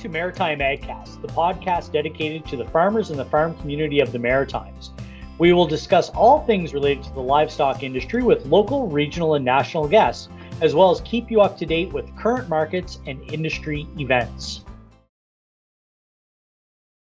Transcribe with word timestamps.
to 0.00 0.08
Maritime 0.08 0.60
AgCast, 0.60 1.20
the 1.20 1.28
podcast 1.28 1.92
dedicated 1.92 2.46
to 2.46 2.56
the 2.56 2.64
farmers 2.64 3.10
and 3.10 3.18
the 3.18 3.24
farm 3.26 3.54
community 3.58 4.00
of 4.00 4.12
the 4.12 4.18
Maritimes. 4.18 4.92
We 5.38 5.52
will 5.52 5.66
discuss 5.66 6.08
all 6.10 6.40
things 6.46 6.72
related 6.72 7.04
to 7.04 7.12
the 7.12 7.20
livestock 7.20 7.82
industry 7.82 8.22
with 8.22 8.46
local, 8.46 8.88
regional, 8.88 9.34
and 9.34 9.44
national 9.44 9.88
guests, 9.88 10.30
as 10.62 10.74
well 10.74 10.90
as 10.90 11.02
keep 11.02 11.30
you 11.30 11.42
up 11.42 11.58
to 11.58 11.66
date 11.66 11.92
with 11.92 12.16
current 12.16 12.48
markets 12.48 12.98
and 13.06 13.20
industry 13.30 13.86
events. 13.98 14.64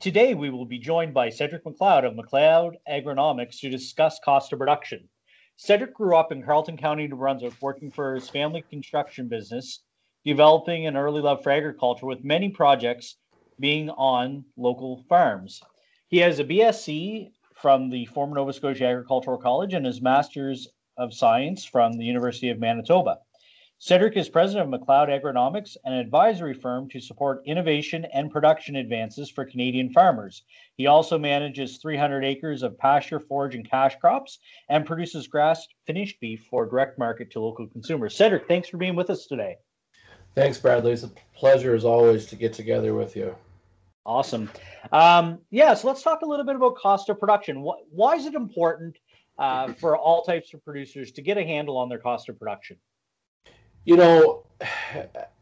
Today, 0.01 0.35
we 0.35 0.51
will 0.51 0.67
be 0.67 0.79
joined 0.79 1.15
by 1.15 1.29
Cedric 1.29 1.65
McLeod 1.65 2.05
of 2.05 2.15
McLeod 2.15 2.73
Agronomics 2.91 3.61
to 3.61 3.71
discuss 3.71 4.19
cost 4.25 4.53
of 4.53 4.59
production. 4.59 5.09
Cedric 5.55 5.95
grew 5.95 6.17
up 6.17 6.33
in 6.33 6.43
Carleton 6.43 6.77
County, 6.77 7.07
New 7.07 7.17
Brunswick, 7.17 7.55
working 7.61 7.91
for 7.91 8.15
his 8.17 8.29
family 8.29 8.65
construction 8.69 9.29
business 9.29 9.83
developing 10.25 10.87
an 10.87 10.97
early 10.97 11.21
love 11.21 11.43
for 11.43 11.51
agriculture 11.51 12.07
with 12.07 12.25
many 12.25 12.51
projects 12.51 13.17
being 13.59 13.91
on 13.91 14.45
local 14.57 15.05
farms. 15.09 15.63
He 16.09 16.19
has 16.19 16.39
a 16.39 16.45
BSc 16.45 17.31
from 17.55 17.91
the 17.91 18.07
former 18.07 18.35
Nova 18.35 18.53
Scotia 18.53 18.87
Agricultural 18.87 19.39
College 19.39 19.75
and 19.75 19.85
his 19.87 20.01
Master's 20.01 20.69
of 20.97 21.15
Science 21.15 21.65
from 21.65 21.95
the 21.95 22.05
University 22.05 22.51
of 22.51 22.59
Manitoba. 22.59 23.19
Cedric 23.79 24.15
is 24.19 24.29
president 24.29 24.75
of 24.75 24.81
McLeod 24.81 25.09
Agronomics, 25.09 25.75
an 25.85 25.95
advisory 25.95 26.53
firm 26.53 26.87
to 26.91 27.01
support 27.01 27.43
innovation 27.47 28.05
and 28.13 28.31
production 28.31 28.77
advances 28.77 29.31
for 29.31 29.47
Canadian 29.47 29.91
farmers. 29.91 30.43
He 30.77 30.87
also 30.87 31.19
manages 31.19 31.79
300 31.79 32.23
acres 32.23 32.63
of 32.63 32.77
pasture, 32.77 33.19
forage, 33.19 33.55
and 33.55 33.69
cash 33.69 33.97
crops 33.99 34.39
and 34.69 34.85
produces 34.85 35.29
grass 35.29 35.67
finished 35.87 36.21
beef 36.21 36.47
for 36.51 36.67
direct 36.67 36.99
market 36.99 37.31
to 37.31 37.41
local 37.41 37.67
consumers. 37.69 38.15
Cedric, 38.15 38.47
thanks 38.47 38.69
for 38.69 38.77
being 38.77 38.97
with 38.97 39.09
us 39.09 39.27
today. 39.27 39.57
Thanks, 40.41 40.57
Bradley. 40.57 40.93
It's 40.93 41.03
a 41.03 41.11
pleasure 41.35 41.75
as 41.75 41.85
always 41.85 42.25
to 42.25 42.35
get 42.35 42.55
together 42.55 42.95
with 42.95 43.15
you. 43.15 43.37
Awesome. 44.07 44.49
Um, 44.91 45.41
yeah, 45.51 45.75
so 45.75 45.87
let's 45.87 46.03
talk 46.03 46.23
a 46.23 46.27
little 46.27 46.47
bit 46.47 46.57
about 46.57 46.77
cost 46.77 47.11
of 47.11 47.21
production. 47.21 47.57
Why 47.91 48.15
is 48.15 48.25
it 48.25 48.33
important 48.33 48.97
uh, 49.39 49.75
for 49.75 49.99
all 49.99 50.23
types 50.23 50.55
of 50.55 50.65
producers 50.65 51.13
to 51.13 51.21
get 51.21 51.37
a 51.37 51.45
handle 51.45 51.77
on 51.77 51.91
their 51.91 51.99
cost 51.99 52.31
of 52.31 52.39
production? 52.39 52.79
You 53.85 53.99
know, 53.99 54.47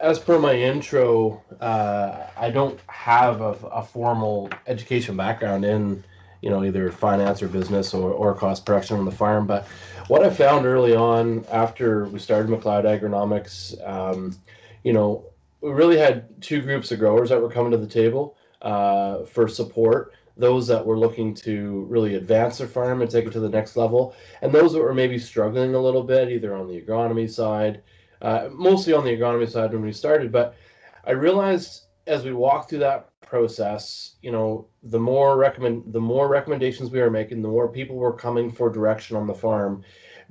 as 0.00 0.18
per 0.18 0.36
my 0.40 0.54
intro, 0.54 1.44
uh, 1.60 2.26
I 2.36 2.50
don't 2.50 2.80
have 2.88 3.40
a, 3.40 3.52
a, 3.70 3.84
formal 3.84 4.50
education 4.66 5.16
background 5.16 5.64
in, 5.64 6.02
you 6.42 6.50
know, 6.50 6.64
either 6.64 6.90
finance 6.90 7.40
or 7.40 7.46
business 7.46 7.94
or, 7.94 8.10
or 8.10 8.34
cost 8.34 8.66
production 8.66 8.96
on 8.96 9.04
the 9.04 9.12
farm. 9.12 9.46
But 9.46 9.64
what 10.08 10.24
I 10.24 10.30
found 10.30 10.66
early 10.66 10.96
on 10.96 11.44
after 11.52 12.06
we 12.06 12.18
started 12.18 12.50
McLeod 12.50 12.82
Agronomics, 12.82 13.88
um, 13.88 14.36
you 14.84 14.92
know, 14.92 15.24
we 15.60 15.70
really 15.70 15.98
had 15.98 16.40
two 16.42 16.60
groups 16.60 16.92
of 16.92 16.98
growers 16.98 17.28
that 17.30 17.40
were 17.40 17.50
coming 17.50 17.72
to 17.72 17.78
the 17.78 17.86
table 17.86 18.36
uh, 18.62 19.24
for 19.24 19.48
support. 19.48 20.12
Those 20.36 20.68
that 20.68 20.84
were 20.86 20.98
looking 20.98 21.34
to 21.34 21.84
really 21.88 22.14
advance 22.14 22.58
their 22.58 22.68
farm 22.68 23.02
and 23.02 23.10
take 23.10 23.26
it 23.26 23.32
to 23.32 23.40
the 23.40 23.48
next 23.48 23.76
level, 23.76 24.14
and 24.40 24.52
those 24.52 24.72
that 24.72 24.80
were 24.80 24.94
maybe 24.94 25.18
struggling 25.18 25.74
a 25.74 25.80
little 25.80 26.04
bit, 26.04 26.30
either 26.30 26.54
on 26.54 26.68
the 26.68 26.80
agronomy 26.80 27.28
side, 27.28 27.82
uh, 28.22 28.48
mostly 28.52 28.92
on 28.92 29.04
the 29.04 29.16
agronomy 29.16 29.50
side 29.50 29.72
when 29.72 29.82
we 29.82 29.92
started. 29.92 30.30
But 30.30 30.54
I 31.04 31.10
realized 31.10 31.86
as 32.06 32.24
we 32.24 32.32
walked 32.32 32.70
through 32.70 32.78
that 32.80 33.10
process, 33.20 34.16
you 34.22 34.30
know, 34.30 34.66
the 34.84 34.98
more 34.98 35.36
recommend 35.36 35.92
the 35.92 36.00
more 36.00 36.28
recommendations 36.28 36.90
we 36.90 37.00
were 37.00 37.10
making, 37.10 37.42
the 37.42 37.48
more 37.48 37.68
people 37.68 37.96
were 37.96 38.12
coming 38.12 38.50
for 38.50 38.70
direction 38.70 39.16
on 39.16 39.26
the 39.26 39.34
farm. 39.34 39.82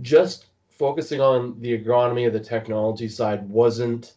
Just 0.01 0.47
focusing 0.69 1.21
on 1.21 1.59
the 1.59 1.77
agronomy 1.77 2.27
of 2.27 2.33
the 2.33 2.39
technology 2.39 3.07
side 3.07 3.47
wasn't 3.49 4.13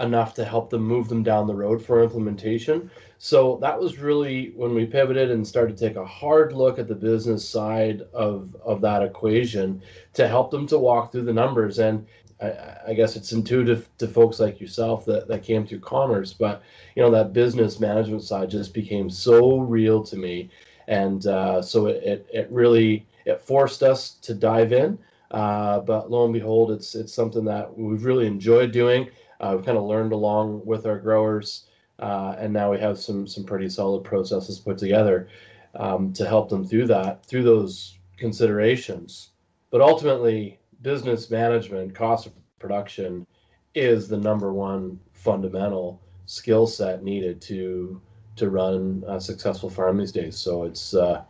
enough 0.00 0.34
to 0.34 0.44
help 0.44 0.70
them 0.70 0.82
move 0.82 1.08
them 1.08 1.22
down 1.22 1.46
the 1.46 1.54
road 1.54 1.84
for 1.84 2.02
implementation. 2.02 2.90
So 3.18 3.58
that 3.60 3.78
was 3.78 3.98
really 3.98 4.52
when 4.54 4.74
we 4.74 4.86
pivoted 4.86 5.30
and 5.30 5.46
started 5.46 5.76
to 5.76 5.88
take 5.88 5.96
a 5.96 6.04
hard 6.04 6.52
look 6.52 6.78
at 6.78 6.86
the 6.86 6.94
business 6.94 7.48
side 7.48 8.02
of, 8.12 8.56
of 8.64 8.80
that 8.82 9.02
equation 9.02 9.82
to 10.14 10.28
help 10.28 10.50
them 10.50 10.66
to 10.68 10.78
walk 10.78 11.10
through 11.10 11.24
the 11.24 11.32
numbers. 11.32 11.78
And 11.80 12.06
I, 12.40 12.76
I 12.88 12.94
guess 12.94 13.16
it's 13.16 13.32
intuitive 13.32 13.88
to 13.98 14.06
folks 14.06 14.38
like 14.38 14.60
yourself 14.60 15.04
that, 15.06 15.26
that 15.28 15.42
came 15.42 15.66
through 15.66 15.80
commerce, 15.80 16.32
but 16.32 16.62
you 16.94 17.02
know, 17.02 17.10
that 17.10 17.32
business 17.32 17.80
management 17.80 18.22
side 18.22 18.50
just 18.50 18.72
became 18.72 19.10
so 19.10 19.58
real 19.58 20.02
to 20.04 20.16
me. 20.16 20.50
And 20.86 21.26
uh, 21.26 21.60
so 21.60 21.86
it, 21.86 22.02
it, 22.04 22.26
it 22.32 22.48
really, 22.50 23.06
it 23.26 23.40
forced 23.40 23.82
us 23.82 24.12
to 24.22 24.34
dive 24.34 24.72
in. 24.72 24.98
Uh, 25.30 25.80
but 25.80 26.10
lo 26.10 26.24
and 26.24 26.32
behold, 26.32 26.70
it's 26.70 26.94
it's 26.94 27.12
something 27.12 27.44
that 27.44 27.76
we've 27.76 28.04
really 28.04 28.26
enjoyed 28.26 28.72
doing. 28.72 29.10
Uh, 29.40 29.54
we've 29.56 29.64
kind 29.64 29.78
of 29.78 29.84
learned 29.84 30.12
along 30.12 30.62
with 30.64 30.86
our 30.86 30.98
growers, 30.98 31.66
uh, 31.98 32.34
and 32.38 32.52
now 32.52 32.70
we 32.70 32.78
have 32.78 32.98
some 32.98 33.26
some 33.26 33.44
pretty 33.44 33.68
solid 33.68 34.04
processes 34.04 34.58
put 34.58 34.78
together 34.78 35.28
um, 35.74 36.12
to 36.12 36.26
help 36.26 36.48
them 36.48 36.64
through 36.64 36.86
that 36.86 37.24
through 37.24 37.42
those 37.44 37.98
considerations. 38.16 39.30
But 39.70 39.80
ultimately, 39.80 40.58
business 40.82 41.30
management, 41.30 41.94
cost 41.94 42.26
of 42.26 42.32
production, 42.58 43.26
is 43.74 44.08
the 44.08 44.16
number 44.16 44.52
one 44.52 44.98
fundamental 45.12 46.02
skill 46.26 46.66
set 46.66 47.02
needed 47.02 47.40
to 47.42 48.00
to 48.36 48.50
run 48.50 49.04
a 49.08 49.20
successful 49.20 49.70
farm 49.70 49.98
these 49.98 50.12
days. 50.12 50.36
So 50.36 50.64
it's 50.64 50.94
uh, 50.94 51.22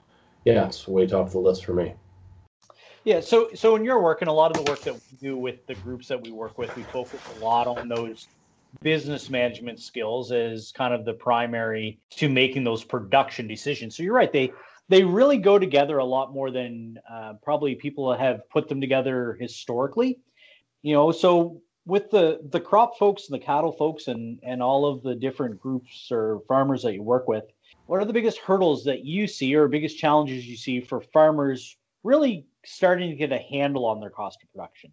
yeah, 0.44 0.66
it's 0.66 0.88
way 0.88 1.06
top 1.06 1.26
of 1.26 1.32
the 1.32 1.38
list 1.38 1.64
for 1.64 1.74
me. 1.74 1.94
Yeah, 3.08 3.20
so 3.20 3.48
so 3.54 3.74
in 3.74 3.86
your 3.86 4.02
work 4.02 4.20
and 4.20 4.28
a 4.28 4.32
lot 4.34 4.50
of 4.50 4.58
the 4.58 4.62
work 4.62 4.84
that 4.84 4.92
we 4.92 5.16
do 5.16 5.38
with 5.38 5.64
the 5.66 5.74
groups 5.74 6.08
that 6.08 6.20
we 6.20 6.30
work 6.30 6.58
with, 6.58 6.76
we 6.76 6.84
focus 6.84 7.22
a 7.26 7.32
lot 7.32 7.66
on 7.66 7.88
those 7.88 8.28
business 8.82 9.30
management 9.30 9.80
skills 9.80 10.30
as 10.30 10.72
kind 10.72 10.92
of 10.92 11.06
the 11.06 11.14
primary 11.14 12.02
to 12.10 12.28
making 12.28 12.64
those 12.64 12.84
production 12.84 13.48
decisions. 13.48 13.96
So 13.96 14.02
you're 14.02 14.12
right; 14.12 14.30
they 14.30 14.52
they 14.90 15.04
really 15.04 15.38
go 15.38 15.58
together 15.58 15.96
a 15.96 16.04
lot 16.04 16.34
more 16.34 16.50
than 16.50 16.98
uh, 17.10 17.32
probably 17.42 17.74
people 17.76 18.12
have 18.14 18.46
put 18.50 18.68
them 18.68 18.78
together 18.78 19.38
historically. 19.40 20.18
You 20.82 20.92
know, 20.92 21.10
so 21.10 21.62
with 21.86 22.10
the 22.10 22.40
the 22.50 22.60
crop 22.60 22.98
folks 22.98 23.30
and 23.30 23.40
the 23.40 23.42
cattle 23.42 23.72
folks 23.72 24.08
and 24.08 24.38
and 24.42 24.62
all 24.62 24.84
of 24.84 25.02
the 25.02 25.14
different 25.14 25.58
groups 25.58 26.08
or 26.10 26.40
farmers 26.46 26.82
that 26.82 26.92
you 26.92 27.02
work 27.02 27.26
with, 27.26 27.44
what 27.86 28.02
are 28.02 28.04
the 28.04 28.12
biggest 28.12 28.36
hurdles 28.36 28.84
that 28.84 29.06
you 29.06 29.26
see 29.26 29.54
or 29.54 29.66
biggest 29.66 29.96
challenges 29.96 30.46
you 30.46 30.58
see 30.58 30.82
for 30.82 31.00
farmers 31.00 31.74
really 32.04 32.46
starting 32.68 33.10
to 33.10 33.16
get 33.16 33.32
a 33.32 33.38
handle 33.38 33.86
on 33.86 34.00
their 34.00 34.10
cost 34.10 34.42
of 34.42 34.52
production? 34.52 34.92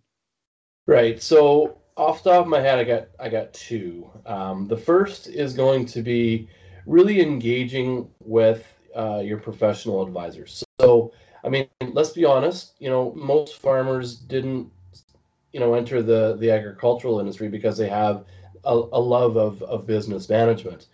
Right. 0.87 1.21
So 1.21 1.77
off 1.97 2.23
the 2.23 2.31
top 2.31 2.41
of 2.41 2.47
my 2.47 2.61
head, 2.61 2.79
I 2.79 2.83
got 2.83 3.07
I 3.19 3.29
got 3.29 3.53
two. 3.53 4.09
Um, 4.25 4.67
the 4.67 4.77
first 4.77 5.27
is 5.27 5.53
going 5.53 5.85
to 5.87 6.01
be 6.01 6.47
really 6.85 7.21
engaging 7.21 8.09
with 8.19 8.65
uh, 8.95 9.21
your 9.23 9.37
professional 9.37 10.03
advisors. 10.03 10.63
So 10.79 11.11
I 11.43 11.49
mean, 11.49 11.67
let's 11.93 12.11
be 12.11 12.25
honest. 12.25 12.73
You 12.79 12.89
know, 12.89 13.13
most 13.15 13.57
farmers 13.57 14.15
didn't 14.15 14.71
you 15.53 15.59
know 15.59 15.73
enter 15.73 16.01
the 16.01 16.35
the 16.37 16.51
agricultural 16.51 17.19
industry 17.19 17.47
because 17.47 17.77
they 17.77 17.89
have 17.89 18.25
a, 18.65 18.73
a 18.73 18.99
love 18.99 19.37
of 19.37 19.61
of 19.63 19.87
business 19.87 20.29
management. 20.29 20.87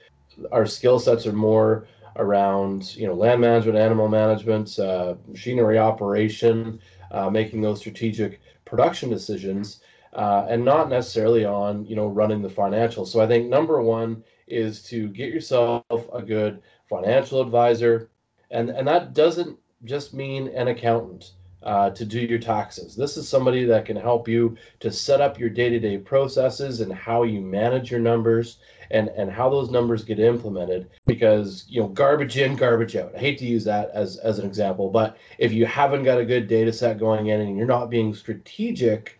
Our 0.51 0.65
skill 0.65 0.99
sets 0.99 1.25
are 1.25 1.33
more 1.33 1.87
around 2.17 2.95
you 2.95 3.07
know 3.07 3.13
land 3.13 3.41
management, 3.41 3.77
animal 3.77 4.07
management, 4.07 4.77
uh, 4.79 5.15
machinery 5.27 5.77
operation, 5.77 6.79
uh, 7.11 7.29
making 7.29 7.61
those 7.61 7.79
strategic 7.79 8.41
production 8.65 9.09
decisions, 9.09 9.81
uh, 10.13 10.45
and 10.49 10.63
not 10.63 10.89
necessarily 10.89 11.45
on 11.45 11.85
you 11.85 11.95
know 11.95 12.07
running 12.07 12.41
the 12.41 12.49
financials. 12.49 13.07
So 13.07 13.21
I 13.21 13.27
think 13.27 13.49
number 13.49 13.81
one 13.81 14.23
is 14.47 14.83
to 14.83 15.07
get 15.09 15.33
yourself 15.33 15.83
a 16.13 16.21
good 16.21 16.61
financial 16.89 17.41
advisor, 17.41 18.09
and 18.49 18.69
and 18.69 18.87
that 18.87 19.13
doesn't 19.13 19.57
just 19.83 20.13
mean 20.13 20.47
an 20.49 20.67
accountant. 20.67 21.33
Uh, 21.63 21.91
to 21.91 22.05
do 22.05 22.19
your 22.19 22.39
taxes. 22.39 22.95
This 22.95 23.17
is 23.17 23.29
somebody 23.29 23.65
that 23.65 23.85
can 23.85 23.95
help 23.95 24.27
you 24.27 24.57
to 24.79 24.91
set 24.91 25.21
up 25.21 25.37
your 25.37 25.51
day 25.51 25.69
to 25.69 25.79
day 25.79 25.99
processes 25.99 26.81
and 26.81 26.91
how 26.91 27.21
you 27.21 27.39
manage 27.39 27.91
your 27.91 27.99
numbers 27.99 28.57
and 28.91 29.09
and 29.09 29.31
how 29.31 29.49
those 29.49 29.71
numbers 29.71 30.03
get 30.03 30.19
implemented 30.19 30.89
because 31.07 31.65
you 31.67 31.81
know 31.81 31.87
garbage 31.87 32.37
in 32.37 32.55
garbage 32.55 32.95
out 32.95 33.13
i 33.15 33.19
hate 33.19 33.37
to 33.39 33.45
use 33.45 33.63
that 33.63 33.89
as 33.93 34.17
as 34.17 34.37
an 34.37 34.45
example 34.45 34.89
but 34.89 35.17
if 35.37 35.51
you 35.51 35.65
haven't 35.65 36.03
got 36.03 36.19
a 36.19 36.25
good 36.25 36.47
data 36.47 36.71
set 36.71 36.99
going 36.99 37.27
in 37.27 37.41
and 37.41 37.57
you're 37.57 37.65
not 37.65 37.89
being 37.89 38.13
strategic 38.13 39.19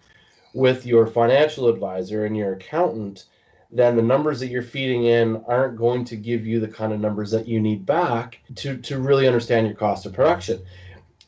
with 0.54 0.86
your 0.86 1.08
financial 1.08 1.68
advisor 1.68 2.26
and 2.26 2.36
your 2.36 2.54
accountant 2.54 3.26
then 3.74 3.96
the 3.96 4.02
numbers 4.02 4.42
that 4.42 4.48
you're 4.48 4.62
feeding 4.62 5.06
in 5.06 5.38
aren't 5.48 5.78
going 5.78 6.04
to 6.04 6.18
give 6.18 6.46
you 6.46 6.60
the 6.60 6.68
kind 6.68 6.92
of 6.92 7.00
numbers 7.00 7.32
that 7.32 7.48
you 7.48 7.60
need 7.60 7.86
back 7.86 8.40
to 8.56 8.78
to 8.78 9.00
really 9.00 9.28
understand 9.28 9.66
your 9.66 9.76
cost 9.76 10.06
of 10.06 10.14
production 10.14 10.62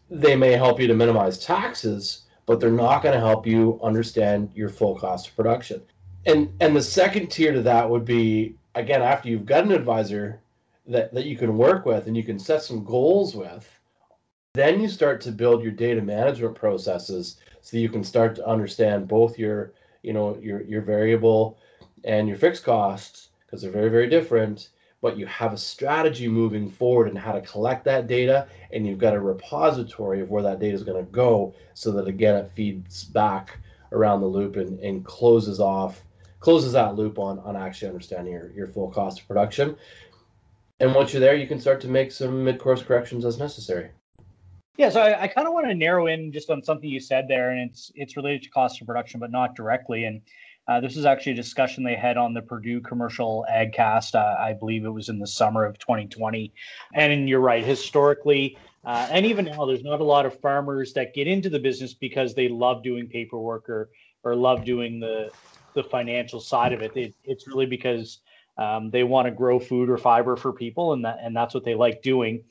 they 0.09 0.35
may 0.35 0.53
help 0.53 0.79
you 0.79 0.87
to 0.87 0.93
minimize 0.93 1.37
taxes 1.37 2.23
but 2.45 2.59
they're 2.59 2.71
not 2.71 3.01
going 3.01 3.13
to 3.13 3.25
help 3.25 3.47
you 3.47 3.79
understand 3.81 4.51
your 4.53 4.69
full 4.69 4.97
cost 4.97 5.29
of 5.29 5.35
production. 5.35 5.81
And 6.25 6.53
and 6.59 6.75
the 6.75 6.81
second 6.81 7.27
tier 7.27 7.53
to 7.53 7.61
that 7.63 7.89
would 7.89 8.05
be 8.05 8.55
again 8.75 9.01
after 9.01 9.29
you've 9.29 9.45
got 9.45 9.65
an 9.65 9.71
advisor 9.71 10.41
that 10.87 11.13
that 11.13 11.25
you 11.25 11.37
can 11.37 11.57
work 11.57 11.85
with 11.85 12.07
and 12.07 12.15
you 12.15 12.23
can 12.23 12.39
set 12.39 12.61
some 12.61 12.83
goals 12.83 13.35
with 13.35 13.69
then 14.53 14.79
you 14.79 14.87
start 14.87 15.19
to 15.21 15.31
build 15.31 15.63
your 15.63 15.71
data 15.71 16.01
management 16.01 16.53
processes 16.53 17.37
so 17.61 17.77
you 17.77 17.89
can 17.89 18.03
start 18.03 18.35
to 18.35 18.47
understand 18.47 19.07
both 19.07 19.37
your 19.37 19.73
you 20.01 20.13
know 20.13 20.37
your 20.41 20.61
your 20.63 20.81
variable 20.81 21.57
and 22.03 22.27
your 22.27 22.37
fixed 22.37 22.63
costs 22.63 23.29
because 23.45 23.61
they're 23.61 23.71
very 23.71 23.89
very 23.89 24.09
different 24.09 24.69
but 25.03 25.17
you 25.17 25.27
have 25.27 25.53
a 25.53 25.57
strategy 25.57 26.27
moving 26.27 26.67
forward 26.67 27.07
and 27.09 27.17
how 27.17 27.33
to 27.33 27.41
collect 27.41 27.85
that 27.85 28.07
data, 28.07 28.47
and 28.71 28.87
you've 28.87 28.97
got 28.97 29.13
a 29.13 29.19
repository 29.19 30.21
of 30.21 30.31
where 30.31 30.41
that 30.41 30.59
data 30.59 30.73
is 30.73 30.83
going 30.83 31.05
to 31.05 31.11
go, 31.11 31.53
so 31.75 31.91
that 31.91 32.07
again 32.07 32.35
it 32.35 32.49
feeds 32.55 33.03
back 33.03 33.59
around 33.91 34.21
the 34.21 34.27
loop 34.27 34.55
and, 34.55 34.79
and 34.79 35.05
closes 35.05 35.59
off 35.59 36.01
closes 36.39 36.73
that 36.73 36.95
loop 36.95 37.17
on 37.17 37.39
on 37.39 37.55
actually 37.55 37.87
understanding 37.87 38.33
your, 38.33 38.51
your 38.51 38.67
full 38.67 38.89
cost 38.89 39.21
of 39.21 39.27
production. 39.27 39.75
And 40.79 40.93
once 40.93 41.13
you're 41.13 41.21
there, 41.21 41.35
you 41.35 41.47
can 41.47 41.59
start 41.59 41.79
to 41.81 41.87
make 41.87 42.11
some 42.11 42.43
mid-course 42.43 42.83
corrections 42.83 43.23
as 43.23 43.39
necessary. 43.39 43.91
Yeah, 44.77 44.89
so 44.89 45.01
I, 45.01 45.23
I 45.23 45.27
kind 45.27 45.47
of 45.47 45.53
want 45.53 45.67
to 45.67 45.73
narrow 45.73 46.07
in 46.07 46.31
just 46.33 46.49
on 46.49 46.61
something 46.61 46.89
you 46.89 46.99
said 46.99 47.27
there, 47.29 47.51
and 47.51 47.69
it's 47.69 47.91
it's 47.95 48.17
related 48.17 48.43
to 48.43 48.49
cost 48.49 48.81
of 48.81 48.87
production, 48.87 49.19
but 49.19 49.31
not 49.31 49.55
directly. 49.55 50.03
And 50.03 50.21
uh, 50.67 50.79
this 50.79 50.95
is 50.95 51.05
actually 51.05 51.33
a 51.33 51.35
discussion 51.35 51.83
they 51.83 51.95
had 51.95 52.17
on 52.17 52.33
the 52.33 52.41
Purdue 52.41 52.79
Commercial 52.81 53.45
AgCast. 53.51 54.15
Uh, 54.15 54.39
I 54.39 54.53
believe 54.53 54.85
it 54.85 54.89
was 54.89 55.09
in 55.09 55.19
the 55.19 55.27
summer 55.27 55.65
of 55.65 55.77
2020. 55.79 56.53
And 56.93 57.27
you're 57.27 57.39
right, 57.39 57.63
historically, 57.63 58.57
uh, 58.85 59.07
and 59.11 59.25
even 59.25 59.45
now, 59.45 59.65
there's 59.65 59.83
not 59.83 60.01
a 60.01 60.03
lot 60.03 60.25
of 60.25 60.39
farmers 60.41 60.93
that 60.93 61.13
get 61.13 61.27
into 61.27 61.49
the 61.49 61.59
business 61.59 61.93
because 61.93 62.33
they 62.33 62.49
love 62.49 62.83
doing 62.83 63.07
paperwork 63.07 63.69
or 63.69 63.89
or 64.23 64.35
love 64.35 64.65
doing 64.65 64.99
the 64.99 65.31
the 65.73 65.83
financial 65.83 66.39
side 66.39 66.73
of 66.73 66.81
it. 66.81 66.95
it 66.95 67.15
it's 67.23 67.47
really 67.47 67.65
because 67.65 68.19
um, 68.57 68.89
they 68.91 69.03
want 69.03 69.25
to 69.25 69.31
grow 69.31 69.59
food 69.59 69.89
or 69.89 69.97
fiber 69.97 70.35
for 70.35 70.51
people, 70.51 70.93
and 70.93 71.05
that 71.05 71.17
and 71.21 71.35
that's 71.35 71.53
what 71.53 71.63
they 71.63 71.75
like 71.75 72.01
doing. 72.01 72.43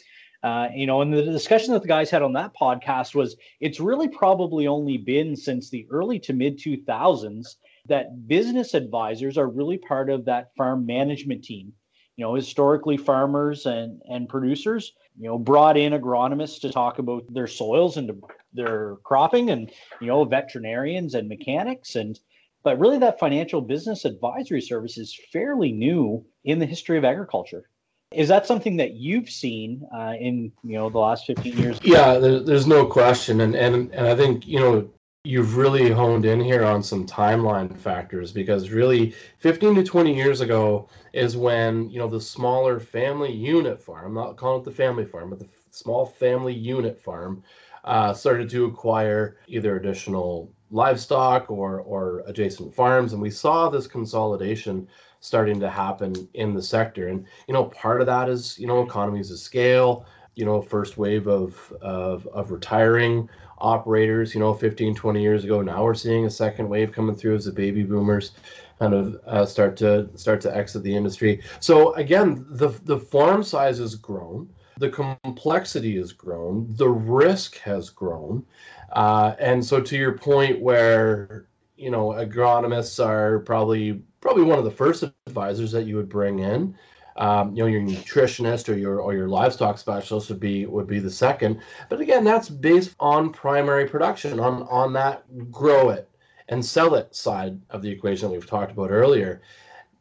Uh, 0.42 0.68
you 0.74 0.86
know, 0.86 1.02
and 1.02 1.12
the 1.12 1.22
discussion 1.22 1.72
that 1.72 1.82
the 1.82 1.88
guys 1.88 2.10
had 2.10 2.22
on 2.22 2.32
that 2.32 2.52
podcast 2.58 3.14
was 3.14 3.36
it's 3.60 3.78
really 3.78 4.08
probably 4.08 4.66
only 4.66 4.96
been 4.96 5.36
since 5.36 5.70
the 5.70 5.86
early 5.90 6.18
to 6.18 6.32
mid 6.32 6.58
2000s 6.58 7.56
that 7.86 8.28
business 8.28 8.74
advisors 8.74 9.36
are 9.36 9.48
really 9.48 9.78
part 9.78 10.10
of 10.10 10.24
that 10.26 10.54
farm 10.56 10.86
management 10.86 11.44
team. 11.44 11.72
You 12.16 12.24
know, 12.24 12.34
historically, 12.34 12.96
farmers 12.96 13.66
and, 13.66 14.00
and 14.08 14.28
producers, 14.28 14.92
you 15.18 15.28
know, 15.28 15.38
brought 15.38 15.76
in 15.76 15.92
agronomists 15.92 16.60
to 16.60 16.70
talk 16.70 16.98
about 16.98 17.24
their 17.32 17.46
soils 17.46 17.96
and 17.96 18.22
their 18.52 18.96
cropping 19.02 19.50
and, 19.50 19.72
you 20.00 20.08
know, 20.08 20.24
veterinarians 20.24 21.14
and 21.14 21.28
mechanics. 21.28 21.96
And, 21.96 22.20
but 22.62 22.78
really, 22.78 22.98
that 22.98 23.18
financial 23.18 23.62
business 23.62 24.04
advisory 24.04 24.60
service 24.60 24.98
is 24.98 25.18
fairly 25.32 25.72
new 25.72 26.24
in 26.44 26.58
the 26.58 26.66
history 26.66 26.98
of 26.98 27.04
agriculture. 27.04 27.68
Is 28.12 28.28
that 28.28 28.46
something 28.46 28.76
that 28.76 28.92
you've 28.92 29.30
seen 29.30 29.86
uh, 29.94 30.14
in 30.20 30.52
you 30.62 30.74
know 30.74 30.90
the 30.90 30.98
last 30.98 31.26
15 31.26 31.56
years? 31.56 31.80
Yeah, 31.82 32.18
there, 32.18 32.40
there's 32.40 32.66
no 32.66 32.86
question, 32.86 33.40
and 33.40 33.54
and 33.54 33.90
and 33.92 34.06
I 34.06 34.14
think 34.14 34.46
you 34.46 34.60
know 34.60 34.90
you've 35.24 35.56
really 35.56 35.88
honed 35.88 36.24
in 36.24 36.40
here 36.40 36.64
on 36.64 36.82
some 36.82 37.06
timeline 37.06 37.76
factors 37.78 38.32
because 38.32 38.70
really 38.70 39.14
15 39.38 39.76
to 39.76 39.84
20 39.84 40.12
years 40.12 40.40
ago 40.40 40.88
is 41.12 41.36
when 41.36 41.88
you 41.90 42.00
know 42.00 42.08
the 42.08 42.20
smaller 42.20 42.80
family 42.80 43.30
unit 43.30 43.80
farm, 43.80 44.06
I'm 44.06 44.14
not 44.14 44.36
calling 44.36 44.62
it 44.62 44.64
the 44.64 44.72
family 44.72 45.04
farm, 45.04 45.30
but 45.30 45.38
the 45.38 45.48
small 45.70 46.04
family 46.04 46.52
unit 46.52 47.00
farm 47.00 47.44
uh, 47.84 48.12
started 48.12 48.50
to 48.50 48.64
acquire 48.64 49.36
either 49.46 49.76
additional 49.76 50.50
livestock 50.72 51.48
or 51.52 51.80
or 51.82 52.24
adjacent 52.26 52.74
farms, 52.74 53.12
and 53.12 53.22
we 53.22 53.30
saw 53.30 53.68
this 53.68 53.86
consolidation 53.86 54.88
starting 55.20 55.60
to 55.60 55.70
happen 55.70 56.28
in 56.34 56.52
the 56.52 56.62
sector. 56.62 57.08
And 57.08 57.24
you 57.46 57.54
know, 57.54 57.66
part 57.66 58.00
of 58.00 58.08
that 58.08 58.28
is 58.28 58.58
you 58.58 58.66
know 58.66 58.82
economies 58.82 59.30
of 59.30 59.38
scale. 59.38 60.04
You 60.34 60.46
know, 60.46 60.62
first 60.62 60.96
wave 60.98 61.28
of 61.28 61.72
of, 61.80 62.26
of 62.28 62.50
retiring 62.50 63.28
operators. 63.62 64.34
You 64.34 64.40
know, 64.40 64.52
15, 64.52 64.94
20 64.94 65.22
years 65.22 65.44
ago. 65.44 65.62
Now 65.62 65.84
we're 65.84 65.94
seeing 65.94 66.26
a 66.26 66.30
second 66.30 66.68
wave 66.68 66.92
coming 66.92 67.14
through 67.14 67.36
as 67.36 67.46
the 67.46 67.52
baby 67.52 67.82
boomers 67.82 68.32
kind 68.78 68.94
of 68.94 69.20
uh, 69.26 69.46
start 69.46 69.76
to 69.76 70.08
start 70.16 70.40
to 70.40 70.54
exit 70.54 70.82
the 70.82 70.94
industry. 70.94 71.40
So 71.60 71.94
again, 71.94 72.44
the 72.50 72.68
the 72.84 72.98
farm 72.98 73.42
size 73.42 73.78
has 73.78 73.94
grown. 73.94 74.48
The 74.78 74.90
complexity 74.90 75.96
has 75.98 76.12
grown, 76.12 76.66
the 76.70 76.88
risk 76.88 77.58
has 77.58 77.90
grown, 77.90 78.44
uh, 78.92 79.34
and 79.38 79.64
so 79.64 79.80
to 79.80 79.96
your 79.96 80.18
point, 80.18 80.60
where 80.60 81.46
you 81.76 81.90
know 81.90 82.08
agronomists 82.08 83.04
are 83.04 83.40
probably 83.40 84.02
probably 84.20 84.44
one 84.44 84.58
of 84.58 84.64
the 84.64 84.70
first 84.70 85.04
advisors 85.26 85.70
that 85.72 85.86
you 85.86 85.96
would 85.96 86.08
bring 86.08 86.40
in. 86.40 86.74
Um, 87.16 87.54
you 87.54 87.62
know, 87.62 87.68
your 87.68 87.82
nutritionist 87.82 88.68
or 88.68 88.76
your 88.76 89.00
or 89.00 89.14
your 89.14 89.28
livestock 89.28 89.78
specialist 89.78 90.28
would 90.30 90.40
be 90.40 90.66
would 90.66 90.86
be 90.86 90.98
the 90.98 91.10
second. 91.10 91.60
But 91.88 92.00
again, 92.00 92.24
that's 92.24 92.48
based 92.48 92.94
on 93.00 93.32
primary 93.32 93.86
production, 93.86 94.40
on 94.40 94.62
on 94.64 94.92
that 94.94 95.50
grow 95.50 95.90
it 95.90 96.08
and 96.48 96.64
sell 96.64 96.94
it 96.94 97.14
side 97.14 97.58
of 97.70 97.82
the 97.82 97.90
equation 97.90 98.28
that 98.28 98.34
we've 98.34 98.46
talked 98.46 98.72
about 98.72 98.90
earlier. 98.90 99.42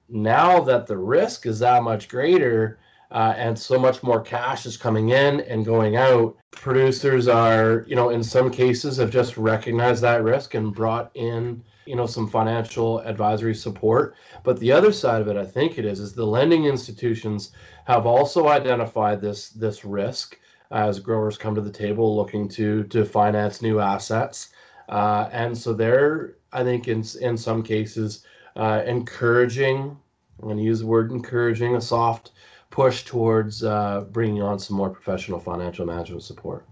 Now 0.09 0.59
that 0.61 0.87
the 0.87 0.97
risk 0.97 1.45
is 1.45 1.59
that 1.59 1.83
much 1.83 2.09
greater, 2.09 2.79
uh, 3.11 3.33
and 3.37 3.57
so 3.57 3.77
much 3.77 4.03
more 4.03 4.21
cash 4.21 4.65
is 4.65 4.77
coming 4.77 5.09
in 5.09 5.41
and 5.41 5.65
going 5.65 5.95
out. 5.97 6.37
Producers 6.51 7.27
are, 7.27 7.85
you 7.87 7.95
know, 7.95 8.09
in 8.09 8.23
some 8.23 8.49
cases 8.49 8.97
have 8.97 9.11
just 9.11 9.37
recognized 9.37 10.01
that 10.01 10.23
risk 10.23 10.53
and 10.53 10.73
brought 10.73 11.11
in 11.13 11.63
you 11.85 11.95
know 11.95 12.05
some 12.05 12.27
financial 12.27 12.99
advisory 12.99 13.55
support. 13.55 14.15
But 14.43 14.59
the 14.59 14.71
other 14.71 14.91
side 14.91 15.21
of 15.21 15.27
it 15.27 15.37
i 15.37 15.45
think 15.45 15.77
it 15.77 15.85
is 15.85 15.99
is 15.99 16.13
the 16.13 16.25
lending 16.25 16.65
institutions 16.65 17.51
have 17.85 18.05
also 18.05 18.47
identified 18.47 19.21
this 19.21 19.49
this 19.49 19.83
risk 19.85 20.37
as 20.71 20.99
growers 20.99 21.37
come 21.37 21.55
to 21.55 21.61
the 21.61 21.71
table 21.71 22.15
looking 22.15 22.47
to 22.49 22.83
to 22.85 23.05
finance 23.05 23.61
new 23.61 23.79
assets. 23.79 24.49
Uh, 24.89 25.29
and 25.31 25.57
so 25.57 25.73
they're 25.73 26.35
i 26.53 26.63
think 26.63 26.87
in 26.87 27.03
in 27.21 27.37
some 27.37 27.63
cases 27.63 28.25
uh, 28.55 28.81
encouraging 28.85 29.97
i'm 30.39 30.45
going 30.45 30.57
to 30.57 30.63
use 30.63 30.81
the 30.81 30.85
word 30.85 31.11
encouraging 31.11 31.75
a 31.75 31.81
soft 31.81 32.31
push 32.69 33.03
towards 33.03 33.63
uh, 33.63 34.05
bringing 34.11 34.41
on 34.41 34.57
some 34.57 34.75
more 34.77 34.89
professional 34.89 35.39
financial 35.39 35.85
management 35.85 36.23
support 36.23 36.65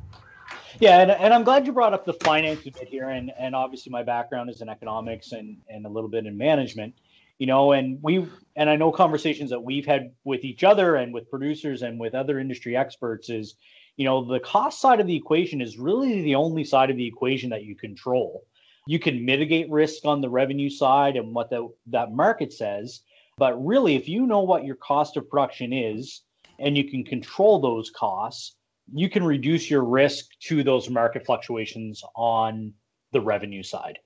yeah, 0.79 1.01
and, 1.01 1.11
and 1.11 1.33
I'm 1.33 1.43
glad 1.43 1.65
you 1.65 1.73
brought 1.73 1.93
up 1.93 2.05
the 2.05 2.13
finance 2.13 2.61
bit 2.61 2.87
here, 2.87 3.09
and 3.09 3.31
and 3.37 3.55
obviously 3.55 3.91
my 3.91 4.03
background 4.03 4.49
is 4.49 4.61
in 4.61 4.69
economics 4.69 5.31
and 5.33 5.57
and 5.69 5.85
a 5.85 5.89
little 5.89 6.09
bit 6.09 6.25
in 6.25 6.37
management, 6.37 6.93
you 7.37 7.47
know, 7.47 7.71
and 7.73 7.99
we've 8.01 8.31
and 8.55 8.69
I 8.69 8.75
know 8.75 8.91
conversations 8.91 9.49
that 9.49 9.61
we've 9.61 9.85
had 9.85 10.11
with 10.23 10.43
each 10.43 10.63
other 10.63 10.95
and 10.95 11.13
with 11.13 11.29
producers 11.29 11.81
and 11.81 11.99
with 11.99 12.15
other 12.15 12.39
industry 12.39 12.75
experts 12.75 13.29
is, 13.29 13.55
you 13.97 14.05
know, 14.05 14.23
the 14.23 14.39
cost 14.39 14.79
side 14.79 14.99
of 14.99 15.07
the 15.07 15.15
equation 15.15 15.61
is 15.61 15.77
really 15.77 16.21
the 16.21 16.35
only 16.35 16.63
side 16.63 16.89
of 16.89 16.97
the 16.97 17.07
equation 17.07 17.49
that 17.49 17.63
you 17.63 17.75
control. 17.75 18.45
You 18.87 18.99
can 18.99 19.23
mitigate 19.23 19.69
risk 19.69 20.05
on 20.05 20.21
the 20.21 20.29
revenue 20.29 20.69
side 20.69 21.15
and 21.15 21.33
what 21.33 21.49
the, 21.49 21.69
that 21.87 22.11
market 22.11 22.51
says, 22.51 23.01
but 23.37 23.65
really, 23.65 23.95
if 23.95 24.09
you 24.09 24.25
know 24.25 24.41
what 24.41 24.65
your 24.65 24.75
cost 24.75 25.15
of 25.15 25.29
production 25.29 25.71
is 25.71 26.23
and 26.57 26.75
you 26.77 26.89
can 26.89 27.03
control 27.05 27.59
those 27.59 27.89
costs 27.89 28.55
you 28.93 29.09
can 29.09 29.23
reduce 29.23 29.69
your 29.69 29.83
risk 29.83 30.27
to 30.41 30.63
those 30.63 30.89
market 30.89 31.25
fluctuations 31.25 32.03
on 32.15 32.73
the 33.11 33.21
revenue 33.21 33.63
side. 33.63 33.99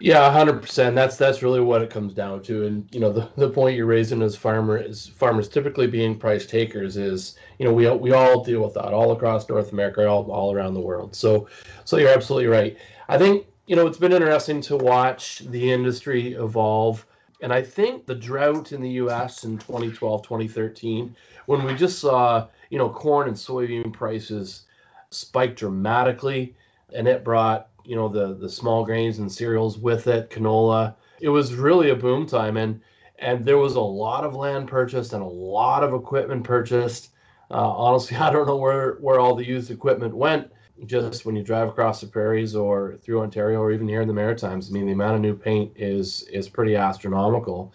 Yeah, 0.00 0.32
hundred 0.32 0.62
percent. 0.62 0.94
That's 0.94 1.16
that's 1.16 1.42
really 1.42 1.60
what 1.60 1.82
it 1.82 1.90
comes 1.90 2.14
down 2.14 2.42
to. 2.44 2.64
And 2.66 2.88
you 2.90 3.00
know, 3.00 3.12
the, 3.12 3.28
the 3.36 3.50
point 3.50 3.76
you're 3.76 3.84
raising 3.84 4.22
as 4.22 4.34
farmer 4.34 4.78
is 4.78 5.06
farmers 5.06 5.46
typically 5.46 5.86
being 5.86 6.18
price 6.18 6.46
takers 6.46 6.96
is 6.96 7.36
you 7.58 7.66
know 7.66 7.72
we 7.72 7.88
we 7.90 8.12
all 8.12 8.42
deal 8.42 8.62
with 8.62 8.72
that 8.74 8.94
all 8.94 9.12
across 9.12 9.46
North 9.48 9.72
America, 9.72 10.08
all 10.08 10.30
all 10.32 10.54
around 10.54 10.72
the 10.72 10.80
world. 10.80 11.14
So 11.14 11.48
so 11.84 11.98
you're 11.98 12.08
absolutely 12.08 12.48
right. 12.48 12.78
I 13.10 13.18
think 13.18 13.46
you 13.66 13.76
know 13.76 13.86
it's 13.86 13.98
been 13.98 14.12
interesting 14.12 14.62
to 14.62 14.76
watch 14.76 15.40
the 15.40 15.70
industry 15.70 16.32
evolve. 16.32 17.06
And 17.42 17.52
I 17.52 17.62
think 17.62 18.06
the 18.06 18.14
drought 18.14 18.72
in 18.72 18.82
the 18.82 18.90
US 18.90 19.44
in 19.44 19.56
2012, 19.56 20.22
2013, 20.22 21.16
when 21.46 21.64
we 21.64 21.74
just 21.74 21.98
saw 21.98 22.48
you 22.70 22.78
know, 22.78 22.88
corn 22.88 23.28
and 23.28 23.36
soybean 23.36 23.92
prices 23.92 24.62
spiked 25.10 25.58
dramatically, 25.58 26.56
and 26.94 27.06
it 27.06 27.24
brought 27.24 27.68
you 27.84 27.96
know 27.96 28.08
the 28.08 28.34
the 28.34 28.48
small 28.48 28.84
grains 28.84 29.18
and 29.18 29.30
cereals 29.30 29.76
with 29.76 30.06
it, 30.06 30.30
canola. 30.30 30.94
It 31.20 31.28
was 31.28 31.54
really 31.54 31.90
a 31.90 31.96
boom 31.96 32.26
time, 32.26 32.56
and 32.56 32.80
and 33.18 33.44
there 33.44 33.58
was 33.58 33.74
a 33.74 33.80
lot 33.80 34.24
of 34.24 34.34
land 34.34 34.68
purchased 34.68 35.12
and 35.12 35.22
a 35.22 35.26
lot 35.26 35.84
of 35.84 35.92
equipment 35.92 36.44
purchased. 36.44 37.10
Uh, 37.50 37.68
honestly, 37.68 38.16
I 38.16 38.30
don't 38.30 38.46
know 38.46 38.56
where 38.56 38.94
where 39.00 39.20
all 39.20 39.34
the 39.34 39.46
used 39.46 39.70
equipment 39.70 40.16
went. 40.16 40.50
Just 40.86 41.26
when 41.26 41.36
you 41.36 41.42
drive 41.42 41.68
across 41.68 42.00
the 42.00 42.06
prairies 42.06 42.56
or 42.56 42.96
through 43.02 43.20
Ontario 43.20 43.60
or 43.60 43.70
even 43.70 43.86
here 43.86 44.00
in 44.00 44.08
the 44.08 44.14
Maritimes, 44.14 44.70
I 44.70 44.72
mean, 44.72 44.86
the 44.86 44.92
amount 44.92 45.16
of 45.16 45.20
new 45.20 45.34
paint 45.34 45.72
is 45.76 46.22
is 46.32 46.48
pretty 46.48 46.76
astronomical. 46.76 47.74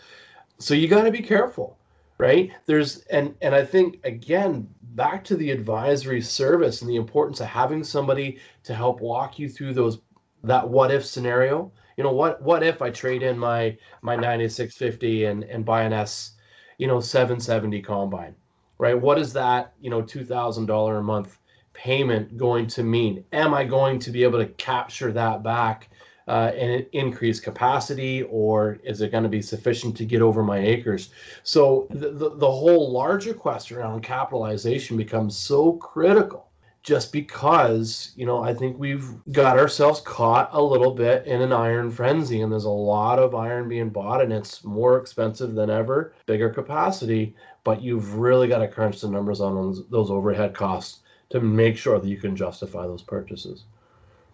So 0.58 0.74
you 0.74 0.88
got 0.88 1.04
to 1.04 1.12
be 1.12 1.22
careful 1.22 1.78
right 2.18 2.52
there's 2.66 3.00
and 3.08 3.36
and 3.42 3.54
i 3.54 3.64
think 3.64 4.00
again 4.04 4.68
back 4.96 5.24
to 5.26 5.36
the 5.36 5.52
advisory 5.52 6.22
service 6.22 6.82
and 6.82 6.90
the 6.90 6.96
importance 6.96 7.42
of 7.42 7.48
having 7.48 7.84
somebody 7.84 8.40
to 8.64 8.74
help 8.74 9.02
walk 9.02 9.38
you 9.38 9.50
through 9.50 9.74
those 9.74 10.00
that 10.44 10.68
what 10.68 10.92
if 10.92 11.06
scenario. 11.06 11.72
You 11.98 12.04
know 12.04 12.12
what 12.14 12.42
what 12.42 12.64
if 12.64 12.82
i 12.82 12.90
trade 12.90 13.24
in 13.24 13.38
my 13.38 13.78
my 14.02 14.16
9650 14.16 15.26
and 15.26 15.44
and 15.46 15.66
buy 15.66 15.84
an 15.84 15.94
s 15.94 16.34
you 16.78 16.88
know 16.88 17.00
770 17.00 17.82
combine 17.82 18.36
right? 18.78 19.00
What 19.00 19.18
is 19.18 19.34
that 19.34 19.74
you 19.80 19.90
know 19.90 20.02
$2000 20.02 21.00
a 21.00 21.02
month 21.02 21.40
payment 21.74 22.38
going 22.38 22.68
to 22.68 22.84
mean? 22.84 23.24
Am 23.34 23.54
i 23.54 23.64
going 23.64 24.00
to 24.00 24.12
be 24.12 24.24
able 24.24 24.40
to 24.40 24.48
capture 24.54 25.12
that 25.14 25.44
back 25.44 25.90
uh, 26.28 26.52
and 26.56 26.86
increase 26.92 27.40
capacity, 27.40 28.24
or 28.24 28.80
is 28.84 29.02
it 29.02 29.12
going 29.12 29.24
to 29.24 29.30
be 29.30 29.42
sufficient 29.42 29.96
to 29.98 30.06
get 30.06 30.22
over 30.22 30.42
my 30.44 30.58
acres? 30.58 31.10
So 31.44 31.88
the, 31.92 32.12
the, 32.12 32.30
the 32.38 32.52
whole 32.52 32.92
larger 32.92 33.34
question 33.34 33.78
around 33.78 34.02
capitalization 34.02 34.98
becomes 34.98 35.38
so 35.38 35.74
critical 35.74 36.46
just 36.86 37.12
because 37.12 38.12
you 38.16 38.28
know 38.28 38.44
i 38.44 38.54
think 38.54 38.78
we've 38.78 39.10
got 39.32 39.58
ourselves 39.58 40.02
caught 40.02 40.50
a 40.52 40.62
little 40.62 40.92
bit 40.92 41.26
in 41.26 41.42
an 41.42 41.52
iron 41.52 41.90
frenzy 41.90 42.42
and 42.42 42.52
there's 42.52 42.66
a 42.66 42.70
lot 42.70 43.18
of 43.18 43.34
iron 43.34 43.68
being 43.68 43.90
bought 43.90 44.22
and 44.22 44.32
it's 44.32 44.64
more 44.64 45.00
expensive 45.00 45.56
than 45.56 45.72
ever 45.72 46.14
bigger 46.28 46.48
capacity 46.48 47.36
but 47.64 47.82
you've 47.82 48.14
really 48.18 48.48
got 48.48 48.60
to 48.60 48.68
crunch 48.68 49.02
the 49.02 49.10
numbers 49.10 49.42
on 49.42 49.56
those, 49.56 49.88
those 49.90 50.12
overhead 50.12 50.54
costs 50.54 51.00
to 51.30 51.42
make 51.42 51.76
sure 51.76 52.00
that 52.00 52.08
you 52.08 52.18
can 52.18 52.36
justify 52.36 52.84
those 52.84 53.02
purchases 53.02 53.64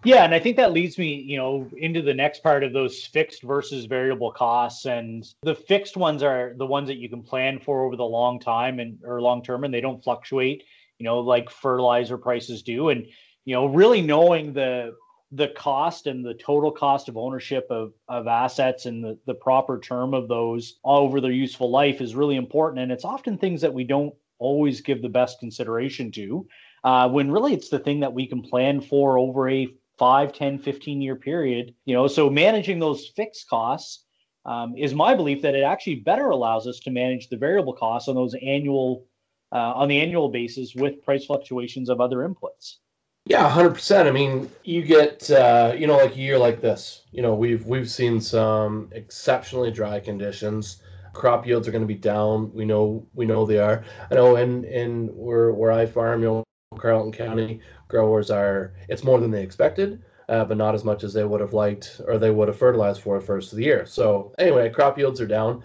yeah, 0.03 0.23
and 0.23 0.33
I 0.33 0.39
think 0.39 0.57
that 0.57 0.73
leads 0.73 0.97
me, 0.97 1.15
you 1.15 1.37
know, 1.37 1.69
into 1.77 2.01
the 2.01 2.13
next 2.13 2.41
part 2.41 2.63
of 2.63 2.73
those 2.73 3.05
fixed 3.05 3.43
versus 3.43 3.85
variable 3.85 4.31
costs. 4.31 4.85
And 4.85 5.27
the 5.43 5.55
fixed 5.55 5.95
ones 5.95 6.23
are 6.23 6.53
the 6.57 6.65
ones 6.65 6.87
that 6.87 6.97
you 6.97 7.09
can 7.09 7.21
plan 7.21 7.59
for 7.59 7.85
over 7.85 7.95
the 7.95 8.03
long 8.03 8.39
time 8.39 8.79
and 8.79 8.99
or 9.05 9.21
long 9.21 9.43
term, 9.43 9.63
and 9.63 9.73
they 9.73 9.81
don't 9.81 10.03
fluctuate, 10.03 10.63
you 10.97 11.03
know, 11.03 11.19
like 11.19 11.49
fertilizer 11.49 12.17
prices 12.17 12.63
do. 12.63 12.89
And 12.89 13.05
you 13.45 13.55
know, 13.55 13.65
really 13.67 14.01
knowing 14.01 14.53
the 14.53 14.95
the 15.31 15.49
cost 15.49 16.07
and 16.07 16.25
the 16.25 16.33
total 16.33 16.71
cost 16.71 17.07
of 17.07 17.15
ownership 17.15 17.65
of, 17.69 17.93
of 18.09 18.27
assets 18.27 18.85
and 18.85 19.03
the, 19.03 19.17
the 19.25 19.33
proper 19.33 19.79
term 19.79 20.13
of 20.13 20.27
those 20.27 20.79
over 20.83 21.21
their 21.21 21.31
useful 21.31 21.71
life 21.71 22.01
is 22.01 22.15
really 22.15 22.35
important. 22.35 22.81
And 22.81 22.91
it's 22.91 23.05
often 23.05 23.37
things 23.37 23.61
that 23.61 23.73
we 23.73 23.85
don't 23.85 24.13
always 24.39 24.81
give 24.81 25.01
the 25.01 25.09
best 25.09 25.39
consideration 25.39 26.11
to. 26.11 26.45
Uh, 26.83 27.07
when 27.07 27.31
really 27.31 27.53
it's 27.53 27.69
the 27.69 27.79
thing 27.79 28.01
that 28.01 28.13
we 28.13 28.27
can 28.27 28.41
plan 28.41 28.81
for 28.81 29.17
over 29.17 29.49
a 29.49 29.73
5 30.01 30.33
10 30.33 30.57
15 30.57 30.99
year 30.99 31.15
period 31.15 31.75
you 31.85 31.93
know 31.93 32.07
so 32.07 32.27
managing 32.27 32.79
those 32.79 33.11
fixed 33.15 33.47
costs 33.47 34.05
um, 34.47 34.73
is 34.75 34.95
my 34.95 35.13
belief 35.13 35.43
that 35.43 35.53
it 35.53 35.61
actually 35.61 35.97
better 35.97 36.31
allows 36.31 36.65
us 36.65 36.79
to 36.79 36.89
manage 36.89 37.29
the 37.29 37.37
variable 37.37 37.73
costs 37.73 38.09
on 38.09 38.15
those 38.15 38.33
annual 38.41 39.05
uh, 39.51 39.73
on 39.75 39.87
the 39.87 40.01
annual 40.01 40.29
basis 40.29 40.73
with 40.73 41.03
price 41.03 41.25
fluctuations 41.27 41.87
of 41.87 42.01
other 42.01 42.27
inputs. 42.27 42.77
Yeah 43.25 43.47
100% 43.47 44.07
i 44.07 44.11
mean 44.11 44.49
you 44.63 44.81
get 44.81 45.29
uh, 45.29 45.75
you 45.77 45.85
know 45.85 45.97
like 45.97 46.15
a 46.15 46.19
year 46.19 46.39
like 46.39 46.61
this 46.61 47.03
you 47.11 47.21
know 47.21 47.35
we've 47.35 47.63
we've 47.67 47.89
seen 47.89 48.19
some 48.19 48.89
exceptionally 48.93 49.69
dry 49.69 49.99
conditions. 49.99 50.81
Crop 51.13 51.45
yields 51.45 51.67
are 51.67 51.71
going 51.71 51.83
to 51.83 51.87
be 51.87 51.93
down. 51.93 52.51
We 52.55 52.65
know 52.65 53.05
we 53.13 53.27
know 53.27 53.45
they 53.45 53.59
are. 53.59 53.83
I 54.09 54.15
know 54.15 54.37
and 54.37 54.65
and 54.65 55.11
where 55.13 55.51
where 55.51 55.71
i 55.71 55.85
farm 55.85 56.21
you 56.21 56.27
know 56.27 56.43
carleton 56.77 57.11
county 57.11 57.59
growers 57.89 58.31
are 58.31 58.73
it's 58.87 59.03
more 59.03 59.19
than 59.19 59.31
they 59.31 59.43
expected 59.43 60.01
uh, 60.31 60.45
but 60.45 60.55
not 60.55 60.73
as 60.73 60.85
much 60.85 61.03
as 61.03 61.13
they 61.13 61.25
would 61.25 61.41
have 61.41 61.53
liked 61.53 61.99
or 62.07 62.17
they 62.17 62.31
would 62.31 62.47
have 62.47 62.57
fertilized 62.57 63.01
for 63.01 63.17
at 63.17 63.23
first 63.23 63.51
of 63.51 63.57
the 63.57 63.65
year. 63.65 63.85
So 63.85 64.33
anyway 64.39 64.69
crop 64.69 64.97
yields 64.97 65.19
are 65.19 65.27
down 65.27 65.63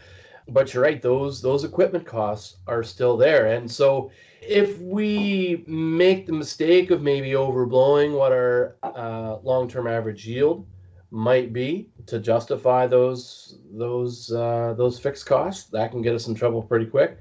but 0.49 0.75
you're 0.75 0.83
right 0.83 1.01
those 1.01 1.41
those 1.41 1.65
equipment 1.65 2.05
costs 2.05 2.57
are 2.67 2.83
still 2.83 3.17
there. 3.17 3.47
And 3.47 3.71
so 3.71 4.11
if 4.43 4.79
we 4.81 5.65
make 5.69 6.27
the 6.27 6.33
mistake 6.33 6.91
of 6.91 7.03
maybe 7.03 7.31
overblowing 7.31 8.17
what 8.17 8.33
our 8.33 8.77
uh, 8.83 9.39
long-term 9.43 9.87
average 9.87 10.27
yield 10.27 10.67
might 11.13 11.53
be 11.53 11.89
to 12.07 12.19
justify 12.19 12.87
those 12.89 13.59
those 13.71 14.33
uh, 14.33 14.75
those 14.77 14.99
fixed 14.99 15.27
costs 15.27 15.71
that 15.71 15.93
can 15.93 16.03
get 16.03 16.15
us 16.17 16.27
in 16.27 16.35
trouble 16.35 16.63
pretty 16.63 16.87
quick 16.87 17.19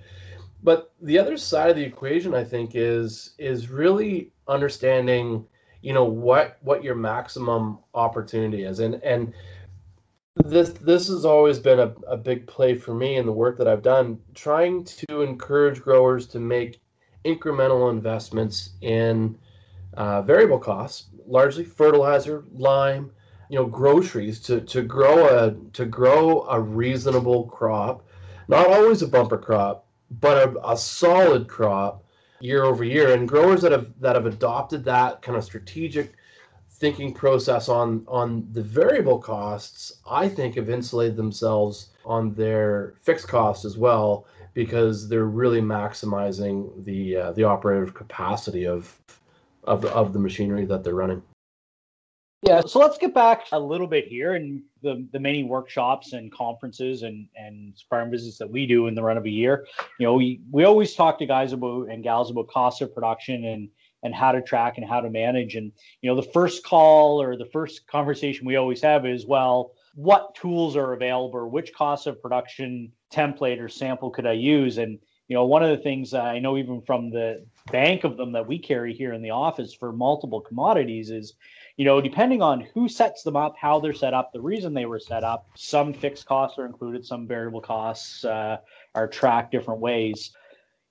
but 0.65 0.91
the 1.01 1.17
other 1.17 1.37
side 1.37 1.69
of 1.69 1.75
the 1.77 1.83
equation 1.83 2.33
i 2.33 2.43
think 2.43 2.71
is 2.73 3.35
is 3.37 3.69
really 3.69 4.33
understanding 4.47 5.45
you 5.85 5.93
know 5.93 6.03
what 6.03 6.57
what 6.61 6.83
your 6.83 6.95
maximum 6.95 7.77
opportunity 7.93 8.63
is. 8.63 8.79
And 8.79 8.95
and 9.03 9.31
this 10.43 10.71
this 10.71 11.07
has 11.07 11.25
always 11.25 11.59
been 11.59 11.79
a, 11.79 11.93
a 12.07 12.17
big 12.17 12.47
play 12.47 12.73
for 12.75 12.95
me 12.95 13.17
in 13.17 13.25
the 13.25 13.31
work 13.31 13.57
that 13.57 13.69
i've 13.69 13.81
done 13.81 14.19
trying 14.33 14.83
to 14.83 15.21
encourage 15.21 15.81
growers 15.81 16.27
to 16.27 16.39
make 16.39 16.81
incremental 17.23 17.89
investments 17.89 18.71
in 18.81 19.37
uh, 19.93 20.21
variable 20.23 20.59
costs 20.59 21.05
largely 21.25 21.63
fertilizer 21.63 22.43
lime 22.51 23.09
you 23.49 23.57
know 23.57 23.65
groceries 23.65 24.41
to 24.41 24.59
to 24.59 24.81
grow 24.81 25.25
a 25.27 25.55
to 25.71 25.85
grow 25.85 26.45
a 26.49 26.59
reasonable 26.59 27.45
crop 27.45 28.05
not 28.49 28.67
always 28.67 29.01
a 29.01 29.07
bumper 29.07 29.37
crop 29.37 29.84
but 30.19 30.37
a, 30.47 30.71
a 30.71 30.77
solid 30.77 31.47
crop 31.47 32.03
year 32.39 32.63
over 32.63 32.83
year. 32.83 33.13
And 33.13 33.27
growers 33.27 33.61
that 33.61 33.71
have 33.71 33.99
that 33.99 34.15
have 34.15 34.25
adopted 34.25 34.83
that 34.85 35.21
kind 35.21 35.37
of 35.37 35.43
strategic 35.43 36.13
thinking 36.75 37.13
process 37.13 37.69
on 37.69 38.03
on 38.07 38.45
the 38.51 38.61
variable 38.61 39.17
costs 39.17 40.01
i 40.09 40.27
think 40.27 40.55
have 40.55 40.69
insulated 40.69 41.15
themselves 41.15 41.91
on 42.05 42.33
their 42.33 42.95
fixed 43.01 43.29
costs 43.29 43.63
as 43.63 43.77
well 43.77 44.27
because 44.53 45.07
they're 45.07 45.25
really 45.25 45.61
maximizing 45.61 46.83
the 46.83 47.15
uh, 47.15 47.31
the 47.31 47.43
operative 47.43 47.93
capacity 47.93 48.67
of 48.67 48.99
of 49.63 49.85
of 49.85 50.11
the 50.11 50.19
machinery 50.19 50.65
that 50.65 50.83
they're 50.83 50.95
running 50.95 51.21
yeah, 52.45 52.61
so 52.65 52.79
let's 52.79 52.97
get 52.97 53.13
back 53.13 53.47
a 53.51 53.59
little 53.59 53.87
bit 53.87 54.07
here 54.07 54.35
and 54.35 54.61
the, 54.83 55.07
the 55.11 55.19
many 55.19 55.43
workshops 55.43 56.13
and 56.13 56.31
conferences 56.31 57.01
and, 57.01 57.27
and 57.35 57.73
farm 57.89 58.11
visits 58.11 58.37
that 58.37 58.49
we 58.49 58.67
do 58.67 58.87
in 58.87 58.93
the 58.93 59.01
run 59.01 59.17
of 59.17 59.25
a 59.25 59.29
year. 59.29 59.65
You 59.99 60.05
know, 60.05 60.13
we, 60.13 60.41
we 60.51 60.63
always 60.63 60.93
talk 60.93 61.17
to 61.19 61.25
guys 61.25 61.53
about 61.53 61.89
and 61.89 62.03
gals 62.03 62.29
about 62.29 62.47
cost 62.47 62.81
of 62.81 62.93
production 62.93 63.45
and 63.45 63.69
and 64.03 64.13
how 64.13 64.31
to 64.31 64.39
track 64.39 64.77
and 64.77 64.87
how 64.87 65.01
to 65.01 65.09
manage. 65.09 65.55
And 65.55 65.71
you 66.01 66.09
know, 66.09 66.15
the 66.15 66.29
first 66.31 66.63
call 66.63 67.19
or 67.19 67.35
the 67.35 67.49
first 67.51 67.87
conversation 67.87 68.45
we 68.45 68.55
always 68.55 68.79
have 68.81 69.03
is, 69.07 69.25
well, 69.25 69.71
what 69.95 70.35
tools 70.35 70.75
are 70.75 70.93
available 70.93 71.39
or 71.39 71.47
which 71.47 71.73
cost 71.73 72.05
of 72.05 72.21
production 72.21 72.91
template 73.11 73.59
or 73.59 73.67
sample 73.67 74.11
could 74.11 74.27
I 74.27 74.33
use? 74.33 74.77
And 74.77 74.99
you 75.27 75.33
know, 75.33 75.45
one 75.45 75.63
of 75.63 75.75
the 75.75 75.83
things 75.83 76.13
I 76.13 76.37
know 76.37 76.55
even 76.55 76.83
from 76.83 77.09
the 77.09 77.47
bank 77.71 78.03
of 78.03 78.15
them 78.15 78.31
that 78.33 78.45
we 78.45 78.59
carry 78.59 78.93
here 78.93 79.13
in 79.13 79.23
the 79.23 79.31
office 79.31 79.73
for 79.73 79.91
multiple 79.91 80.39
commodities 80.39 81.09
is 81.09 81.33
you 81.77 81.83
know, 81.83 81.99
depending 81.99 82.41
on 82.41 82.61
who 82.61 82.87
sets 82.87 83.23
them 83.23 83.35
up, 83.35 83.55
how 83.59 83.79
they're 83.79 83.93
set 83.93 84.13
up, 84.13 84.31
the 84.31 84.41
reason 84.41 84.73
they 84.73 84.85
were 84.85 84.99
set 84.99 85.23
up, 85.23 85.49
some 85.55 85.93
fixed 85.93 86.25
costs 86.25 86.57
are 86.57 86.65
included, 86.65 87.05
some 87.05 87.27
variable 87.27 87.59
costs 87.59 88.23
uh, 88.23 88.57
are 88.93 89.07
tracked 89.07 89.51
different 89.51 89.81
ways. 89.81 90.31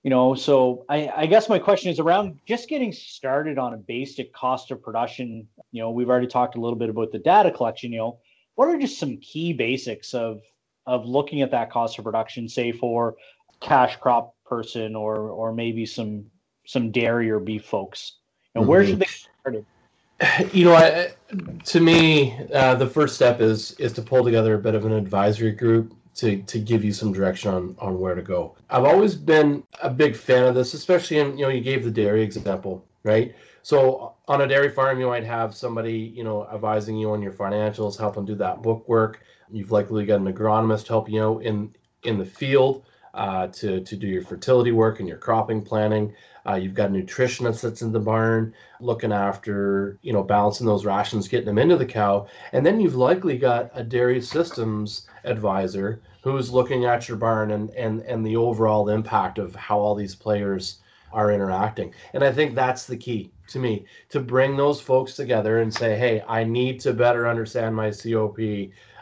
You 0.02 0.10
know, 0.10 0.34
so 0.34 0.84
I, 0.90 1.10
I 1.16 1.26
guess 1.26 1.48
my 1.48 1.58
question 1.58 1.90
is 1.90 1.98
around 1.98 2.38
just 2.44 2.68
getting 2.68 2.92
started 2.92 3.56
on 3.56 3.72
a 3.72 3.78
basic 3.78 4.34
cost 4.34 4.70
of 4.70 4.82
production. 4.82 5.48
You 5.72 5.80
know, 5.80 5.90
we've 5.90 6.10
already 6.10 6.26
talked 6.26 6.56
a 6.56 6.60
little 6.60 6.78
bit 6.78 6.90
about 6.90 7.10
the 7.10 7.18
data 7.18 7.50
collection. 7.50 7.90
You 7.90 7.98
know, 7.98 8.18
what 8.54 8.68
are 8.68 8.78
just 8.78 8.98
some 8.98 9.16
key 9.18 9.54
basics 9.54 10.12
of 10.12 10.42
of 10.86 11.06
looking 11.06 11.40
at 11.40 11.50
that 11.52 11.70
cost 11.70 11.98
of 11.98 12.04
production, 12.04 12.46
say 12.50 12.70
for 12.70 13.16
cash 13.60 13.96
crop 13.96 14.34
person 14.44 14.94
or 14.94 15.30
or 15.30 15.54
maybe 15.54 15.86
some 15.86 16.26
some 16.66 16.90
dairy 16.90 17.30
or 17.30 17.40
beef 17.40 17.64
folks? 17.64 18.18
And 18.54 18.62
mm-hmm. 18.62 18.70
where 18.70 18.84
should 18.84 18.98
they 18.98 19.06
get 19.06 19.26
started? 19.40 19.66
you 20.52 20.64
know, 20.64 20.74
I, 20.74 21.12
to 21.64 21.80
me, 21.80 22.36
uh, 22.52 22.74
the 22.74 22.86
first 22.86 23.14
step 23.14 23.40
is 23.40 23.72
is 23.72 23.92
to 23.94 24.02
pull 24.02 24.24
together 24.24 24.54
a 24.54 24.58
bit 24.58 24.74
of 24.74 24.84
an 24.84 24.92
advisory 24.92 25.52
group 25.52 25.94
to 26.16 26.42
to 26.42 26.58
give 26.58 26.84
you 26.84 26.92
some 26.92 27.12
direction 27.12 27.52
on 27.52 27.76
on 27.78 27.98
where 27.98 28.14
to 28.14 28.22
go. 28.22 28.56
I've 28.70 28.84
always 28.84 29.14
been 29.14 29.64
a 29.82 29.90
big 29.90 30.16
fan 30.16 30.44
of 30.44 30.54
this, 30.54 30.74
especially 30.74 31.18
in 31.18 31.38
you 31.38 31.44
know 31.44 31.50
you 31.50 31.60
gave 31.60 31.84
the 31.84 31.90
dairy 31.90 32.22
example, 32.22 32.84
right? 33.02 33.34
So 33.62 34.14
on 34.28 34.42
a 34.42 34.46
dairy 34.46 34.70
farm, 34.70 35.00
you 35.00 35.06
might 35.06 35.24
have 35.24 35.54
somebody 35.54 36.12
you 36.14 36.24
know 36.24 36.46
advising 36.52 36.96
you 36.96 37.10
on 37.10 37.22
your 37.22 37.32
financials, 37.32 37.98
helping 37.98 38.24
do 38.24 38.34
that 38.36 38.62
book 38.62 38.88
work. 38.88 39.22
You've 39.50 39.70
likely 39.70 40.04
got 40.06 40.20
an 40.20 40.32
agronomist 40.32 40.88
helping 40.88 41.14
you 41.14 41.22
out 41.22 41.42
in 41.42 41.74
in 42.04 42.18
the 42.18 42.24
field 42.24 42.84
uh, 43.14 43.46
to 43.48 43.80
to 43.80 43.96
do 43.96 44.06
your 44.06 44.22
fertility 44.22 44.72
work 44.72 45.00
and 45.00 45.08
your 45.08 45.18
cropping 45.18 45.62
planning. 45.62 46.14
Uh, 46.46 46.54
you've 46.54 46.74
got 46.74 46.90
a 46.90 46.92
nutritionist 46.92 47.62
that's 47.62 47.80
in 47.80 47.90
the 47.90 47.98
barn 48.00 48.52
looking 48.80 49.12
after, 49.12 49.98
you 50.02 50.12
know, 50.12 50.22
balancing 50.22 50.66
those 50.66 50.84
rations, 50.84 51.26
getting 51.26 51.46
them 51.46 51.58
into 51.58 51.76
the 51.76 51.86
cow. 51.86 52.26
And 52.52 52.66
then 52.66 52.80
you've 52.80 52.96
likely 52.96 53.38
got 53.38 53.70
a 53.72 53.82
dairy 53.82 54.20
systems 54.20 55.08
advisor 55.24 56.02
who's 56.22 56.50
looking 56.50 56.84
at 56.84 57.08
your 57.08 57.16
barn 57.16 57.52
and, 57.52 57.70
and, 57.70 58.02
and 58.02 58.26
the 58.26 58.36
overall 58.36 58.90
impact 58.90 59.38
of 59.38 59.54
how 59.54 59.78
all 59.78 59.94
these 59.94 60.14
players 60.14 60.80
are 61.12 61.32
interacting. 61.32 61.94
And 62.12 62.22
I 62.22 62.32
think 62.32 62.54
that's 62.54 62.86
the 62.86 62.96
key 62.96 63.30
to 63.48 63.58
me 63.58 63.86
to 64.10 64.20
bring 64.20 64.56
those 64.56 64.80
folks 64.80 65.14
together 65.14 65.60
and 65.60 65.72
say, 65.72 65.96
hey, 65.96 66.22
I 66.28 66.44
need 66.44 66.80
to 66.80 66.92
better 66.92 67.28
understand 67.28 67.74
my 67.74 67.90
COP. 67.90 68.38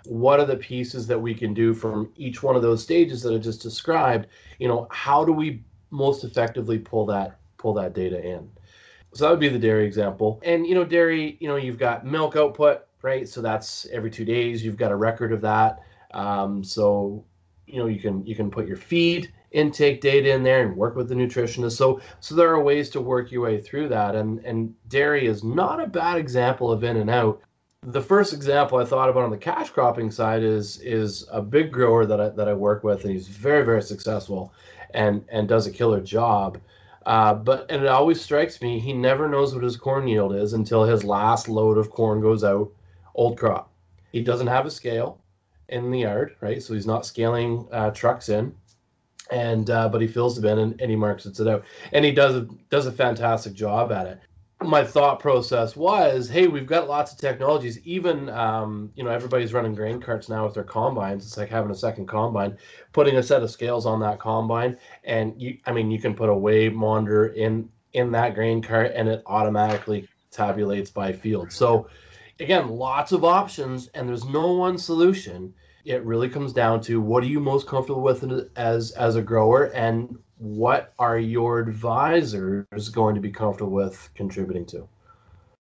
What 0.05 0.41
are 0.41 0.47
the 0.47 0.57
pieces 0.57 1.07
that 1.07 1.19
we 1.19 1.35
can 1.35 1.55
do 1.55 1.75
from 1.75 2.11
each 2.17 2.43
one 2.43 2.57
of 2.57 2.63
those 2.63 2.83
stages 2.83 3.23
that 3.23 3.35
I 3.35 3.39
just 3.39 3.63
described? 3.63 4.27
You 4.59 4.69
know, 4.69 4.89
how 4.91 5.25
do 5.25 5.33
we 5.33 5.63
most 5.93 6.25
effectively 6.25 6.79
pull 6.79 7.07
that 7.07 7.39
pull 7.59 7.75
that 7.75 7.95
data 7.95 8.21
in. 8.25 8.51
So 9.15 9.25
that 9.25 9.31
would 9.31 9.41
be 9.41 9.49
the 9.49 9.59
dairy 9.59 9.87
example. 9.87 10.41
And 10.43 10.67
you 10.67 10.75
know, 10.75 10.85
dairy, 10.85 11.37
you 11.39 11.47
know, 11.47 11.57
you've 11.57 11.79
got 11.79 12.05
milk 12.05 12.35
output, 12.35 12.87
right? 13.03 13.29
So 13.29 13.41
that's 13.41 13.87
every 13.93 14.11
two 14.11 14.25
days. 14.25 14.65
You've 14.65 14.77
got 14.77 14.91
a 14.91 14.97
record 14.97 15.33
of 15.33 15.41
that. 15.43 15.81
Um, 16.13 16.65
so 16.65 17.25
you 17.67 17.79
know, 17.79 17.87
you 17.87 18.01
can 18.01 18.27
you 18.27 18.35
can 18.35 18.51
put 18.51 18.67
your 18.67 18.77
feed 18.77 19.33
intake 19.53 20.01
data 20.01 20.33
in 20.33 20.43
there 20.43 20.67
and 20.67 20.75
work 20.75 20.97
with 20.97 21.09
the 21.09 21.15
nutritionist. 21.15 21.77
So 21.77 22.01
so 22.21 22.35
there 22.35 22.49
are 22.49 22.63
ways 22.63 22.89
to 22.91 23.01
work 23.01 23.31
your 23.31 23.43
way 23.43 23.61
through 23.61 23.89
that. 23.91 24.17
And 24.17 24.41
and 24.45 24.75
dairy 24.89 25.27
is 25.27 25.45
not 25.45 25.81
a 25.81 25.87
bad 25.87 26.19
example 26.19 26.73
of 26.73 26.83
in 26.83 26.97
and 26.97 27.11
out. 27.11 27.41
The 27.83 28.01
first 28.01 28.33
example 28.33 28.79
I 28.79 28.85
thought 28.85 29.09
about 29.09 29.25
on 29.25 29.31
the 29.31 29.37
cash 29.37 29.71
cropping 29.71 30.11
side 30.11 30.43
is 30.43 30.79
is 30.81 31.27
a 31.33 31.43
big 31.43 31.73
grower 31.73 32.07
that 32.07 32.21
I, 32.21 32.29
that 32.31 32.49
I 32.49 32.55
work 32.55 32.85
with, 32.85 33.03
and 33.03 33.12
he's 33.12 33.29
very 33.29 33.65
very 33.65 33.83
successful, 33.83 34.53
and 34.95 35.25
and 35.31 35.49
does 35.49 35.67
a 35.67 35.71
killer 35.71 36.01
job. 36.01 36.61
Uh, 37.07 37.35
but 37.35 37.69
and 37.71 37.83
it 37.83 37.89
always 37.89 38.21
strikes 38.21 38.61
me 38.61 38.79
he 38.79 38.93
never 38.93 39.29
knows 39.29 39.53
what 39.55 39.65
his 39.65 39.77
corn 39.77 40.07
yield 40.07 40.35
is 40.35 40.53
until 40.53 40.85
his 40.85 41.03
last 41.03 41.49
load 41.49 41.77
of 41.77 41.91
corn 41.91 42.21
goes 42.21 42.45
out, 42.45 42.71
old 43.17 43.37
crop. 43.37 43.69
He 44.12 44.23
doesn't 44.23 44.47
have 44.47 44.67
a 44.67 44.71
scale 44.71 45.19
in 45.69 45.91
the 45.91 46.01
yard, 46.01 46.37
right? 46.41 46.62
So 46.62 46.75
he's 46.75 46.87
not 46.87 47.05
scaling 47.05 47.67
uh, 47.73 47.91
trucks 47.91 48.29
in, 48.29 48.55
and 49.33 49.69
uh, 49.71 49.89
but 49.89 50.01
he 50.01 50.07
fills 50.07 50.37
the 50.37 50.43
bin 50.43 50.61
and, 50.61 50.81
and 50.81 50.89
he 50.89 50.97
marks 50.97 51.27
it 51.27 51.49
out, 51.49 51.65
and 51.93 52.05
he 52.05 52.12
does 52.12 52.37
a, 52.37 52.43
does 52.71 52.87
a 52.87 52.93
fantastic 52.93 53.55
job 53.55 53.91
at 53.91 54.07
it 54.07 54.21
my 54.66 54.85
thought 54.85 55.21
process 55.21 55.76
was, 55.76 56.28
hey, 56.28 56.47
we've 56.47 56.66
got 56.66 56.88
lots 56.88 57.12
of 57.12 57.19
technologies. 57.19 57.78
Even 57.85 58.28
um, 58.31 58.90
you 58.95 59.04
know, 59.04 59.11
everybody's 59.11 59.52
running 59.52 59.75
grain 59.75 60.00
carts 60.00 60.28
now 60.28 60.45
with 60.45 60.54
their 60.54 60.64
combines. 60.64 61.25
It's 61.25 61.37
like 61.37 61.49
having 61.49 61.71
a 61.71 61.75
second 61.75 62.07
combine, 62.07 62.57
putting 62.92 63.16
a 63.16 63.23
set 63.23 63.42
of 63.42 63.50
scales 63.50 63.87
on 63.87 64.00
that 64.00 64.19
combine, 64.19 64.78
and 65.04 65.40
you, 65.40 65.59
I 65.66 65.73
mean, 65.73 65.90
you 65.90 66.00
can 66.00 66.14
put 66.14 66.28
a 66.28 66.35
weigh 66.35 66.69
monitor 66.69 67.28
in 67.28 67.69
in 67.92 68.11
that 68.12 68.35
grain 68.35 68.62
cart, 68.62 68.92
and 68.95 69.09
it 69.09 69.23
automatically 69.26 70.09
tabulates 70.31 70.92
by 70.92 71.12
field. 71.12 71.52
So, 71.52 71.88
again, 72.40 72.69
lots 72.69 73.12
of 73.12 73.25
options, 73.25 73.88
and 73.88 74.09
there's 74.09 74.25
no 74.25 74.52
one 74.52 74.78
solution. 74.78 75.52
It 75.85 76.04
really 76.04 76.28
comes 76.28 76.52
down 76.52 76.81
to 76.83 77.00
what 77.00 77.23
are 77.23 77.26
you 77.26 77.40
most 77.40 77.66
comfortable 77.66 78.02
with 78.02 78.25
as 78.57 78.92
as 78.92 79.16
a 79.16 79.23
grower, 79.23 79.64
and 79.75 80.19
what 80.43 80.93
are 80.99 81.21
your 81.21 81.61
advisors 81.61 82.89
going 82.89 83.15
to 83.15 83.21
be 83.21 83.31
comfortable 83.31 83.71
with 83.71 84.11
contributing 84.17 84.67
to? 84.67 84.89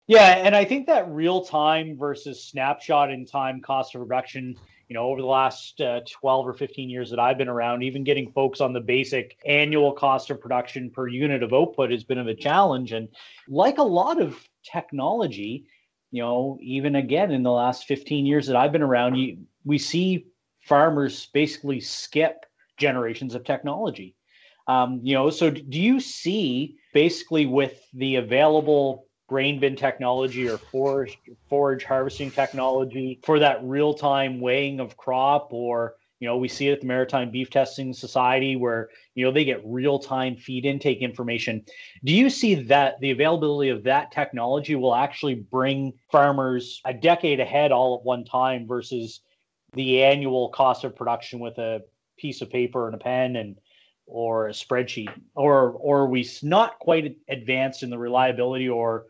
Yeah, 0.07 0.37
and 0.37 0.55
I 0.55 0.63
think 0.63 0.87
that 0.87 1.09
real 1.09 1.43
time 1.43 1.97
versus 1.97 2.41
snapshot 2.41 3.11
in 3.11 3.25
time 3.25 3.59
cost 3.59 3.95
of 3.95 4.01
production, 4.01 4.55
you 4.87 4.93
know, 4.93 5.03
over 5.03 5.19
the 5.19 5.27
last 5.27 5.81
uh, 5.81 5.99
12 6.09 6.47
or 6.47 6.53
15 6.53 6.89
years 6.89 7.09
that 7.09 7.19
I've 7.19 7.37
been 7.37 7.49
around, 7.49 7.83
even 7.83 8.05
getting 8.05 8.31
folks 8.31 8.61
on 8.61 8.71
the 8.71 8.79
basic 8.79 9.37
annual 9.45 9.91
cost 9.91 10.29
of 10.29 10.39
production 10.39 10.89
per 10.89 11.05
unit 11.05 11.43
of 11.43 11.51
output 11.51 11.91
has 11.91 12.05
been 12.05 12.17
of 12.17 12.27
a 12.27 12.33
challenge. 12.33 12.93
And 12.93 13.09
like 13.49 13.77
a 13.77 13.83
lot 13.83 14.21
of 14.21 14.39
technology, 14.63 15.65
you 16.11 16.21
know, 16.21 16.57
even 16.61 16.95
again 16.95 17.31
in 17.31 17.43
the 17.43 17.51
last 17.51 17.87
15 17.87 18.25
years 18.25 18.47
that 18.47 18.55
I've 18.55 18.71
been 18.71 18.81
around, 18.81 19.15
you, 19.15 19.39
we 19.65 19.77
see 19.77 20.27
farmers 20.61 21.25
basically 21.33 21.81
skip 21.81 22.45
generations 22.77 23.35
of 23.35 23.43
technology. 23.43 24.15
Um, 24.67 24.99
you 25.03 25.13
know, 25.13 25.29
so 25.29 25.49
do 25.49 25.79
you 25.79 25.99
see 25.99 26.77
basically 26.93 27.45
with 27.45 27.81
the 27.93 28.15
available 28.15 29.07
grain 29.27 29.59
bin 29.59 29.75
technology 29.75 30.47
or 30.49 30.57
forage 30.57 31.17
forage 31.49 31.83
harvesting 31.83 32.31
technology 32.31 33.19
for 33.23 33.39
that 33.39 33.63
real 33.63 33.93
time 33.93 34.39
weighing 34.39 34.79
of 34.79 34.97
crop? 34.97 35.49
Or 35.51 35.95
you 36.19 36.27
know 36.27 36.37
we 36.37 36.47
see 36.47 36.67
it 36.67 36.73
at 36.73 36.81
the 36.81 36.87
maritime 36.87 37.31
beef 37.31 37.49
testing 37.49 37.93
society 37.93 38.55
where 38.55 38.89
you 39.15 39.25
know 39.25 39.31
they 39.31 39.45
get 39.45 39.61
real 39.65 39.99
time 39.99 40.35
feed 40.35 40.65
intake 40.65 40.99
information. 40.99 41.63
Do 42.03 42.13
you 42.13 42.29
see 42.29 42.55
that 42.55 42.99
the 42.99 43.11
availability 43.11 43.69
of 43.69 43.83
that 43.83 44.11
technology 44.11 44.75
will 44.75 44.95
actually 44.95 45.35
bring 45.35 45.93
farmers 46.11 46.81
a 46.85 46.93
decade 46.93 47.39
ahead 47.39 47.71
all 47.71 47.95
at 47.95 48.05
one 48.05 48.25
time 48.25 48.67
versus 48.67 49.21
the 49.73 50.03
annual 50.03 50.49
cost 50.49 50.83
of 50.83 50.95
production 50.95 51.39
with 51.39 51.57
a 51.57 51.81
piece 52.17 52.41
of 52.41 52.49
paper 52.49 52.85
and 52.85 52.95
a 52.95 52.99
pen 52.99 53.35
and 53.35 53.55
or 54.11 54.49
a 54.49 54.51
spreadsheet, 54.51 55.09
or 55.35 55.71
or 55.71 56.07
we 56.07 56.27
not 56.43 56.77
quite 56.79 57.17
advanced 57.29 57.81
in 57.81 57.89
the 57.89 57.97
reliability 57.97 58.67
or 58.67 59.05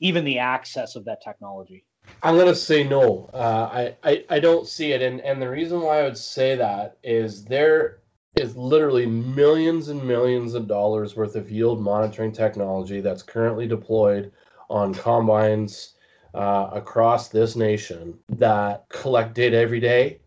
even 0.00 0.24
the 0.24 0.38
access 0.38 0.94
of 0.94 1.04
that 1.06 1.22
technology? 1.22 1.84
I'm 2.22 2.36
gonna 2.36 2.54
say 2.54 2.84
no. 2.84 3.30
Uh, 3.32 3.94
I, 4.04 4.10
I 4.10 4.24
I 4.30 4.38
don't 4.38 4.66
see 4.66 4.92
it, 4.92 5.02
and 5.02 5.20
and 5.22 5.40
the 5.40 5.50
reason 5.50 5.80
why 5.80 6.00
I 6.00 6.02
would 6.04 6.18
say 6.18 6.54
that 6.56 6.98
is 7.02 7.44
there 7.44 7.98
is 8.36 8.56
literally 8.56 9.06
millions 9.06 9.88
and 9.88 10.06
millions 10.06 10.54
of 10.54 10.68
dollars 10.68 11.16
worth 11.16 11.36
of 11.36 11.50
yield 11.50 11.80
monitoring 11.80 12.32
technology 12.32 13.00
that's 13.00 13.22
currently 13.22 13.66
deployed 13.66 14.30
on 14.68 14.92
combines 14.92 15.94
uh, 16.34 16.68
across 16.72 17.28
this 17.28 17.56
nation 17.56 18.18
that 18.28 18.86
collect 18.90 19.34
data 19.34 19.56
every 19.56 19.80
day 19.80 20.20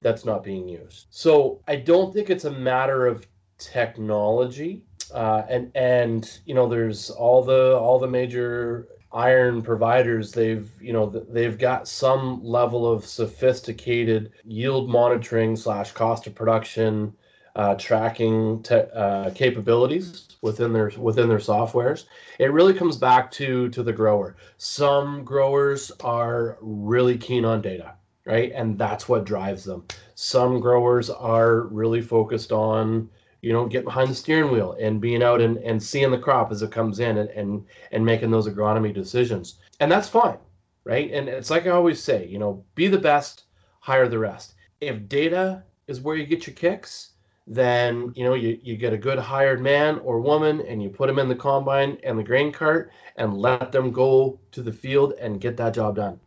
that's 0.00 0.24
not 0.24 0.44
being 0.44 0.68
used. 0.68 1.06
So 1.10 1.60
I 1.66 1.76
don't 1.76 2.14
think 2.14 2.30
it's 2.30 2.44
a 2.44 2.50
matter 2.50 3.06
of 3.06 3.26
technology 3.58 4.82
uh, 5.12 5.42
and 5.48 5.70
and 5.74 6.40
you 6.44 6.54
know 6.54 6.68
there's 6.68 7.10
all 7.10 7.42
the 7.42 7.76
all 7.76 7.98
the 7.98 8.06
major 8.06 8.88
iron 9.12 9.62
providers 9.62 10.32
they've 10.32 10.70
you 10.80 10.92
know 10.92 11.06
they've 11.06 11.58
got 11.58 11.88
some 11.88 12.42
level 12.44 12.90
of 12.90 13.04
sophisticated 13.04 14.32
yield 14.44 14.88
monitoring 14.88 15.56
slash 15.56 15.92
cost 15.92 16.26
of 16.26 16.34
production 16.34 17.12
uh, 17.56 17.74
tracking 17.74 18.62
te- 18.62 18.74
uh, 18.94 19.30
capabilities 19.30 20.28
within 20.42 20.72
their 20.72 20.90
within 20.98 21.28
their 21.28 21.38
softwares. 21.38 22.04
It 22.38 22.52
really 22.52 22.74
comes 22.74 22.96
back 22.96 23.30
to 23.32 23.68
to 23.70 23.82
the 23.82 23.92
grower. 23.92 24.36
Some 24.58 25.24
growers 25.24 25.90
are 26.00 26.58
really 26.60 27.18
keen 27.18 27.44
on 27.44 27.62
data 27.62 27.94
right? 28.28 28.52
And 28.54 28.78
that's 28.78 29.08
what 29.08 29.24
drives 29.24 29.64
them. 29.64 29.86
Some 30.14 30.60
growers 30.60 31.08
are 31.08 31.62
really 31.62 32.02
focused 32.02 32.52
on 32.52 33.08
you 33.42 33.52
know, 33.52 33.66
get 33.66 33.84
behind 33.84 34.10
the 34.10 34.14
steering 34.14 34.52
wheel 34.52 34.76
and 34.80 35.00
being 35.00 35.22
out 35.22 35.40
and, 35.40 35.58
and 35.58 35.82
seeing 35.82 36.10
the 36.10 36.18
crop 36.18 36.50
as 36.50 36.62
it 36.62 36.72
comes 36.72 37.00
in 37.00 37.18
and, 37.18 37.30
and, 37.30 37.64
and 37.92 38.04
making 38.04 38.30
those 38.30 38.48
agronomy 38.48 38.92
decisions. 38.92 39.58
And 39.80 39.90
that's 39.90 40.08
fine, 40.08 40.38
right? 40.84 41.10
And 41.12 41.28
it's 41.28 41.50
like 41.50 41.66
I 41.66 41.70
always 41.70 42.02
say, 42.02 42.26
you 42.26 42.38
know, 42.38 42.64
be 42.74 42.88
the 42.88 42.98
best, 42.98 43.44
hire 43.80 44.08
the 44.08 44.18
rest. 44.18 44.54
If 44.80 45.08
data 45.08 45.62
is 45.86 46.00
where 46.00 46.16
you 46.16 46.26
get 46.26 46.46
your 46.46 46.54
kicks, 46.54 47.12
then 47.50 48.12
you 48.14 48.24
know 48.24 48.34
you, 48.34 48.58
you 48.62 48.76
get 48.76 48.92
a 48.92 48.98
good 48.98 49.18
hired 49.18 49.62
man 49.62 49.98
or 50.00 50.20
woman 50.20 50.60
and 50.60 50.82
you 50.82 50.90
put 50.90 51.06
them 51.06 51.18
in 51.18 51.28
the 51.28 51.34
combine 51.34 51.96
and 52.04 52.18
the 52.18 52.22
grain 52.22 52.52
cart 52.52 52.92
and 53.16 53.38
let 53.38 53.72
them 53.72 53.90
go 53.90 54.38
to 54.52 54.62
the 54.62 54.70
field 54.70 55.14
and 55.18 55.40
get 55.40 55.56
that 55.56 55.72
job 55.72 55.96
done 55.96 56.20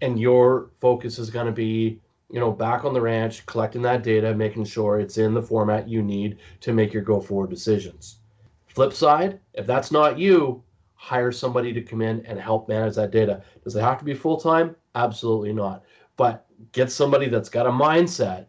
and 0.00 0.18
your 0.18 0.70
focus 0.80 1.18
is 1.18 1.30
going 1.30 1.46
to 1.46 1.52
be 1.52 2.00
you 2.30 2.40
know, 2.40 2.50
back 2.50 2.84
on 2.84 2.92
the 2.92 3.00
ranch, 3.00 3.46
collecting 3.46 3.82
that 3.82 4.02
data, 4.02 4.34
making 4.34 4.64
sure 4.64 4.98
it's 4.98 5.18
in 5.18 5.34
the 5.34 5.42
format 5.42 5.88
you 5.88 6.02
need 6.02 6.38
to 6.60 6.72
make 6.72 6.92
your 6.92 7.02
go 7.02 7.20
forward 7.20 7.50
decisions. 7.50 8.18
Flip 8.66 8.92
side, 8.92 9.40
if 9.54 9.66
that's 9.66 9.92
not 9.92 10.18
you, 10.18 10.62
hire 10.94 11.30
somebody 11.30 11.72
to 11.72 11.82
come 11.82 12.02
in 12.02 12.24
and 12.26 12.40
help 12.40 12.68
manage 12.68 12.96
that 12.96 13.10
data. 13.10 13.42
Does 13.62 13.76
it 13.76 13.80
have 13.80 13.98
to 13.98 14.04
be 14.04 14.14
full 14.14 14.38
time? 14.38 14.74
Absolutely 14.94 15.52
not. 15.52 15.84
But 16.16 16.46
get 16.72 16.90
somebody 16.90 17.28
that's 17.28 17.48
got 17.48 17.66
a 17.66 17.70
mindset 17.70 18.46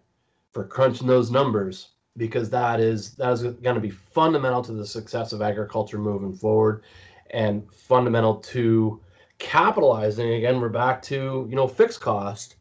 for 0.53 0.63
crunching 0.63 1.07
those 1.07 1.29
numbers 1.29 1.89
because 2.17 2.49
that 2.49 2.79
is 2.79 3.13
that 3.15 3.31
is 3.31 3.43
going 3.43 3.75
to 3.75 3.79
be 3.79 3.91
fundamental 3.91 4.61
to 4.63 4.73
the 4.73 4.85
success 4.85 5.33
of 5.33 5.41
agriculture 5.41 5.99
moving 5.99 6.33
forward 6.33 6.83
and 7.31 7.63
fundamental 7.73 8.35
to 8.35 8.99
capitalizing 9.37 10.33
again 10.33 10.59
we're 10.59 10.69
back 10.69 11.01
to 11.01 11.45
you 11.49 11.55
know 11.55 11.67
fixed 11.67 12.01
cost 12.01 12.55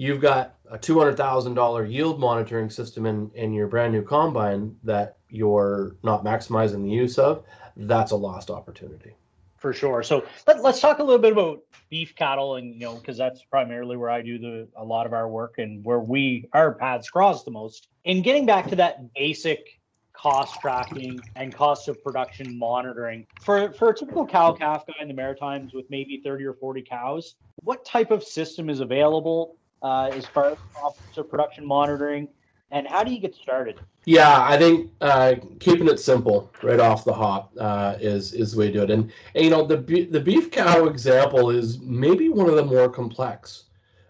you've 0.00 0.20
got 0.22 0.54
a 0.70 0.78
$200,000 0.78 1.92
yield 1.92 2.18
monitoring 2.18 2.70
system 2.70 3.04
in, 3.04 3.30
in 3.34 3.52
your 3.52 3.66
brand 3.66 3.92
new 3.92 4.00
combine 4.00 4.74
that 4.82 5.18
you're 5.28 5.94
not 6.02 6.24
maximizing 6.24 6.82
the 6.82 6.88
use 6.88 7.18
of, 7.18 7.44
that's 7.76 8.10
a 8.10 8.16
lost 8.16 8.48
opportunity. 8.48 9.12
For 9.58 9.74
sure. 9.74 10.02
So 10.02 10.24
let, 10.46 10.62
let's 10.62 10.80
talk 10.80 11.00
a 11.00 11.02
little 11.02 11.20
bit 11.20 11.32
about 11.32 11.60
beef 11.90 12.14
cattle 12.16 12.56
and, 12.56 12.72
you 12.72 12.80
know, 12.80 12.94
because 12.94 13.18
that's 13.18 13.42
primarily 13.42 13.98
where 13.98 14.08
I 14.08 14.22
do 14.22 14.38
the 14.38 14.68
a 14.74 14.82
lot 14.82 15.04
of 15.04 15.12
our 15.12 15.28
work 15.28 15.58
and 15.58 15.84
where 15.84 16.00
we, 16.00 16.48
our 16.54 16.72
paths 16.72 17.10
cross 17.10 17.44
the 17.44 17.50
most. 17.50 17.88
In 18.04 18.22
getting 18.22 18.46
back 18.46 18.68
to 18.68 18.76
that 18.76 19.12
basic 19.12 19.80
cost 20.14 20.58
tracking 20.62 21.20
and 21.36 21.54
cost 21.54 21.88
of 21.88 22.02
production 22.02 22.58
monitoring 22.58 23.26
for 23.42 23.72
for 23.72 23.90
a 23.90 23.94
typical 23.94 24.26
cow 24.26 24.52
calf 24.52 24.84
guy 24.86 24.92
in 25.00 25.08
the 25.08 25.14
maritimes 25.14 25.72
with 25.72 25.86
maybe 25.88 26.20
30 26.22 26.44
or 26.44 26.52
40 26.52 26.82
cows 26.82 27.36
what 27.62 27.86
type 27.86 28.10
of 28.10 28.22
system 28.22 28.68
is 28.68 28.80
available 28.80 29.56
uh, 29.82 30.10
as 30.12 30.26
far 30.26 30.50
as 30.50 30.58
officer 30.82 31.22
production 31.22 31.64
monitoring? 31.64 32.28
And 32.72 32.86
how 32.86 33.02
do 33.02 33.12
you 33.12 33.18
get 33.18 33.34
started? 33.34 33.80
Yeah, 34.04 34.44
I 34.48 34.56
think 34.56 34.92
uh, 35.00 35.34
keeping 35.58 35.88
it 35.88 35.98
simple 35.98 36.52
right 36.62 36.78
off 36.78 37.04
the 37.04 37.12
hop 37.12 37.52
uh, 37.58 37.96
is 38.00 38.32
is 38.32 38.52
the 38.52 38.58
way 38.58 38.66
to 38.68 38.72
do 38.72 38.82
it. 38.84 38.90
And, 38.90 39.12
and, 39.34 39.44
you 39.44 39.50
know, 39.50 39.66
the 39.66 39.76
the 39.76 40.20
beef 40.20 40.50
cow 40.50 40.86
example 40.86 41.50
is 41.50 41.80
maybe 41.80 42.28
one 42.28 42.48
of 42.48 42.54
the 42.54 42.64
more 42.64 42.88
complex 42.88 43.64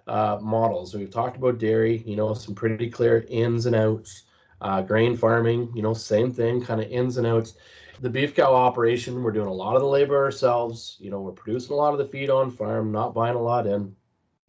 uh, 0.06 0.38
models. 0.40 0.94
We've 0.94 1.10
talked 1.10 1.36
about 1.36 1.58
dairy, 1.58 2.02
you 2.06 2.16
know, 2.16 2.34
some 2.34 2.54
pretty 2.54 2.90
clear 2.90 3.24
ins 3.28 3.66
and 3.66 3.74
outs. 3.74 4.24
Uh, 4.60 4.82
grain 4.82 5.16
farming, 5.16 5.72
you 5.74 5.80
know, 5.80 5.94
same 5.94 6.30
thing, 6.30 6.62
kind 6.62 6.82
of 6.82 6.90
ins 6.90 7.16
and 7.16 7.26
outs. 7.26 7.54
The 8.00 8.10
beef 8.10 8.34
cow 8.34 8.54
operation, 8.54 9.22
we're 9.22 9.32
doing 9.32 9.46
a 9.46 9.52
lot 9.52 9.74
of 9.74 9.80
the 9.80 9.88
labor 9.88 10.22
ourselves. 10.22 10.96
You 11.00 11.10
know, 11.10 11.20
we're 11.20 11.32
producing 11.32 11.72
a 11.72 11.76
lot 11.76 11.94
of 11.94 11.98
the 11.98 12.04
feed 12.04 12.28
on 12.28 12.50
farm, 12.50 12.92
not 12.92 13.14
buying 13.14 13.36
a 13.36 13.42
lot 13.42 13.66
in 13.66 13.96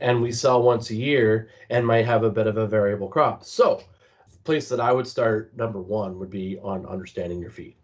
and 0.02 0.22
we 0.22 0.32
sell 0.32 0.62
once 0.62 0.90
a 0.90 0.96
year 0.96 1.50
and 1.70 1.86
might 1.86 2.06
have 2.06 2.24
a 2.24 2.30
bit 2.30 2.48
of 2.48 2.58
a 2.58 2.68
variable 2.68 3.08
crop. 3.08 3.44
So, 3.44 3.82
the 4.32 4.38
place 4.40 4.68
that 4.70 4.80
I 4.80 4.92
would 4.92 5.08
start 5.08 5.56
number 5.56 5.80
one 5.80 6.18
would 6.20 6.32
be 6.32 6.58
on 6.60 6.86
understanding 6.86 7.40
your 7.40 7.52
feed. 7.52 7.76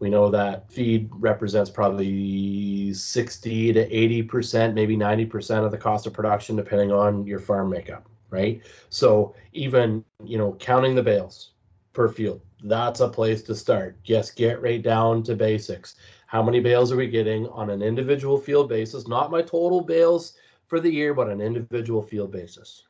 We 0.00 0.08
know 0.10 0.30
that 0.30 0.70
feed 0.72 1.10
represents 1.12 1.70
probably 1.70 2.94
60 2.94 3.72
to 3.72 3.88
80%, 3.88 4.72
maybe 4.72 4.96
90% 4.96 5.64
of 5.64 5.70
the 5.70 5.78
cost 5.78 6.06
of 6.06 6.12
production, 6.12 6.56
depending 6.56 6.92
on 6.92 7.26
your 7.26 7.40
farm 7.40 7.68
makeup, 7.68 8.08
right? 8.30 8.62
So 8.90 9.34
even, 9.52 10.04
you 10.24 10.38
know, 10.38 10.56
counting 10.60 10.94
the 10.94 11.02
bales 11.02 11.50
per 11.92 12.08
field, 12.08 12.40
that's 12.62 13.00
a 13.00 13.08
place 13.08 13.42
to 13.42 13.54
start. 13.54 14.02
Just 14.04 14.36
get 14.36 14.62
right 14.62 14.82
down 14.82 15.22
to 15.24 15.34
basics. 15.34 15.96
How 16.26 16.42
many 16.42 16.60
bales 16.60 16.92
are 16.92 16.96
we 16.96 17.08
getting 17.08 17.48
on 17.48 17.70
an 17.70 17.82
individual 17.82 18.38
field 18.38 18.68
basis? 18.68 19.08
Not 19.08 19.32
my 19.32 19.42
total 19.42 19.80
bales 19.80 20.34
for 20.68 20.80
the 20.80 20.92
year, 20.92 21.14
but 21.14 21.26
on 21.26 21.32
an 21.32 21.40
individual 21.40 22.02
field 22.02 22.30
basis. 22.30 22.84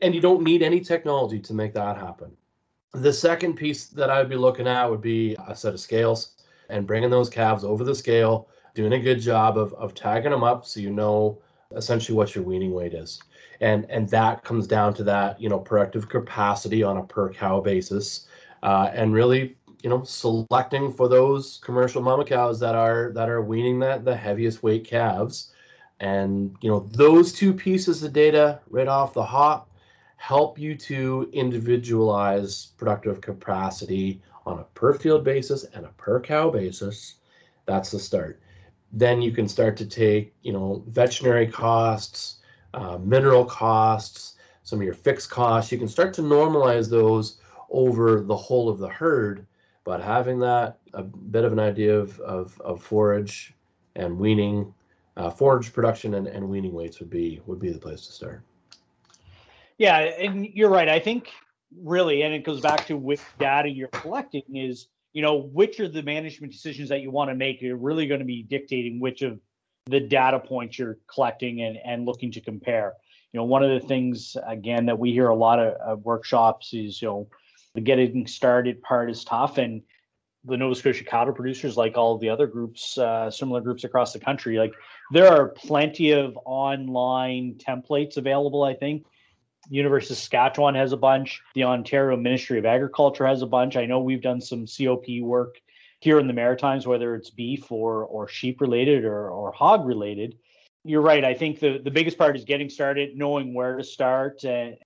And 0.00 0.14
you 0.14 0.20
don't 0.20 0.42
need 0.42 0.62
any 0.62 0.80
technology 0.80 1.40
to 1.40 1.54
make 1.54 1.74
that 1.74 1.96
happen. 1.96 2.32
The 2.92 3.12
second 3.12 3.54
piece 3.54 3.86
that 3.86 4.10
I'd 4.10 4.28
be 4.28 4.36
looking 4.36 4.68
at 4.68 4.88
would 4.88 5.00
be 5.00 5.36
a 5.46 5.56
set 5.56 5.74
of 5.74 5.80
scales 5.80 6.32
and 6.68 6.86
bringing 6.86 7.10
those 7.10 7.30
calves 7.30 7.64
over 7.64 7.84
the 7.84 7.94
scale, 7.94 8.48
doing 8.74 8.92
a 8.92 8.98
good 8.98 9.20
job 9.20 9.56
of, 9.56 9.72
of 9.74 9.94
tagging 9.94 10.30
them 10.30 10.44
up 10.44 10.66
so 10.66 10.80
you 10.80 10.90
know 10.90 11.38
essentially 11.74 12.16
what 12.16 12.34
your 12.34 12.44
weaning 12.44 12.72
weight 12.72 12.94
is. 12.94 13.20
And, 13.60 13.86
and 13.90 14.08
that 14.10 14.44
comes 14.44 14.66
down 14.66 14.94
to 14.94 15.04
that, 15.04 15.40
you 15.40 15.48
know, 15.48 15.58
productive 15.58 16.08
capacity 16.08 16.82
on 16.82 16.98
a 16.98 17.02
per 17.02 17.32
cow 17.32 17.60
basis. 17.60 18.26
Uh, 18.62 18.90
and 18.92 19.14
really, 19.14 19.56
you 19.82 19.90
know, 19.90 20.02
selecting 20.04 20.92
for 20.92 21.08
those 21.08 21.60
commercial 21.62 22.02
mama 22.02 22.24
cows 22.24 22.60
that 22.60 22.74
are 22.74 23.10
that 23.14 23.28
are 23.28 23.42
weaning 23.42 23.78
that 23.80 24.04
the 24.04 24.14
heaviest 24.14 24.62
weight 24.62 24.84
calves. 24.84 25.52
And 26.00 26.56
you 26.60 26.70
know, 26.70 26.88
those 26.90 27.32
two 27.32 27.52
pieces 27.52 28.02
of 28.02 28.12
data 28.12 28.60
right 28.68 28.88
off 28.88 29.14
the 29.14 29.24
hop 29.24 29.70
help 30.16 30.58
you 30.58 30.76
to 30.76 31.28
individualize 31.32 32.68
productive 32.76 33.20
capacity 33.20 34.20
on 34.46 34.60
a 34.60 34.64
per 34.74 34.94
field 34.94 35.24
basis 35.24 35.64
and 35.74 35.84
a 35.84 35.90
per 35.90 36.20
cow 36.20 36.50
basis. 36.50 37.16
That's 37.66 37.90
the 37.90 37.98
start. 37.98 38.40
Then 38.92 39.22
you 39.22 39.32
can 39.32 39.48
start 39.48 39.76
to 39.78 39.86
take, 39.86 40.34
you 40.42 40.52
know, 40.52 40.84
veterinary 40.86 41.46
costs, 41.46 42.36
uh, 42.74 42.98
mineral 42.98 43.44
costs, 43.44 44.36
some 44.62 44.78
of 44.78 44.84
your 44.84 44.94
fixed 44.94 45.30
costs. 45.30 45.72
You 45.72 45.78
can 45.78 45.88
start 45.88 46.12
to 46.14 46.22
normalize 46.22 46.90
those 46.90 47.38
over 47.70 48.20
the 48.20 48.36
whole 48.36 48.68
of 48.68 48.78
the 48.78 48.88
herd. 48.88 49.46
But 49.84 50.00
having 50.00 50.38
that 50.40 50.78
a 50.94 51.02
bit 51.02 51.44
of 51.44 51.52
an 51.52 51.58
idea 51.58 51.98
of, 51.98 52.20
of, 52.20 52.60
of 52.60 52.82
forage 52.82 53.54
and 53.96 54.18
weaning, 54.18 54.72
uh, 55.16 55.30
forage 55.30 55.72
production 55.72 56.14
and, 56.14 56.26
and 56.26 56.48
weaning 56.48 56.72
weights 56.72 56.98
would 57.00 57.10
be 57.10 57.40
would 57.46 57.58
be 57.58 57.70
the 57.70 57.78
place 57.78 58.06
to 58.06 58.12
start. 58.12 58.42
Yeah, 59.78 59.98
and 59.98 60.46
you're 60.46 60.70
right. 60.70 60.88
I 60.88 60.98
think 60.98 61.30
really, 61.80 62.22
and 62.22 62.34
it 62.34 62.44
goes 62.44 62.60
back 62.60 62.86
to 62.86 62.96
which 62.96 63.20
data 63.38 63.68
you're 63.68 63.88
collecting 63.88 64.42
is, 64.54 64.88
you 65.12 65.22
know, 65.22 65.36
which 65.36 65.80
are 65.80 65.88
the 65.88 66.02
management 66.02 66.52
decisions 66.52 66.88
that 66.90 67.00
you 67.00 67.10
want 67.10 67.30
to 67.30 67.34
make 67.34 67.62
are 67.62 67.76
really 67.76 68.06
going 68.06 68.20
to 68.20 68.26
be 68.26 68.42
dictating 68.42 69.00
which 69.00 69.22
of 69.22 69.40
the 69.86 70.00
data 70.00 70.38
points 70.38 70.78
you're 70.78 70.98
collecting 71.12 71.62
and, 71.62 71.78
and 71.84 72.06
looking 72.06 72.30
to 72.32 72.40
compare. 72.40 72.94
You 73.32 73.40
know, 73.40 73.44
one 73.44 73.62
of 73.62 73.70
the 73.70 73.86
things 73.86 74.36
again 74.46 74.86
that 74.86 74.98
we 74.98 75.12
hear 75.12 75.28
a 75.28 75.34
lot 75.34 75.58
of, 75.58 75.74
of 75.74 76.04
workshops 76.04 76.74
is, 76.74 77.00
you 77.00 77.08
know, 77.08 77.28
the 77.74 77.80
getting 77.80 78.26
started 78.26 78.82
part 78.82 79.10
is 79.10 79.24
tough 79.24 79.58
and 79.58 79.82
the 80.44 80.56
Nova 80.56 80.74
Scotia 80.74 81.04
cattle 81.04 81.32
producers, 81.32 81.76
like 81.76 81.96
all 81.96 82.18
the 82.18 82.28
other 82.28 82.46
groups, 82.46 82.98
uh, 82.98 83.30
similar 83.30 83.60
groups 83.60 83.84
across 83.84 84.12
the 84.12 84.18
country, 84.18 84.58
like 84.58 84.72
there 85.12 85.28
are 85.28 85.48
plenty 85.48 86.10
of 86.10 86.36
online 86.44 87.54
templates 87.54 88.16
available. 88.16 88.64
I 88.64 88.74
think 88.74 89.06
University 89.68 90.14
of 90.14 90.18
Saskatchewan 90.18 90.74
has 90.74 90.92
a 90.92 90.96
bunch. 90.96 91.40
The 91.54 91.64
Ontario 91.64 92.16
Ministry 92.16 92.58
of 92.58 92.66
Agriculture 92.66 93.26
has 93.26 93.42
a 93.42 93.46
bunch. 93.46 93.76
I 93.76 93.86
know 93.86 94.00
we've 94.00 94.22
done 94.22 94.40
some 94.40 94.66
COP 94.66 95.04
work 95.20 95.60
here 96.00 96.18
in 96.18 96.26
the 96.26 96.32
Maritimes, 96.32 96.86
whether 96.86 97.14
it's 97.14 97.30
beef 97.30 97.70
or 97.70 98.04
or 98.04 98.26
sheep 98.26 98.60
related 98.60 99.04
or 99.04 99.30
or 99.30 99.52
hog 99.52 99.86
related. 99.86 100.36
You're 100.84 101.02
right. 101.02 101.24
I 101.24 101.34
think 101.34 101.60
the 101.60 101.78
the 101.78 101.92
biggest 101.92 102.18
part 102.18 102.36
is 102.36 102.44
getting 102.44 102.68
started, 102.68 103.16
knowing 103.16 103.54
where 103.54 103.76
to 103.76 103.84
start, 103.84 104.42
and 104.42 104.76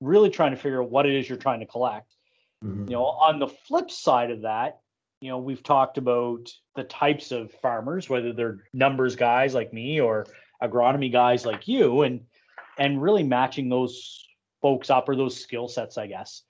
really 0.00 0.30
trying 0.30 0.52
to 0.52 0.56
figure 0.56 0.80
out 0.80 0.90
what 0.90 1.06
it 1.06 1.14
is 1.14 1.28
you're 1.28 1.38
trying 1.38 1.60
to 1.60 1.66
collect. 1.66 2.14
Mm-hmm. 2.64 2.84
You 2.84 2.96
know, 2.96 3.04
on 3.04 3.40
the 3.40 3.48
flip 3.48 3.90
side 3.90 4.30
of 4.30 4.42
that, 4.42 4.80
you 5.20 5.28
know, 5.28 5.38
we've 5.38 5.62
talked 5.62 5.98
about 5.98 6.50
the 6.76 6.84
types 6.84 7.30
of 7.30 7.52
farmers, 7.52 8.08
whether 8.08 8.32
they're 8.32 8.64
numbers 8.72 9.16
guys 9.16 9.54
like 9.54 9.72
me 9.72 10.00
or 10.00 10.26
agronomy 10.62 11.12
guys 11.12 11.44
like 11.44 11.68
you, 11.68 12.02
and 12.02 12.20
and 12.78 13.02
really 13.02 13.22
matching 13.22 13.68
those 13.68 14.24
folks 14.62 14.90
up 14.90 15.08
or 15.08 15.16
those 15.16 15.40
skill 15.40 15.68
sets, 15.68 15.98
I 15.98 16.06
guess. 16.06 16.42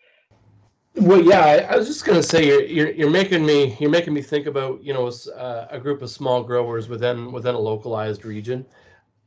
Well, 0.96 1.20
yeah, 1.20 1.40
I, 1.40 1.56
I 1.58 1.76
was 1.76 1.86
just 1.86 2.04
gonna 2.04 2.22
say 2.22 2.46
you're, 2.46 2.62
you're, 2.62 2.90
you're 2.90 3.10
making 3.10 3.44
me 3.44 3.76
you're 3.80 3.90
making 3.90 4.14
me 4.14 4.22
think 4.22 4.46
about 4.46 4.82
you 4.82 4.92
know 4.92 5.08
uh, 5.36 5.66
a 5.70 5.78
group 5.78 6.02
of 6.02 6.10
small 6.10 6.42
growers 6.42 6.88
within 6.88 7.32
within 7.32 7.54
a 7.54 7.58
localized 7.58 8.24
region, 8.24 8.64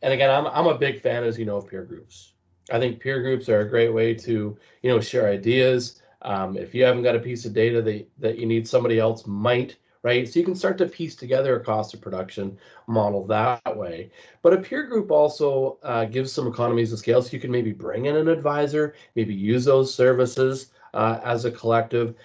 and 0.02 0.14
again, 0.14 0.30
I'm 0.30 0.48
I'm 0.48 0.68
a 0.68 0.78
big 0.78 1.02
fan, 1.02 1.24
as 1.24 1.38
you 1.38 1.46
know, 1.46 1.58
of 1.58 1.68
peer 1.68 1.84
groups. 1.84 2.34
I 2.72 2.80
think 2.80 3.02
peer 3.02 3.22
groups 3.22 3.50
are 3.50 3.62
a 3.62 3.70
great 3.70 3.90
way 3.90 4.14
to 4.14 4.58
you 4.82 4.90
know 4.90 5.00
share 5.02 5.28
ideas. 5.28 6.02
Um, 6.24 6.58
if 6.58 6.74
you 6.74 6.84
haven't 6.84 7.04
got 7.04 7.16
a 7.16 7.20
piece 7.20 7.46
of 7.46 7.54
data 7.54 7.82
that 7.82 8.08
that 8.20 8.38
you 8.38 8.46
need 8.46 8.68
somebody 8.68 9.00
else 9.00 9.28
might 9.28 9.78
right? 10.04 10.28
So 10.28 10.38
you 10.40 10.46
can 10.46 10.56
start 10.56 10.78
to 10.78 10.86
piece 10.86 11.16
together 11.16 11.56
a 11.56 11.64
cost 11.64 11.94
of 11.94 12.02
production 12.02 12.58
model 12.88 13.26
that 13.28 13.76
way. 13.76 14.12
But 14.42 14.54
a 14.54 14.58
peer 14.58 14.84
group 14.84 15.10
also 15.10 15.80
uh, 15.82 16.06
gives 16.06 16.32
some 16.32 16.48
economies 16.48 16.92
of 16.92 17.00
scale. 17.00 17.22
So 17.22 17.32
you 17.32 17.40
can 17.40 17.52
maybe 17.52 17.72
bring 17.72 18.06
in 18.06 18.18
an 18.18 18.28
advisor, 18.28 18.96
maybe 19.16 19.34
use 19.34 19.66
those 19.66 19.94
services 19.94 20.68
uh, 20.94 21.20
as 21.24 21.46
a 21.46 21.52
collective. 21.52 22.16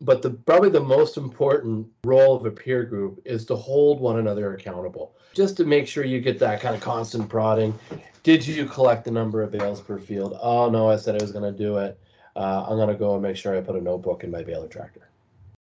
But 0.00 0.22
the 0.22 0.30
probably 0.30 0.70
the 0.70 0.80
most 0.80 1.16
important 1.16 1.86
role 2.04 2.34
of 2.34 2.44
a 2.44 2.50
peer 2.50 2.84
group 2.84 3.20
is 3.24 3.44
to 3.46 3.56
hold 3.56 4.00
one 4.00 4.18
another 4.18 4.54
accountable, 4.54 5.14
just 5.32 5.56
to 5.58 5.64
make 5.64 5.86
sure 5.86 6.04
you 6.04 6.20
get 6.20 6.38
that 6.40 6.60
kind 6.60 6.74
of 6.74 6.82
constant 6.82 7.28
prodding. 7.28 7.78
Did 8.22 8.46
you 8.46 8.66
collect 8.66 9.04
the 9.04 9.10
number 9.10 9.42
of 9.42 9.52
bales 9.52 9.80
per 9.80 9.98
field? 9.98 10.36
Oh 10.42 10.68
no, 10.68 10.90
I 10.90 10.96
said 10.96 11.14
I 11.14 11.22
was 11.22 11.32
going 11.32 11.50
to 11.50 11.56
do 11.56 11.78
it. 11.78 11.98
Uh, 12.36 12.66
I'm 12.68 12.76
going 12.76 12.88
to 12.88 12.94
go 12.94 13.14
and 13.14 13.22
make 13.22 13.36
sure 13.36 13.56
I 13.56 13.60
put 13.62 13.76
a 13.76 13.80
notebook 13.80 14.22
in 14.22 14.30
my 14.30 14.42
baler 14.42 14.68
tractor. 14.68 15.08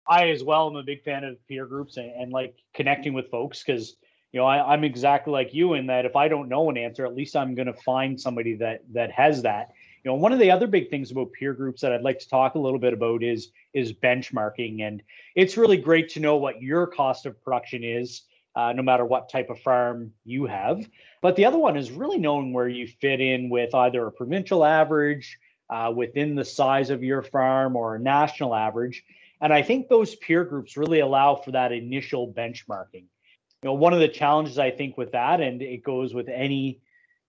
I 0.08 0.30
as 0.30 0.42
well 0.42 0.68
am 0.68 0.76
a 0.76 0.82
big 0.82 1.02
fan 1.04 1.22
of 1.22 1.36
peer 1.46 1.66
groups 1.66 1.96
and, 1.96 2.10
and 2.10 2.32
like 2.32 2.56
connecting 2.74 3.14
with 3.14 3.30
folks 3.30 3.62
because 3.62 3.94
you 4.32 4.40
know 4.40 4.44
I, 4.44 4.72
I'm 4.72 4.84
exactly 4.84 5.32
like 5.32 5.54
you 5.54 5.74
in 5.74 5.86
that 5.86 6.04
if 6.04 6.16
I 6.16 6.28
don't 6.28 6.48
know 6.48 6.68
an 6.68 6.76
answer, 6.76 7.06
at 7.06 7.14
least 7.14 7.36
I'm 7.36 7.54
going 7.54 7.68
to 7.68 7.72
find 7.72 8.20
somebody 8.20 8.56
that 8.56 8.82
that 8.92 9.12
has 9.12 9.42
that. 9.42 9.70
You 10.02 10.10
know, 10.10 10.16
one 10.16 10.32
of 10.32 10.38
the 10.38 10.50
other 10.50 10.66
big 10.66 10.90
things 10.90 11.10
about 11.10 11.32
peer 11.32 11.54
groups 11.54 11.80
that 11.80 11.92
I'd 11.92 12.02
like 12.02 12.18
to 12.18 12.28
talk 12.28 12.56
a 12.56 12.58
little 12.58 12.80
bit 12.80 12.92
about 12.92 13.22
is 13.22 13.52
is 13.72 13.92
benchmarking, 13.92 14.82
and 14.82 15.00
it's 15.36 15.56
really 15.56 15.78
great 15.78 16.08
to 16.10 16.20
know 16.20 16.36
what 16.36 16.60
your 16.60 16.88
cost 16.88 17.24
of 17.24 17.42
production 17.42 17.84
is, 17.84 18.22
uh, 18.56 18.72
no 18.72 18.82
matter 18.82 19.04
what 19.04 19.30
type 19.30 19.48
of 19.48 19.60
farm 19.60 20.12
you 20.24 20.44
have. 20.44 20.86
But 21.22 21.36
the 21.36 21.46
other 21.46 21.56
one 21.56 21.76
is 21.76 21.92
really 21.92 22.18
knowing 22.18 22.52
where 22.52 22.68
you 22.68 22.88
fit 23.00 23.20
in 23.20 23.48
with 23.48 23.74
either 23.74 24.06
a 24.06 24.12
provincial 24.12 24.64
average 24.64 25.38
uh, 25.70 25.92
within 25.94 26.34
the 26.34 26.44
size 26.44 26.90
of 26.90 27.02
your 27.02 27.22
farm 27.22 27.76
or 27.76 27.98
national 27.98 28.54
average 28.54 29.04
and 29.44 29.52
I 29.52 29.60
think 29.60 29.88
those 29.88 30.14
peer 30.16 30.42
groups 30.42 30.78
really 30.78 31.00
allow 31.00 31.34
for 31.34 31.52
that 31.52 31.70
initial 31.70 32.32
benchmarking. 32.32 33.04
You 33.04 33.70
know, 33.70 33.74
one 33.74 33.92
of 33.92 34.00
the 34.00 34.08
challenges 34.08 34.58
I 34.58 34.70
think 34.70 34.96
with 34.96 35.12
that, 35.12 35.42
and 35.42 35.60
it 35.60 35.82
goes 35.82 36.14
with 36.14 36.30
any 36.30 36.80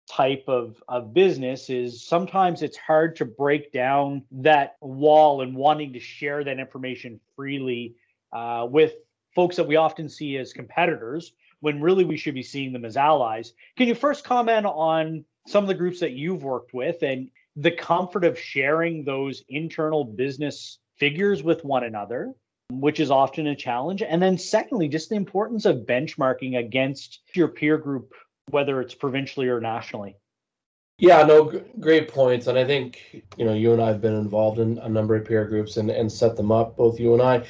type 0.10 0.46
of, 0.48 0.82
of 0.88 1.14
business, 1.14 1.70
is 1.70 2.08
sometimes 2.08 2.62
it's 2.62 2.78
hard 2.78 3.18
to 3.18 3.26
break 3.26 3.74
down 3.74 4.24
that 4.32 4.78
wall 4.80 5.42
and 5.42 5.58
wanting 5.58 5.92
to 5.92 6.00
share 6.00 6.44
that 6.46 6.58
information 6.58 7.20
freely 7.36 7.96
uh, 8.32 8.66
with 8.70 8.94
folks 9.34 9.58
that 9.58 9.68
we 9.68 9.76
often 9.76 10.08
see 10.08 10.38
as 10.38 10.54
competitors 10.54 11.34
when 11.60 11.82
really 11.82 12.06
we 12.06 12.16
should 12.16 12.34
be 12.34 12.44
seeing 12.44 12.72
them 12.72 12.86
as 12.86 12.96
allies. 12.96 13.52
Can 13.78 13.90
you 13.90 13.96
first 13.96 14.24
comment 14.24 14.66
on 14.66 15.26
some 15.48 15.66
of 15.66 15.68
the 15.68 15.74
groups 15.74 16.00
that 16.00 16.12
you've 16.12 16.44
worked 16.44 16.74
with 16.74 17.04
and 17.04 17.30
the 17.56 17.72
comfort 17.72 18.26
of 18.26 18.38
sharing 18.38 19.04
those 19.04 19.44
internal 19.50 20.04
business 20.04 20.80
figures 20.98 21.44
with 21.44 21.64
one 21.64 21.84
another, 21.84 22.34
which 22.70 23.00
is 23.00 23.12
often 23.12 23.48
a 23.48 23.56
challenge. 23.56 24.02
And 24.02 24.22
then, 24.22 24.38
secondly, 24.38 24.88
just 24.88 25.10
the 25.10 25.16
importance 25.16 25.66
of 25.66 25.86
benchmarking 25.86 26.58
against 26.58 27.22
your 27.34 27.48
peer 27.48 27.78
group, 27.78 28.14
whether 28.50 28.82
it's 28.82 28.96
provincially 28.96 29.48
or 29.48 29.62
nationally. 29.62 30.18
Yeah, 30.98 31.24
no, 31.24 31.52
g- 31.52 31.62
great 31.80 32.08
points. 32.08 32.48
And 32.48 32.58
I 32.58 32.66
think, 32.66 33.24
you 33.38 33.46
know, 33.46 33.54
you 33.54 33.74
and 33.74 33.82
I 33.82 33.88
have 33.88 34.02
been 34.02 34.16
involved 34.16 34.60
in 34.60 34.78
a 34.80 34.90
number 34.90 35.16
of 35.16 35.26
peer 35.26 35.46
groups 35.46 35.78
and, 35.78 35.90
and 35.90 36.10
set 36.12 36.38
them 36.38 36.52
up, 36.52 36.78
both 36.78 37.00
you 37.00 37.14
and 37.14 37.22
I. 37.22 37.46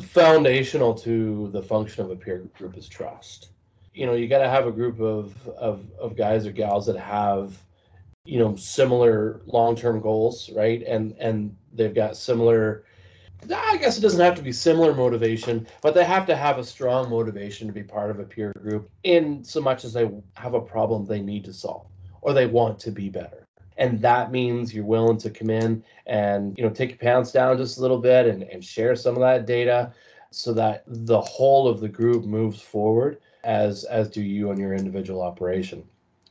Foundational 0.00 0.94
to 0.94 1.48
the 1.50 1.62
function 1.62 2.04
of 2.04 2.10
a 2.10 2.16
peer 2.16 2.38
group 2.58 2.76
is 2.76 2.88
trust. 2.88 3.50
You 3.94 4.06
know, 4.06 4.14
you 4.14 4.28
got 4.28 4.38
to 4.38 4.48
have 4.48 4.66
a 4.66 4.72
group 4.72 5.00
of, 5.00 5.34
of, 5.50 5.84
of 5.98 6.16
guys 6.16 6.46
or 6.46 6.52
gals 6.52 6.86
that 6.86 6.96
have 6.96 7.56
you 8.24 8.38
know 8.38 8.54
similar 8.56 9.40
long-term 9.46 10.00
goals 10.00 10.50
right 10.54 10.82
and 10.82 11.14
and 11.18 11.56
they've 11.72 11.94
got 11.94 12.16
similar 12.16 12.84
i 13.54 13.76
guess 13.76 13.96
it 13.96 14.00
doesn't 14.00 14.20
have 14.20 14.34
to 14.34 14.42
be 14.42 14.52
similar 14.52 14.94
motivation 14.94 15.66
but 15.82 15.94
they 15.94 16.04
have 16.04 16.26
to 16.26 16.36
have 16.36 16.58
a 16.58 16.64
strong 16.64 17.08
motivation 17.08 17.66
to 17.66 17.72
be 17.72 17.82
part 17.82 18.10
of 18.10 18.18
a 18.18 18.24
peer 18.24 18.52
group 18.60 18.90
in 19.04 19.42
so 19.44 19.60
much 19.60 19.84
as 19.84 19.92
they 19.92 20.10
have 20.34 20.54
a 20.54 20.60
problem 20.60 21.04
they 21.04 21.22
need 21.22 21.44
to 21.44 21.52
solve 21.52 21.86
or 22.20 22.32
they 22.32 22.46
want 22.46 22.78
to 22.78 22.90
be 22.90 23.08
better 23.08 23.46
and 23.78 24.00
that 24.02 24.32
means 24.32 24.74
you're 24.74 24.84
willing 24.84 25.16
to 25.16 25.30
come 25.30 25.50
in 25.50 25.82
and 26.06 26.56
you 26.58 26.64
know 26.64 26.70
take 26.70 26.90
your 26.90 26.98
pants 26.98 27.32
down 27.32 27.56
just 27.56 27.78
a 27.78 27.80
little 27.80 27.98
bit 27.98 28.26
and, 28.26 28.42
and 28.42 28.64
share 28.64 28.96
some 28.96 29.14
of 29.14 29.20
that 29.20 29.46
data 29.46 29.92
so 30.30 30.52
that 30.52 30.82
the 30.86 31.20
whole 31.20 31.68
of 31.68 31.80
the 31.80 31.88
group 31.88 32.24
moves 32.24 32.60
forward 32.60 33.18
as 33.44 33.84
as 33.84 34.10
do 34.10 34.22
you 34.22 34.50
and 34.50 34.58
your 34.58 34.74
individual 34.74 35.22
operation. 35.22 35.84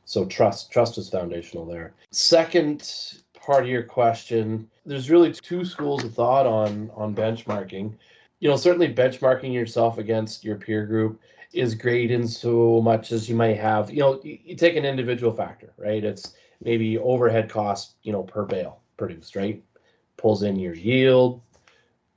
So 0.08 0.24
trust 0.24 0.72
trust 0.72 0.96
is 0.96 1.10
foundational 1.10 1.66
there. 1.66 1.92
Second 2.12 3.14
part 3.34 3.64
of 3.64 3.68
your 3.68 3.82
question, 3.82 4.66
there's 4.86 5.10
really 5.10 5.34
two 5.34 5.66
schools 5.66 6.02
of 6.02 6.14
thought 6.14 6.46
on 6.46 6.90
on 6.94 7.14
benchmarking. 7.14 7.92
You 8.40 8.48
know, 8.48 8.56
certainly 8.56 8.94
benchmarking 8.94 9.52
yourself 9.52 9.98
against 9.98 10.44
your 10.44 10.56
peer 10.56 10.86
group 10.86 11.20
is 11.52 11.74
great 11.74 12.10
in 12.10 12.26
so 12.26 12.80
much 12.80 13.12
as 13.12 13.28
you 13.28 13.36
might 13.36 13.58
have, 13.58 13.90
you 13.90 14.00
know, 14.00 14.18
you, 14.22 14.38
you 14.42 14.56
take 14.56 14.76
an 14.76 14.86
individual 14.86 15.34
factor, 15.34 15.74
right? 15.76 16.02
It's 16.02 16.32
maybe 16.64 16.96
overhead 16.96 17.50
cost, 17.50 17.96
you 18.02 18.12
know, 18.12 18.22
per 18.22 18.46
bale 18.46 18.80
produced, 18.96 19.36
right? 19.36 19.62
Pulls 20.16 20.42
in 20.42 20.56
your 20.56 20.74
yield 20.74 21.42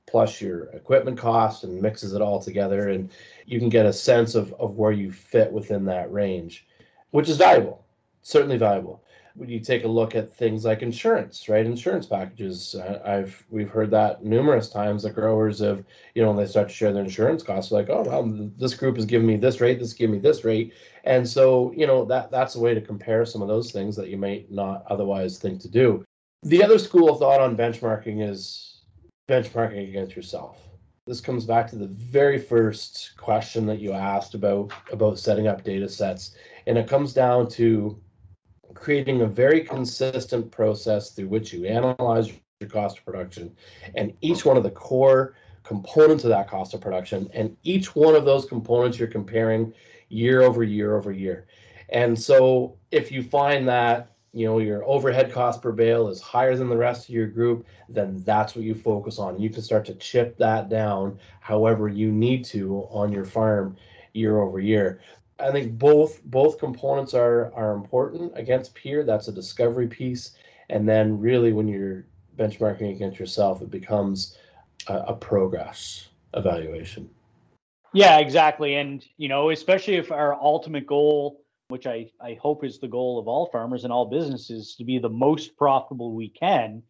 plus 0.06 0.40
your 0.40 0.64
equipment 0.70 1.18
cost 1.18 1.64
and 1.64 1.80
mixes 1.80 2.12
it 2.14 2.22
all 2.22 2.40
together 2.40 2.88
and 2.88 3.10
you 3.46 3.58
can 3.58 3.68
get 3.68 3.86
a 3.86 3.92
sense 3.92 4.34
of, 4.34 4.52
of 4.54 4.76
where 4.76 4.92
you 4.92 5.10
fit 5.10 5.50
within 5.52 5.84
that 5.86 6.12
range, 6.12 6.66
which 7.12 7.28
is 7.28 7.36
valuable, 7.36 7.84
certainly 8.22 8.58
valuable 8.58 9.02
when 9.34 9.48
you 9.48 9.60
take 9.60 9.84
a 9.84 9.88
look 9.88 10.14
at 10.14 10.34
things 10.34 10.64
like 10.64 10.82
insurance, 10.82 11.48
right? 11.48 11.64
Insurance 11.64 12.06
packages. 12.06 12.74
Uh, 12.74 13.00
I've 13.04 13.44
we've 13.50 13.70
heard 13.70 13.90
that 13.92 14.24
numerous 14.24 14.68
times. 14.68 15.02
that 15.02 15.14
growers 15.14 15.60
have, 15.60 15.84
you 16.14 16.22
know, 16.22 16.28
when 16.28 16.36
they 16.36 16.50
start 16.50 16.68
to 16.68 16.74
share 16.74 16.92
their 16.92 17.04
insurance 17.04 17.42
costs, 17.42 17.72
like, 17.72 17.88
oh 17.88 18.02
well, 18.02 18.50
this 18.58 18.74
group 18.74 18.98
is 18.98 19.06
giving 19.06 19.26
me 19.26 19.36
this 19.36 19.60
rate, 19.60 19.78
this 19.78 19.88
is 19.88 19.94
giving 19.94 20.16
me 20.16 20.20
this 20.20 20.44
rate, 20.44 20.74
and 21.04 21.26
so 21.26 21.72
you 21.76 21.86
know 21.86 22.04
that 22.04 22.30
that's 22.30 22.56
a 22.56 22.60
way 22.60 22.74
to 22.74 22.80
compare 22.80 23.24
some 23.24 23.42
of 23.42 23.48
those 23.48 23.72
things 23.72 23.96
that 23.96 24.08
you 24.08 24.16
might 24.16 24.50
not 24.50 24.84
otherwise 24.88 25.38
think 25.38 25.60
to 25.62 25.68
do. 25.68 26.04
The 26.42 26.62
other 26.62 26.78
school 26.78 27.10
of 27.10 27.18
thought 27.18 27.40
on 27.40 27.56
benchmarking 27.56 28.28
is 28.28 28.82
benchmarking 29.28 29.88
against 29.88 30.16
yourself. 30.16 30.58
This 31.06 31.20
comes 31.20 31.44
back 31.44 31.68
to 31.70 31.76
the 31.76 31.88
very 31.88 32.38
first 32.38 33.16
question 33.16 33.66
that 33.66 33.80
you 33.80 33.92
asked 33.92 34.34
about 34.34 34.72
about 34.92 35.18
setting 35.18 35.48
up 35.48 35.64
data 35.64 35.88
sets, 35.88 36.36
and 36.66 36.78
it 36.78 36.88
comes 36.88 37.12
down 37.12 37.48
to 37.48 38.00
creating 38.74 39.22
a 39.22 39.26
very 39.26 39.62
consistent 39.62 40.50
process 40.50 41.10
through 41.10 41.28
which 41.28 41.52
you 41.52 41.66
analyze 41.66 42.32
your 42.60 42.70
cost 42.70 42.98
of 42.98 43.04
production 43.04 43.54
and 43.96 44.12
each 44.20 44.44
one 44.44 44.56
of 44.56 44.62
the 44.62 44.70
core 44.70 45.34
components 45.62 46.24
of 46.24 46.30
that 46.30 46.48
cost 46.48 46.74
of 46.74 46.80
production 46.80 47.28
and 47.32 47.56
each 47.62 47.94
one 47.94 48.14
of 48.14 48.24
those 48.24 48.44
components 48.46 48.98
you're 48.98 49.08
comparing 49.08 49.72
year 50.08 50.42
over 50.42 50.62
year 50.62 50.96
over 50.96 51.12
year. 51.12 51.46
And 51.90 52.18
so 52.18 52.76
if 52.90 53.12
you 53.12 53.22
find 53.22 53.68
that 53.68 54.08
you 54.34 54.46
know 54.46 54.58
your 54.58 54.82
overhead 54.84 55.30
cost 55.30 55.60
per 55.60 55.72
bale 55.72 56.08
is 56.08 56.20
higher 56.20 56.56
than 56.56 56.70
the 56.70 56.76
rest 56.76 57.06
of 57.08 57.14
your 57.14 57.26
group 57.26 57.66
then 57.90 58.22
that's 58.24 58.54
what 58.54 58.64
you 58.64 58.74
focus 58.74 59.18
on. 59.18 59.38
You 59.38 59.50
can 59.50 59.62
start 59.62 59.84
to 59.86 59.94
chip 59.94 60.38
that 60.38 60.70
down 60.70 61.18
however 61.40 61.88
you 61.88 62.10
need 62.10 62.44
to 62.46 62.86
on 62.90 63.12
your 63.12 63.26
farm 63.26 63.76
year 64.14 64.40
over 64.40 64.58
year 64.58 65.00
I 65.42 65.50
think 65.50 65.78
both 65.78 66.22
both 66.24 66.58
components 66.58 67.14
are 67.14 67.52
are 67.54 67.72
important 67.74 68.32
against 68.36 68.74
peer. 68.74 69.04
That's 69.04 69.28
a 69.28 69.32
discovery 69.32 69.88
piece, 69.88 70.32
and 70.70 70.88
then 70.88 71.18
really 71.18 71.52
when 71.52 71.68
you're 71.68 72.06
benchmarking 72.38 72.94
against 72.94 73.18
yourself, 73.18 73.60
it 73.60 73.70
becomes 73.70 74.38
a, 74.88 74.94
a 75.08 75.14
progress 75.14 76.08
evaluation. 76.34 77.10
Yeah, 77.92 78.18
exactly, 78.18 78.76
and 78.76 79.04
you 79.16 79.28
know, 79.28 79.50
especially 79.50 79.96
if 79.96 80.10
our 80.12 80.34
ultimate 80.34 80.86
goal, 80.86 81.44
which 81.68 81.86
I 81.86 82.08
I 82.20 82.38
hope 82.40 82.64
is 82.64 82.78
the 82.78 82.88
goal 82.88 83.18
of 83.18 83.28
all 83.28 83.50
farmers 83.50 83.84
and 83.84 83.92
all 83.92 84.06
businesses, 84.06 84.76
to 84.76 84.84
be 84.84 84.98
the 84.98 85.10
most 85.10 85.56
profitable 85.56 86.14
we 86.14 86.28
can. 86.28 86.82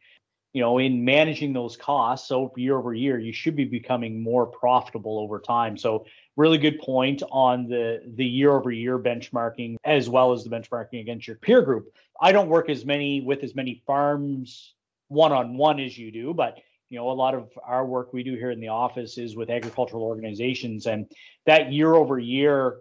You 0.52 0.60
know, 0.60 0.78
in 0.78 1.04
managing 1.04 1.52
those 1.52 1.76
costs, 1.76 2.28
so 2.28 2.52
year 2.56 2.76
over 2.76 2.92
year, 2.92 3.18
you 3.18 3.32
should 3.32 3.56
be 3.56 3.64
becoming 3.64 4.22
more 4.22 4.46
profitable 4.46 5.18
over 5.18 5.40
time. 5.40 5.78
So 5.78 6.04
really 6.36 6.58
good 6.58 6.78
point 6.78 7.22
on 7.30 7.68
the 7.68 8.02
the 8.16 8.24
year 8.24 8.52
over 8.52 8.70
year 8.70 8.98
benchmarking 8.98 9.76
as 9.84 10.08
well 10.08 10.32
as 10.32 10.44
the 10.44 10.50
benchmarking 10.50 11.00
against 11.00 11.26
your 11.26 11.36
peer 11.36 11.62
group. 11.62 11.94
I 12.20 12.32
don't 12.32 12.48
work 12.48 12.68
as 12.68 12.84
many 12.84 13.22
with 13.22 13.42
as 13.42 13.54
many 13.54 13.82
farms 13.86 14.74
one 15.08 15.32
on 15.32 15.56
one 15.56 15.80
as 15.80 15.96
you 15.96 16.10
do, 16.10 16.34
but 16.34 16.58
you 16.92 16.98
know 16.98 17.10
a 17.10 17.12
lot 17.12 17.34
of 17.34 17.48
our 17.64 17.86
work 17.86 18.12
we 18.12 18.22
do 18.22 18.34
here 18.34 18.50
in 18.50 18.60
the 18.60 18.68
office 18.68 19.16
is 19.16 19.34
with 19.34 19.48
agricultural 19.48 20.02
organizations 20.02 20.86
and 20.86 21.10
that 21.46 21.72
year 21.72 21.94
over 21.94 22.18
year 22.18 22.80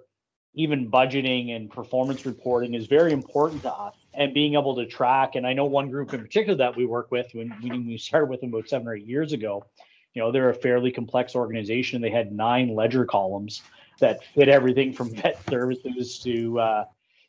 even 0.54 0.92
budgeting 0.92 1.56
and 1.56 1.72
performance 1.72 2.26
reporting 2.26 2.74
is 2.74 2.88
very 2.88 3.14
important 3.14 3.62
to 3.62 3.72
us 3.72 3.96
and 4.14 4.34
being 4.34 4.54
able 4.54 4.76
to 4.76 4.86
track. 4.86 5.36
And 5.36 5.46
i 5.48 5.54
know 5.54 5.66
one 5.66 5.90
group 5.90 6.14
in 6.14 6.22
particular 6.22 6.58
that 6.58 6.76
we 6.76 6.86
work 6.86 7.12
with 7.12 7.28
when 7.34 7.54
we 7.62 7.98
started 7.98 8.30
with 8.30 8.42
them 8.42 8.54
about 8.54 8.70
seven 8.70 8.88
or 8.88 8.96
eight 8.96 9.06
years 9.06 9.34
ago 9.34 9.66
you 10.14 10.22
know 10.22 10.32
they're 10.32 10.50
a 10.50 10.54
fairly 10.54 10.92
complex 10.92 11.36
organization. 11.36 12.02
They 12.02 12.10
had 12.10 12.32
nine 12.32 12.76
ledger 12.76 13.06
columns 13.06 13.62
that 14.00 14.24
fit 14.24 14.50
everything 14.50 14.94
from 14.94 15.14
vet 15.16 15.42
services 15.50 16.20
to 16.20 16.60
uh, 16.60 16.86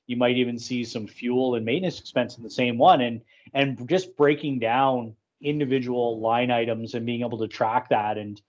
you 0.06 0.16
might 0.16 0.36
even 0.36 0.58
see 0.58 0.84
some 0.84 1.06
fuel 1.06 1.54
and 1.54 1.64
maintenance 1.64 2.00
expense 2.00 2.36
in 2.36 2.42
the 2.42 2.50
same 2.50 2.78
one. 2.78 3.00
And 3.00 3.20
and 3.54 3.88
just 3.88 4.16
breaking 4.16 4.58
down 4.58 5.14
individual 5.40 6.20
line 6.20 6.50
items 6.50 6.94
and 6.94 7.04
being 7.04 7.20
able 7.20 7.38
to 7.38 7.48
track 7.48 7.88
that 7.90 8.18
and 8.18 8.40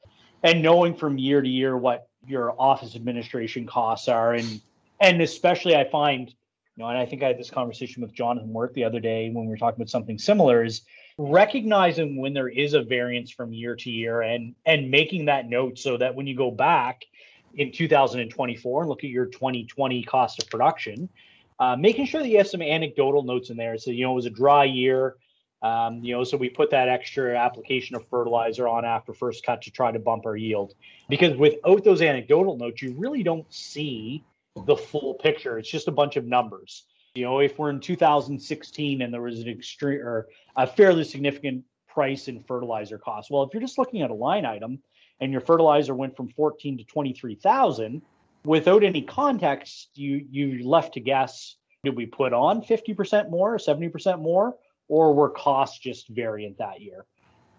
and 0.42 0.62
knowing 0.62 0.96
from 0.96 1.18
year 1.18 1.42
to 1.42 1.50
year 1.50 1.78
what 1.78 2.08
your 2.26 2.60
office 2.60 2.96
administration 2.96 3.68
costs 3.68 4.08
are. 4.08 4.34
And 4.34 4.62
and 5.00 5.22
especially 5.22 5.76
i 5.76 5.84
find 5.84 6.34
you 6.76 6.84
know 6.84 6.90
and 6.90 6.98
i 6.98 7.06
think 7.06 7.24
i 7.24 7.28
had 7.28 7.38
this 7.40 7.50
conversation 7.50 8.02
with 8.02 8.14
jonathan 8.14 8.52
work 8.52 8.74
the 8.74 8.84
other 8.84 9.00
day 9.00 9.30
when 9.30 9.46
we 9.46 9.50
were 9.50 9.58
talking 9.58 9.80
about 9.82 9.90
something 9.90 10.18
similar 10.18 10.64
is 10.64 10.82
recognizing 11.18 12.18
when 12.18 12.34
there 12.34 12.50
is 12.50 12.74
a 12.74 12.82
variance 12.82 13.30
from 13.32 13.54
year 13.54 13.76
to 13.76 13.92
year 13.92 14.22
and 14.22 14.56
and 14.66 14.90
making 14.90 15.26
that 15.26 15.48
note 15.48 15.78
so 15.78 15.98
that 15.98 16.16
when 16.16 16.28
you 16.28 16.36
go 16.36 16.50
back 16.50 17.04
in 17.56 17.72
2024 17.72 18.82
and 18.82 18.90
look 18.90 19.04
at 19.04 19.10
your 19.10 19.28
2020 19.28 20.04
cost 20.04 20.42
of 20.42 20.50
production 20.50 21.08
uh, 21.60 21.76
making 21.76 22.06
sure 22.06 22.22
that 22.22 22.28
you 22.28 22.38
have 22.38 22.48
some 22.48 22.62
anecdotal 22.62 23.24
notes 23.24 23.50
in 23.50 23.58
there. 23.58 23.78
So 23.78 23.92
you 23.92 24.04
know 24.04 24.12
it 24.12 24.16
was 24.16 24.26
a 24.26 24.32
dry 24.32 24.66
year 24.66 25.16
um, 25.62 26.04
you 26.04 26.14
know 26.14 26.24
so 26.24 26.36
we 26.36 26.50
put 26.50 26.72
that 26.72 26.90
extra 26.90 27.38
application 27.38 27.96
of 27.96 28.08
fertilizer 28.10 28.68
on 28.68 28.84
after 28.84 29.14
first 29.14 29.46
cut 29.46 29.62
to 29.62 29.72
try 29.72 29.92
to 29.92 30.00
bump 30.00 30.26
our 30.26 30.36
yield. 30.36 30.74
Because 31.10 31.38
without 31.38 31.84
those 31.84 32.02
anecdotal 32.02 32.58
notes 32.58 32.82
you 32.82 32.96
really 32.98 33.24
don't 33.24 33.52
see 33.54 34.24
the 34.66 34.76
full 34.76 35.16
picture 35.16 35.58
it's 35.58 35.70
just 35.70 35.88
a 35.88 35.92
bunch 35.92 36.16
of 36.16 36.26
numbers 36.26 36.86
you 37.16 37.24
know, 37.24 37.40
if 37.40 37.60
we're 37.60 37.70
in 37.70 37.80
2016 37.80 39.02
and 39.02 39.14
there 39.14 39.22
was 39.22 39.40
an 39.40 39.48
extreme 39.48 40.02
or 40.02 40.28
a 40.56 40.66
fairly 40.66 41.04
significant 41.04 41.64
price 41.88 42.28
in 42.28 42.44
fertilizer 42.44 42.98
costs, 42.98 43.30
well, 43.30 43.44
if 43.44 43.54
you're 43.54 43.62
just 43.62 43.78
looking 43.78 44.02
at 44.02 44.10
a 44.10 44.16
line 44.16 44.46
item 44.46 44.80
and 45.22 45.32
your 45.32 45.42
fertilizer 45.42 45.94
went 45.94 46.18
from 46.18 46.30
14 46.30 46.80
to 46.80 46.84
23,000, 46.84 48.02
without 48.46 48.84
any 48.84 49.04
context, 49.04 49.90
you 49.94 50.26
you 50.30 50.68
left 50.68 50.96
to 50.96 51.00
guess: 51.00 51.56
did 51.84 51.96
we 51.96 52.08
put 52.08 52.34
on 52.34 52.64
50% 52.64 53.30
more, 53.30 53.58
70% 53.58 54.20
more, 54.20 54.58
or 54.88 55.14
were 55.14 55.30
costs 55.30 55.78
just 55.78 56.08
variant 56.10 56.58
that 56.58 56.82
year? 56.82 57.06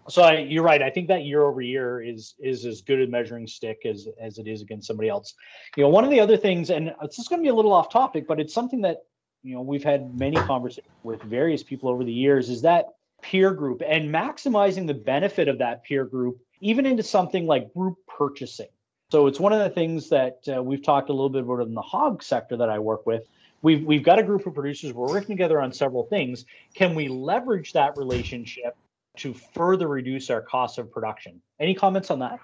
So 0.07 0.21
I, 0.21 0.39
you're 0.39 0.63
right. 0.63 0.81
I 0.81 0.89
think 0.89 1.07
that 1.07 1.23
year 1.23 1.43
over 1.43 1.61
year 1.61 2.01
is 2.01 2.35
is 2.39 2.65
as 2.65 2.81
good 2.81 3.01
a 3.01 3.07
measuring 3.07 3.47
stick 3.47 3.79
as 3.85 4.07
as 4.21 4.37
it 4.37 4.47
is 4.47 4.61
against 4.61 4.87
somebody 4.87 5.09
else. 5.09 5.33
You 5.75 5.83
know, 5.83 5.89
one 5.89 6.03
of 6.03 6.11
the 6.11 6.19
other 6.19 6.37
things, 6.37 6.69
and 6.69 6.93
it's 7.01 7.17
just 7.17 7.29
going 7.29 7.41
to 7.41 7.43
be 7.43 7.49
a 7.49 7.55
little 7.55 7.73
off 7.73 7.89
topic, 7.89 8.27
but 8.27 8.39
it's 8.39 8.53
something 8.53 8.81
that 8.81 8.99
you 9.45 9.53
know 9.53 9.61
we've 9.61 9.83
had 9.83 10.17
many 10.17 10.35
conversations 10.35 10.91
with 11.03 11.21
various 11.21 11.63
people 11.63 11.87
over 11.87 12.03
the 12.03 12.11
years 12.11 12.49
is 12.49 12.63
that 12.63 12.87
peer 13.21 13.51
group 13.51 13.81
and 13.87 14.13
maximizing 14.13 14.87
the 14.87 14.93
benefit 14.93 15.47
of 15.47 15.59
that 15.59 15.83
peer 15.83 16.03
group 16.03 16.37
even 16.61 16.85
into 16.85 17.03
something 17.03 17.45
like 17.45 17.71
group 17.73 17.95
purchasing 18.07 18.67
so 19.11 19.27
it's 19.27 19.39
one 19.39 19.53
of 19.53 19.59
the 19.59 19.69
things 19.69 20.09
that 20.09 20.39
uh, 20.53 20.61
we've 20.61 20.83
talked 20.83 21.09
a 21.09 21.13
little 21.13 21.29
bit 21.29 21.43
about 21.43 21.61
in 21.61 21.73
the 21.73 21.81
hog 21.81 22.21
sector 22.21 22.57
that 22.57 22.69
i 22.69 22.79
work 22.79 23.05
with 23.05 23.23
we've 23.61 23.85
we've 23.85 24.03
got 24.03 24.19
a 24.19 24.23
group 24.23 24.45
of 24.45 24.53
producers 24.53 24.93
we're 24.93 25.07
working 25.07 25.35
together 25.35 25.61
on 25.61 25.71
several 25.71 26.03
things 26.03 26.45
can 26.75 26.95
we 26.95 27.07
leverage 27.07 27.71
that 27.73 27.95
relationship 27.95 28.75
to 29.17 29.33
further 29.33 29.87
reduce 29.87 30.29
our 30.29 30.41
cost 30.41 30.77
of 30.77 30.91
production 30.91 31.41
any 31.59 31.73
comments 31.73 32.11
on 32.11 32.19
that 32.19 32.39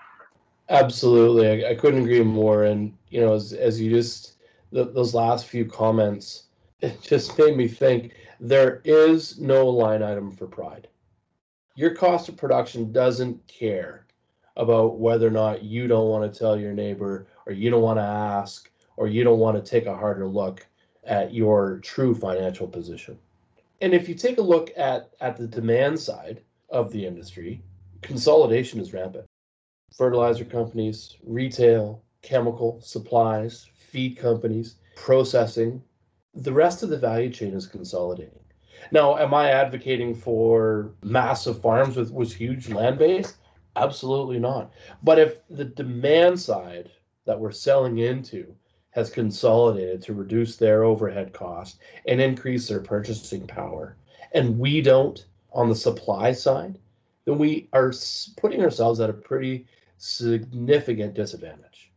absolutely 0.70 1.66
i, 1.66 1.72
I 1.72 1.76
couldn't 1.76 2.02
agree 2.02 2.24
more 2.24 2.66
and 2.66 2.94
you 3.10 3.22
know 3.22 3.34
as, 3.34 3.54
as 3.54 3.80
you 3.80 3.90
just 3.92 4.36
the, 4.72 4.86
those 4.86 5.14
last 5.14 5.48
few 5.48 5.66
comments 5.66 6.44
it 6.82 7.02
just 7.02 7.38
made 7.38 7.56
me 7.56 7.68
think 7.68 8.14
there 8.40 8.82
is 8.84 9.40
no 9.40 9.68
line 9.68 10.02
item 10.02 10.32
for 10.32 10.48
pride. 10.48 10.88
Your 11.76 11.94
cost 11.94 12.28
of 12.28 12.38
production 12.38 12.92
doesn't 12.92 13.46
care 13.48 14.08
about 14.58 15.00
whether 15.00 15.28
or 15.28 15.32
not 15.32 15.64
you 15.64 15.88
don't 15.88 16.10
want 16.10 16.32
to 16.32 16.40
tell 16.40 16.60
your 16.60 16.74
neighbor 16.74 17.28
or 17.46 17.54
you 17.54 17.70
don't 17.70 17.84
want 17.84 18.00
to 18.00 18.04
ask 18.04 18.70
or 18.98 19.08
you 19.08 19.24
don't 19.24 19.40
want 19.40 19.64
to 19.64 19.70
take 19.70 19.86
a 19.86 19.96
harder 19.96 20.28
look 20.28 20.66
at 21.04 21.34
your 21.34 21.80
true 21.80 22.14
financial 22.14 22.68
position. 22.68 23.18
And 23.80 23.94
if 23.94 24.10
you 24.10 24.16
take 24.16 24.38
a 24.38 24.44
look 24.44 24.72
at, 24.76 25.12
at 25.22 25.38
the 25.38 25.48
demand 25.48 26.00
side 26.00 26.42
of 26.72 26.92
the 26.92 27.06
industry, 27.06 27.62
consolidation 28.02 28.80
is 28.80 28.94
rampant. 28.94 29.26
Fertilizer 29.96 30.46
companies, 30.46 31.18
retail, 31.24 32.02
chemical, 32.22 32.80
supplies, 32.82 33.68
feed 33.76 34.18
companies, 34.18 34.76
processing, 34.96 35.84
the 36.34 36.54
rest 36.54 36.82
of 36.82 36.90
the 36.90 36.98
value 36.98 37.30
chain 37.30 37.54
is 37.54 37.68
consolidating. 37.68 38.40
Now, 38.92 39.18
am 39.18 39.34
I 39.34 39.52
advocating 39.52 40.16
for 40.16 40.92
massive 41.04 41.62
farms 41.62 41.98
with, 41.98 42.12
with 42.12 42.34
huge 42.34 42.70
land 42.70 42.98
base? 42.98 43.36
Absolutely 43.76 44.40
not. 44.40 44.74
But 45.04 45.20
if 45.20 45.46
the 45.50 45.66
demand 45.66 46.40
side 46.40 46.90
that 47.26 47.40
we're 47.40 47.52
selling 47.52 48.00
into 48.00 48.56
has 48.92 49.10
consolidated 49.10 50.02
to 50.04 50.14
reduce 50.14 50.56
their 50.56 50.84
overhead 50.84 51.34
cost 51.34 51.80
and 52.08 52.20
increase 52.20 52.68
their 52.68 52.82
purchasing 52.82 53.46
power, 53.46 53.96
and 54.34 54.58
we 54.58 54.82
don't 54.82 55.26
on 55.52 55.70
the 55.70 55.76
supply 55.76 56.32
side, 56.32 56.80
then 57.26 57.38
we 57.38 57.70
are 57.74 57.94
putting 58.38 58.62
ourselves 58.62 59.00
at 59.00 59.10
a 59.10 59.14
pretty 59.14 59.68
significant 59.98 61.14
disadvantage. 61.14 61.92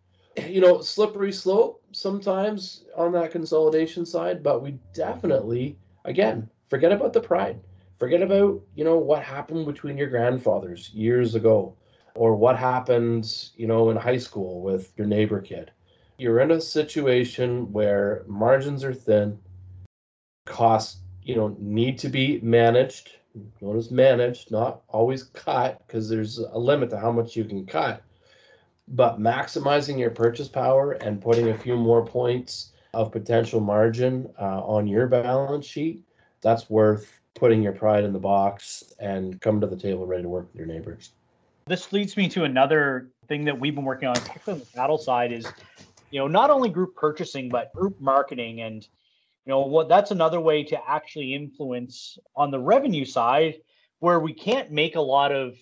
You 0.49 0.61
know, 0.61 0.81
slippery 0.81 1.33
slope 1.33 1.83
sometimes 1.93 2.85
on 2.97 3.13
that 3.13 3.31
consolidation 3.31 4.05
side, 4.05 4.43
but 4.43 4.63
we 4.63 4.79
definitely, 4.93 5.79
again, 6.05 6.51
forget 6.69 6.93
about 6.93 7.13
the 7.13 7.21
pride. 7.21 7.61
Forget 7.99 8.23
about, 8.23 8.61
you 8.75 8.85
know, 8.85 8.99
what 8.99 9.23
happened 9.23 9.67
between 9.67 9.97
your 9.97 10.09
grandfathers 10.09 10.91
years 10.91 11.37
ago 11.37 11.77
or 12.17 12.35
what 12.35 12.59
happened, 12.59 13.51
you 13.57 13.67
know, 13.67 13.91
in 13.91 13.97
high 13.97 14.19
school 14.19 14.61
with 14.61 14.93
your 14.97 15.07
neighbor 15.07 15.41
kid. 15.41 15.71
You're 16.19 16.41
in 16.41 16.51
a 16.51 16.61
situation 16.61 17.73
where 17.73 18.25
margins 18.27 18.85
are 18.85 18.95
thin, 18.95 19.39
costs, 20.47 21.01
you 21.23 21.37
know, 21.37 21.57
need 21.59 21.99
to 21.99 22.09
be 22.09 22.41
managed 22.41 23.13
as 23.77 23.91
managed, 23.91 24.51
not 24.51 24.83
always 24.89 25.25
cut, 25.25 25.83
because 25.87 26.09
there's 26.09 26.39
a 26.39 26.59
limit 26.59 26.91
to 26.91 26.99
how 26.99 27.13
much 27.13 27.37
you 27.37 27.45
can 27.45 27.67
cut. 27.67 28.03
But 28.89 29.19
maximizing 29.19 29.99
your 29.99 30.11
purchase 30.11 30.49
power 30.49 30.93
and 30.93 31.21
putting 31.21 31.49
a 31.49 31.59
few 31.59 31.77
more 31.77 32.05
points 32.05 32.73
of 32.93 33.11
potential 33.11 33.61
margin 33.61 34.29
uh, 34.41 34.61
on 34.61 34.87
your 34.87 35.07
balance 35.07 35.67
sheet, 35.67 36.03
that's 36.43 36.69
worth 36.71 37.11
putting 37.35 37.63
your 37.63 37.73
pride 37.73 38.05
in 38.05 38.13
the 38.13 38.19
box 38.19 38.85
and 39.01 39.41
come 39.41 39.61
to 39.61 39.67
the 39.67 39.77
table 39.77 40.07
ready 40.07 40.23
to 40.23 40.29
work 40.29 40.47
with 40.53 40.57
your 40.57 40.67
neighbors. 40.67 41.13
This 41.67 41.93
leads 41.93 42.17
me 42.17 42.29
to 42.29 42.45
another 42.45 43.09
thing 43.27 43.45
that 43.47 43.59
we've 43.59 43.75
been 43.75 43.85
working 43.85 44.09
on, 44.09 44.15
particularly 44.15 44.61
on 44.61 44.67
the 44.71 44.77
cattle 44.77 44.99
side, 44.99 45.33
is 45.33 45.47
you 46.11 46.21
know 46.21 46.29
not 46.29 46.51
only 46.51 46.69
group 46.69 46.95
purchasing 46.95 47.49
but 47.49 47.73
group 47.73 47.99
marketing 48.01 48.61
and 48.61 48.87
you 49.47 49.51
know 49.51 49.61
what 49.61 49.89
that's 49.89 50.11
another 50.11 50.41
way 50.41 50.63
to 50.65 50.79
actually 50.89 51.35
influence 51.35 52.19
on 52.37 52.51
the 52.51 52.59
revenue 52.59 53.05
side 53.05 53.57
where 54.01 54.21
we 54.21 54.33
can't 54.33 54.71
make 54.71 54.97
a 54.97 55.01
lot 55.01 55.33
of 55.33 55.57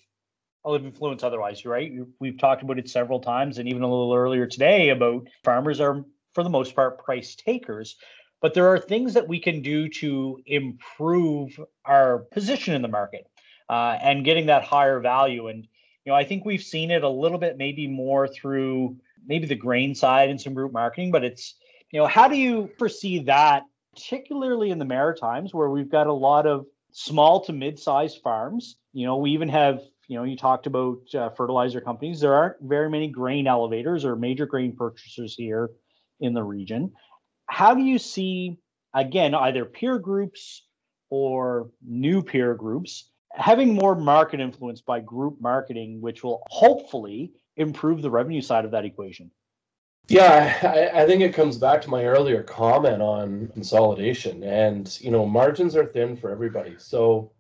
of 0.64 0.85
influence 0.85 1.23
otherwise 1.23 1.64
right? 1.64 1.92
We've 2.21 2.38
talked 2.38 2.62
about 2.62 2.79
it 2.79 2.88
several 2.88 3.21
times 3.21 3.59
and 3.59 3.68
even 3.68 3.83
a 3.83 3.90
little 3.90 4.14
earlier 4.14 4.47
today 4.47 4.90
about 4.90 5.27
farmers 5.45 5.81
are 5.81 6.05
for 6.35 6.45
the 6.45 6.51
most 6.51 6.75
part 6.77 7.05
price 7.05 7.35
takers. 7.35 7.97
But 8.40 8.55
there 8.55 8.68
are 8.68 8.79
things 8.79 9.14
that 9.14 9.29
we 9.29 9.38
can 9.38 9.62
do 9.62 9.88
to 9.88 10.40
improve 10.47 11.59
our 11.85 12.18
position 12.33 12.75
in 12.75 12.83
the 12.83 12.88
market 12.88 13.29
uh, 13.68 13.99
and 14.03 14.25
getting 14.25 14.47
that 14.47 14.64
higher 14.64 14.99
value. 15.01 15.49
And 15.49 15.66
you 16.05 16.12
know 16.12 16.16
i 16.16 16.25
think 16.25 16.45
we've 16.45 16.62
seen 16.62 16.90
it 16.90 17.05
a 17.05 17.09
little 17.09 17.38
bit 17.38 17.57
maybe 17.57 17.87
more 17.87 18.29
through 18.29 18.97
maybe 19.27 19.47
the 19.47 19.55
grain 19.55 19.95
side 19.95 20.31
and 20.31 20.40
some 20.40 20.55
group 20.55 20.73
marketing 20.73 21.11
but 21.11 21.25
it's 21.25 21.55
you 21.90 22.01
know 22.01 22.07
how 22.07 22.29
do 22.29 22.37
you 22.37 22.71
foresee 22.79 23.21
that 23.21 23.62
particularly 23.95 24.71
in 24.71 24.79
the 24.79 24.85
Maritimes, 24.85 25.53
where 25.53 25.71
we've 25.71 25.91
got 25.91 26.07
a 26.07 26.13
lot 26.13 26.47
of 26.47 26.67
small 26.93 27.41
to 27.45 27.53
mid-sized 27.53 28.21
farms. 28.23 28.77
You 28.93 29.07
know, 29.07 29.17
we 29.17 29.31
even 29.33 29.49
have, 29.49 29.83
you 30.09 30.17
know, 30.17 30.25
you 30.25 30.37
talked 30.37 30.67
about 30.67 30.99
uh, 31.15 31.31
fertilizer 31.31 31.81
companies. 31.81 32.21
There 32.21 32.35
aren't 32.35 32.57
very 32.61 32.91
many 32.91 33.09
grain 33.09 33.47
elevators 33.47 34.05
or 34.05 34.17
major 34.17 34.47
grain 34.47 34.75
purchasers 34.77 35.35
here 35.35 35.71
in 36.21 36.35
the 36.35 36.43
region. 36.43 36.93
How 37.47 37.75
do 37.75 37.83
you 37.83 37.99
see, 37.99 38.59
again, 38.95 39.35
either 39.35 39.65
peer 39.65 39.99
groups 39.99 40.67
or 41.11 41.71
new 41.87 42.23
peer 42.23 42.55
groups 42.55 43.11
having 43.35 43.75
more 43.75 43.95
market 43.95 44.41
influence 44.41 44.81
by 44.81 45.01
group 45.01 45.41
marketing, 45.41 46.01
which 46.01 46.23
will 46.23 46.43
hopefully 46.49 47.33
improve 47.57 48.03
the 48.03 48.11
revenue 48.11 48.43
side 48.43 48.65
of 48.65 48.71
that 48.71 48.85
equation? 48.85 49.31
Yeah, 50.09 50.59
I, 50.95 51.03
I, 51.03 51.07
think 51.07 51.23
it 51.23 51.33
comes 51.33 51.57
back 51.57 51.81
to 51.83 51.91
my 51.91 52.05
earlier 52.05 52.43
comment 52.43 53.01
on 53.01 53.49
consolidation. 53.55 54.43
And, 54.43 54.99
you 55.01 55.11
know, 55.11 55.25
margins 55.25 55.77
are 55.77 55.87
thin 55.87 56.17
for 56.17 56.31
everybody. 56.31 56.75
So 56.79 57.31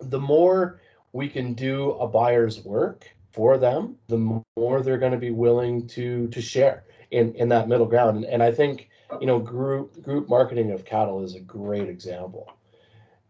the 0.00 0.18
more 0.18 0.80
we 1.12 1.28
can 1.28 1.54
do 1.54 1.92
a 1.92 2.08
buyer's 2.08 2.64
work 2.64 3.06
for 3.32 3.58
them, 3.58 3.96
the 4.08 4.42
more 4.56 4.82
they're 4.82 4.98
going 4.98 5.12
to 5.12 5.18
be 5.18 5.30
willing 5.30 5.86
to 5.88 6.28
to 6.28 6.40
share 6.40 6.84
in, 7.10 7.34
in 7.34 7.48
that 7.50 7.68
middle 7.68 7.86
ground. 7.86 8.18
And, 8.18 8.26
and 8.26 8.42
I 8.42 8.50
think, 8.50 8.88
you 9.20 9.26
know, 9.26 9.38
group 9.38 10.02
group 10.02 10.28
marketing 10.28 10.72
of 10.72 10.84
cattle 10.84 11.22
is 11.22 11.34
a 11.34 11.40
great 11.40 11.88
example. 11.88 12.50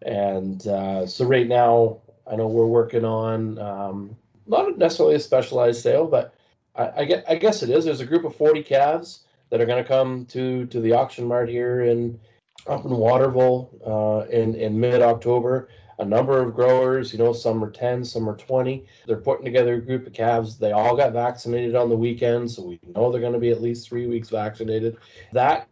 And 0.03 0.67
uh, 0.67 1.07
so 1.07 1.27
right 1.27 1.47
now, 1.47 1.99
I 2.31 2.37
know 2.37 2.47
we're 2.47 2.67
working 2.67 3.05
on 3.05 3.59
um, 3.59 4.17
not 4.47 4.79
necessarily 4.79 5.17
a 5.17 5.21
specialized 5.21 5.83
sale, 5.83 6.07
but 6.07 6.35
I, 6.77 6.85
I, 6.85 7.23
I 7.29 7.35
guess 7.37 7.63
it 7.63 7.71
is. 7.71 7.85
There's 7.85 8.01
a 8.01 8.07
group 8.07 8.25
of 8.25 8.37
40 8.37 8.63
calves 8.63 9.25
that 9.51 9.61
are 9.61 9.67
going 9.67 9.83
to 9.83 9.89
come 9.89 10.25
to 10.27 10.67
to 10.67 10.81
the 10.81 10.93
auction 10.93 11.27
mart 11.27 11.49
here 11.49 11.83
in 11.83 12.19
up 12.67 12.85
in 12.85 12.91
Waterville 12.91 13.71
uh, 13.87 14.31
in 14.31 14.55
in 14.55 14.79
mid 14.79 15.03
October. 15.03 15.69
A 15.99 16.05
number 16.05 16.43
of 16.43 16.55
growers, 16.55 17.13
you 17.13 17.19
know, 17.19 17.35
some 17.35 17.63
are 17.63 17.71
10, 17.71 18.07
some 18.07 18.27
are 18.27 18.37
20. 18.37 18.87
They're 19.07 19.19
putting 19.19 19.45
together 19.45 19.75
a 19.75 19.85
group 19.85 20.07
of 20.07 20.15
calves. 20.15 20.57
They 20.57 20.73
all 20.73 20.97
got 20.97 21.13
vaccinated 21.13 21.75
on 21.75 21.91
the 21.91 21.97
weekend, 21.97 22.51
so 22.51 22.63
we 22.63 22.81
know 22.97 23.13
they're 23.13 23.21
going 23.21 23.35
to 23.35 23.39
be 23.39 23.51
at 23.51 23.61
least 23.61 23.87
three 23.87 24.07
weeks 24.07 24.31
vaccinated. 24.31 24.97
That 25.33 25.69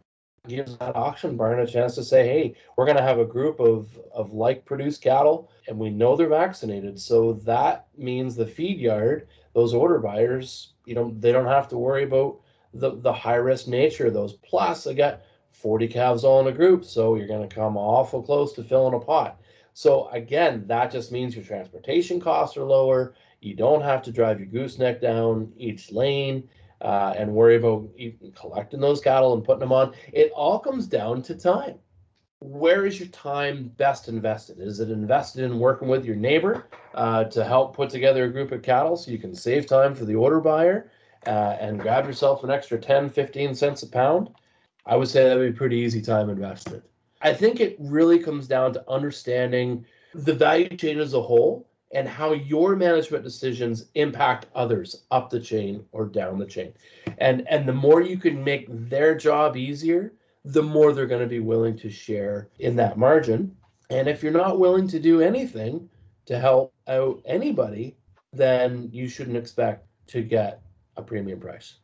gives 0.47 0.77
that 0.77 0.95
auction 0.95 1.35
barn 1.35 1.59
a 1.59 1.65
chance 1.65 1.95
to 1.95 2.03
say, 2.03 2.27
hey, 2.27 2.55
we're 2.77 2.85
going 2.85 2.97
to 2.97 3.03
have 3.03 3.17
a 3.17 3.25
group 3.25 3.59
of, 3.59 3.89
of 4.13 4.31
like 4.31 4.65
produced 4.65 5.01
cattle, 5.01 5.49
and 5.67 5.79
we 5.79 5.89
know 5.89 6.15
they're 6.15 6.29
vaccinated. 6.29 6.99
So 6.99 7.33
that 7.45 7.87
means 7.97 8.35
the 8.35 8.45
feed 8.45 8.77
yard, 8.79 9.27
those 9.55 9.73
order 9.73 9.97
buyers 9.97 10.73
you 10.89 10.95
know 10.95 11.13
they 11.19 11.31
don't 11.31 11.45
have 11.45 11.67
to 11.67 11.77
worry 11.77 12.03
about 12.03 12.39
the 12.73 12.95
the 12.95 13.13
high 13.13 13.35
risk 13.35 13.67
nature 13.67 14.07
of 14.07 14.13
those. 14.15 14.33
Plus, 14.33 14.83
they 14.83 14.95
got 14.95 15.21
40 15.51 15.87
calves 15.87 16.23
all 16.23 16.39
in 16.39 16.47
a 16.47 16.51
group, 16.51 16.83
so 16.83 17.13
you're 17.13 17.27
going 17.27 17.47
to 17.47 17.55
come 17.55 17.77
awful 17.77 18.23
close 18.23 18.53
to 18.53 18.63
filling 18.63 18.95
a 18.95 18.99
pot. 18.99 19.39
So 19.73 20.09
again, 20.09 20.65
that 20.65 20.91
just 20.91 21.11
means 21.11 21.35
your 21.35 21.45
transportation 21.45 22.19
costs 22.19 22.57
are 22.57 22.63
lower. 22.63 23.13
You 23.39 23.53
don't 23.55 23.83
have 23.83 24.01
to 24.03 24.11
drive 24.11 24.39
your 24.39 24.47
gooseneck 24.47 24.99
down 24.99 25.53
each 25.57 25.91
lane 25.91 26.49
uh, 26.81 27.13
and 27.15 27.35
worry 27.35 27.57
about 27.57 27.87
collecting 28.35 28.79
those 28.79 28.99
cattle 28.99 29.33
and 29.33 29.43
putting 29.43 29.59
them 29.59 29.71
on. 29.71 29.93
It 30.11 30.31
all 30.31 30.57
comes 30.57 30.87
down 30.87 31.21
to 31.23 31.35
time. 31.35 31.77
Where 32.41 32.85
is 32.85 32.99
your 32.99 33.09
time 33.09 33.67
best 33.75 34.07
invested? 34.07 34.59
Is 34.59 34.79
it 34.79 34.89
invested 34.89 35.43
in 35.43 35.59
working 35.59 35.89
with 35.89 36.05
your 36.05 36.15
neighbor 36.15 36.67
uh, 36.93 37.25
to 37.25 37.43
help 37.43 37.75
put 37.75 37.89
together 37.89 38.23
a 38.25 38.31
group 38.31 38.53
of 38.53 38.61
cattle 38.61 38.95
so 38.95 39.11
you 39.11 39.17
can 39.17 39.35
save 39.35 39.65
time 39.65 39.93
for 39.93 40.05
the 40.05 40.15
order 40.15 40.39
buyer 40.39 40.89
uh, 41.27 41.57
and 41.59 41.81
grab 41.81 42.05
yourself 42.05 42.45
an 42.45 42.49
extra 42.49 42.77
10, 42.77 43.09
15 43.09 43.53
cents 43.55 43.83
a 43.83 43.87
pound, 43.87 44.29
I 44.85 44.95
would 44.95 45.09
say 45.09 45.27
that 45.27 45.37
would 45.37 45.51
be 45.51 45.57
pretty 45.57 45.77
easy 45.77 46.01
time 46.01 46.29
invested. 46.29 46.81
I 47.21 47.33
think 47.33 47.59
it 47.59 47.75
really 47.77 48.19
comes 48.19 48.47
down 48.47 48.71
to 48.73 48.89
understanding 48.89 49.85
the 50.13 50.33
value 50.33 50.69
chain 50.69 50.97
as 50.99 51.13
a 51.13 51.21
whole 51.21 51.67
and 51.91 52.07
how 52.07 52.31
your 52.31 52.77
management 52.77 53.25
decisions 53.25 53.87
impact 53.95 54.45
others 54.55 55.03
up 55.11 55.29
the 55.29 55.41
chain 55.41 55.83
or 55.91 56.05
down 56.05 56.39
the 56.39 56.45
chain. 56.45 56.71
And 57.17 57.45
and 57.49 57.67
the 57.67 57.73
more 57.73 58.01
you 58.01 58.17
can 58.17 58.41
make 58.41 58.67
their 58.69 59.15
job 59.15 59.57
easier, 59.57 60.13
the 60.45 60.63
more 60.63 60.93
they're 60.93 61.05
going 61.05 61.21
to 61.21 61.27
be 61.27 61.39
willing 61.39 61.77
to 61.77 61.89
share 61.89 62.49
in 62.59 62.75
that 62.77 62.97
margin. 62.97 63.55
And 63.89 64.07
if 64.07 64.23
you're 64.23 64.31
not 64.31 64.59
willing 64.59 64.87
to 64.89 64.99
do 64.99 65.21
anything, 65.21 65.89
to 66.29 66.37
help 66.37 66.73
out 66.87 67.19
anybody, 67.25 67.97
then 68.33 68.87
you 68.93 69.07
shouldn't 69.07 69.35
expect 69.35 69.87
to 70.05 70.21
get 70.21 70.61
a 70.95 71.01
premium 71.01 71.39
price. 71.39 71.75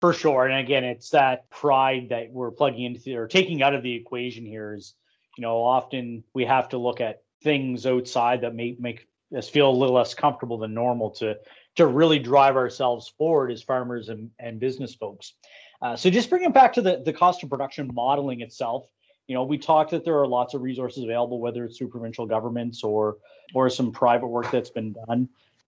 For 0.00 0.14
sure. 0.14 0.46
And 0.46 0.58
again, 0.58 0.84
it's 0.84 1.10
that 1.10 1.50
pride 1.50 2.08
that 2.08 2.30
we're 2.30 2.50
plugging 2.50 2.84
into 2.84 3.14
or 3.14 3.26
taking 3.26 3.62
out 3.62 3.74
of 3.74 3.82
the 3.82 3.94
equation 3.94 4.46
here 4.46 4.74
is, 4.74 4.94
you 5.36 5.42
know, 5.42 5.58
often 5.58 6.24
we 6.34 6.46
have 6.46 6.70
to 6.70 6.78
look 6.78 7.02
at 7.02 7.22
things 7.42 7.84
outside 7.84 8.40
that 8.40 8.54
may 8.54 8.74
make 8.78 9.06
us 9.36 9.50
feel 9.50 9.68
a 9.68 9.70
little 9.70 9.96
less 9.96 10.14
comfortable 10.14 10.56
than 10.56 10.72
normal 10.72 11.10
to 11.10 11.36
to 11.76 11.86
really 11.86 12.18
drive 12.18 12.56
ourselves 12.56 13.12
forward 13.18 13.52
as 13.52 13.62
farmers 13.62 14.08
and, 14.08 14.30
and 14.38 14.58
business 14.58 14.94
folks. 14.94 15.34
Uh, 15.80 15.96
so 15.96 16.10
just 16.10 16.28
bringing 16.28 16.50
it 16.50 16.54
back 16.54 16.72
to 16.72 16.82
the, 16.82 17.02
the 17.04 17.12
cost 17.12 17.42
of 17.42 17.50
production 17.50 17.90
modeling 17.94 18.40
itself, 18.40 18.86
you 19.26 19.34
know, 19.34 19.44
we 19.44 19.58
talked 19.58 19.90
that 19.90 20.04
there 20.04 20.18
are 20.18 20.26
lots 20.26 20.54
of 20.54 20.62
resources 20.62 21.04
available, 21.04 21.38
whether 21.38 21.64
it's 21.64 21.78
through 21.78 21.88
provincial 21.88 22.26
governments 22.26 22.82
or 22.82 23.18
or 23.54 23.70
some 23.70 23.92
private 23.92 24.26
work 24.26 24.50
that's 24.50 24.70
been 24.70 24.94
done. 25.06 25.28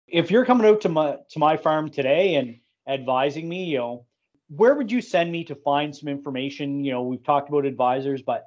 If 0.08 0.32
you're 0.32 0.46
coming 0.46 0.68
out 0.68 0.82
to 0.82 0.90
my 0.90 1.18
to 1.30 1.40
my 1.40 1.58
farm 1.58 1.90
today 1.90 2.36
and 2.36 2.60
advising 2.88 3.50
me, 3.50 3.66
you 3.66 3.78
know, 3.80 4.06
where 4.50 4.76
would 4.76 4.92
you 4.92 5.02
send 5.02 5.32
me 5.32 5.44
to 5.46 5.56
find 5.56 5.96
some 5.96 6.08
information? 6.08 6.84
You 6.84 6.92
know, 6.92 7.02
we've 7.02 7.24
talked 7.24 7.50
about 7.50 7.66
advisors, 7.66 8.22
but 8.22 8.46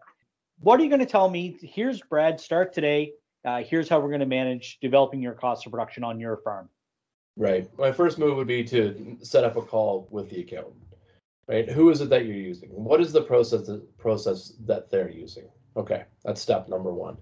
what 0.61 0.79
are 0.79 0.85
you 0.85 0.89
going 0.89 1.01
to 1.01 1.07
tell 1.07 1.29
me? 1.29 1.59
Here's 1.61 2.01
Brad, 2.01 2.41
start 2.41 2.73
today. 2.73 3.13
Uh, 3.45 3.63
here's 3.63 3.89
how 3.89 3.99
we're 3.99 4.09
going 4.09 4.21
to 4.21 4.27
manage 4.27 4.79
developing 4.81 5.21
your 5.21 5.33
cost 5.33 5.67
of 5.67 5.73
production 5.73 6.05
on 6.05 6.21
your 6.21 6.37
farm. 6.39 6.69
Right. 7.37 7.69
My 7.77 7.91
first 7.91 8.19
move 8.19 8.37
would 8.37 8.47
be 8.47 8.63
to 8.65 9.17
set 9.23 9.43
up 9.43 9.57
a 9.57 9.63
call 9.63 10.07
with 10.11 10.31
the 10.31 10.43
accountant 10.43 10.77
right? 11.47 11.69
Who 11.69 11.91
is 11.91 12.01
it 12.01 12.11
that 12.11 12.27
you're 12.27 12.37
using? 12.37 12.71
What 12.71 13.01
is 13.01 13.13
the 13.13 13.23
process 13.23 13.69
process 13.99 14.53
that 14.67 14.91
they're 14.91 15.11
using? 15.11 15.45
Okay, 15.77 16.05
that's 16.25 16.41
step 16.41 16.69
number 16.69 16.93
one. 16.93 17.17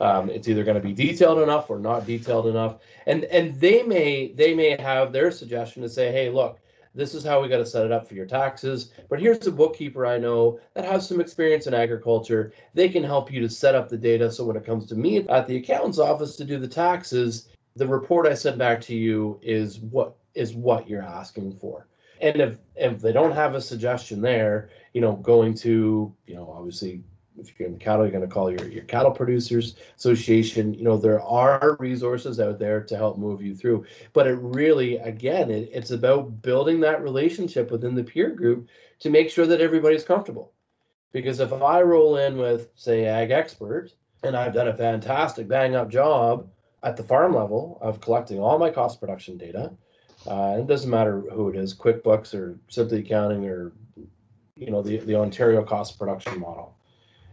Um, 0.00 0.28
it's 0.28 0.48
either 0.48 0.64
going 0.64 0.80
to 0.80 0.86
be 0.86 0.92
detailed 0.92 1.38
enough 1.38 1.70
or 1.70 1.78
not 1.78 2.06
detailed 2.06 2.46
enough, 2.46 2.78
and 3.06 3.24
and 3.24 3.58
they 3.60 3.82
may 3.82 4.32
they 4.32 4.54
may 4.54 4.80
have 4.80 5.12
their 5.12 5.30
suggestion 5.30 5.82
to 5.82 5.88
say, 5.88 6.12
hey, 6.12 6.30
look, 6.30 6.60
this 6.96 7.14
is 7.14 7.24
how 7.24 7.42
we 7.42 7.48
got 7.48 7.58
to 7.58 7.66
set 7.66 7.84
it 7.84 7.92
up 7.92 8.08
for 8.08 8.14
your 8.14 8.26
taxes. 8.26 8.92
But 9.08 9.20
here's 9.20 9.46
a 9.46 9.52
bookkeeper 9.52 10.06
I 10.06 10.18
know 10.18 10.58
that 10.74 10.84
has 10.84 11.06
some 11.06 11.20
experience 11.20 11.66
in 11.66 11.74
agriculture. 11.74 12.52
They 12.74 12.88
can 12.88 13.04
help 13.04 13.30
you 13.30 13.40
to 13.40 13.50
set 13.50 13.74
up 13.74 13.88
the 13.88 13.98
data. 13.98 14.32
So 14.32 14.44
when 14.44 14.56
it 14.56 14.64
comes 14.64 14.86
to 14.86 14.94
me 14.94 15.18
at 15.28 15.46
the 15.46 15.56
accountant's 15.56 15.98
office 15.98 16.36
to 16.36 16.44
do 16.44 16.58
the 16.58 16.68
taxes, 16.68 17.48
the 17.76 17.86
report 17.86 18.26
I 18.26 18.34
send 18.34 18.58
back 18.58 18.80
to 18.82 18.94
you 18.94 19.38
is 19.42 19.78
what 19.78 20.16
is 20.34 20.54
what 20.54 20.88
you're 20.88 21.02
asking 21.02 21.52
for. 21.52 21.86
And 22.20 22.40
if 22.40 22.58
if 22.74 23.00
they 23.00 23.12
don't 23.12 23.32
have 23.32 23.54
a 23.54 23.60
suggestion 23.60 24.20
there, 24.20 24.70
you 24.92 25.00
know, 25.00 25.12
going 25.16 25.54
to, 25.54 26.14
you 26.26 26.34
know, 26.34 26.52
obviously 26.56 27.02
if 27.38 27.58
you're 27.58 27.68
in 27.68 27.74
the 27.74 27.78
cattle, 27.78 28.04
you're 28.04 28.12
going 28.12 28.26
to 28.26 28.32
call 28.32 28.50
your, 28.50 28.68
your 28.68 28.84
cattle 28.84 29.10
producers 29.10 29.76
association. 29.96 30.74
You 30.74 30.84
know, 30.84 30.96
there 30.96 31.20
are 31.20 31.76
resources 31.78 32.40
out 32.40 32.58
there 32.58 32.82
to 32.82 32.96
help 32.96 33.18
move 33.18 33.42
you 33.42 33.54
through. 33.54 33.84
But 34.12 34.26
it 34.26 34.38
really, 34.40 34.96
again, 34.98 35.50
it, 35.50 35.70
it's 35.72 35.90
about 35.90 36.42
building 36.42 36.80
that 36.80 37.02
relationship 37.02 37.70
within 37.70 37.94
the 37.94 38.04
peer 38.04 38.30
group 38.30 38.68
to 39.00 39.10
make 39.10 39.30
sure 39.30 39.46
that 39.46 39.60
everybody's 39.60 40.04
comfortable. 40.04 40.52
Because 41.12 41.40
if 41.40 41.52
I 41.52 41.82
roll 41.82 42.16
in 42.16 42.36
with, 42.36 42.70
say, 42.74 43.06
Ag 43.06 43.30
Expert, 43.30 43.92
and 44.22 44.36
I've 44.36 44.54
done 44.54 44.68
a 44.68 44.76
fantastic 44.76 45.46
bang 45.46 45.76
up 45.76 45.90
job 45.90 46.48
at 46.82 46.96
the 46.96 47.02
farm 47.02 47.34
level 47.34 47.78
of 47.80 48.00
collecting 48.00 48.40
all 48.40 48.58
my 48.58 48.70
cost 48.70 49.00
production 49.00 49.36
data, 49.36 49.72
uh, 50.26 50.56
it 50.58 50.66
doesn't 50.66 50.90
matter 50.90 51.20
who 51.32 51.48
it 51.48 51.56
is, 51.56 51.74
QuickBooks 51.74 52.34
or 52.34 52.58
Simply 52.68 53.00
Accounting 53.00 53.46
or 53.46 53.72
you 54.56 54.70
know 54.70 54.82
the, 54.82 54.98
the 54.98 55.16
Ontario 55.16 55.62
cost 55.62 55.98
production 55.98 56.40
model 56.40 56.76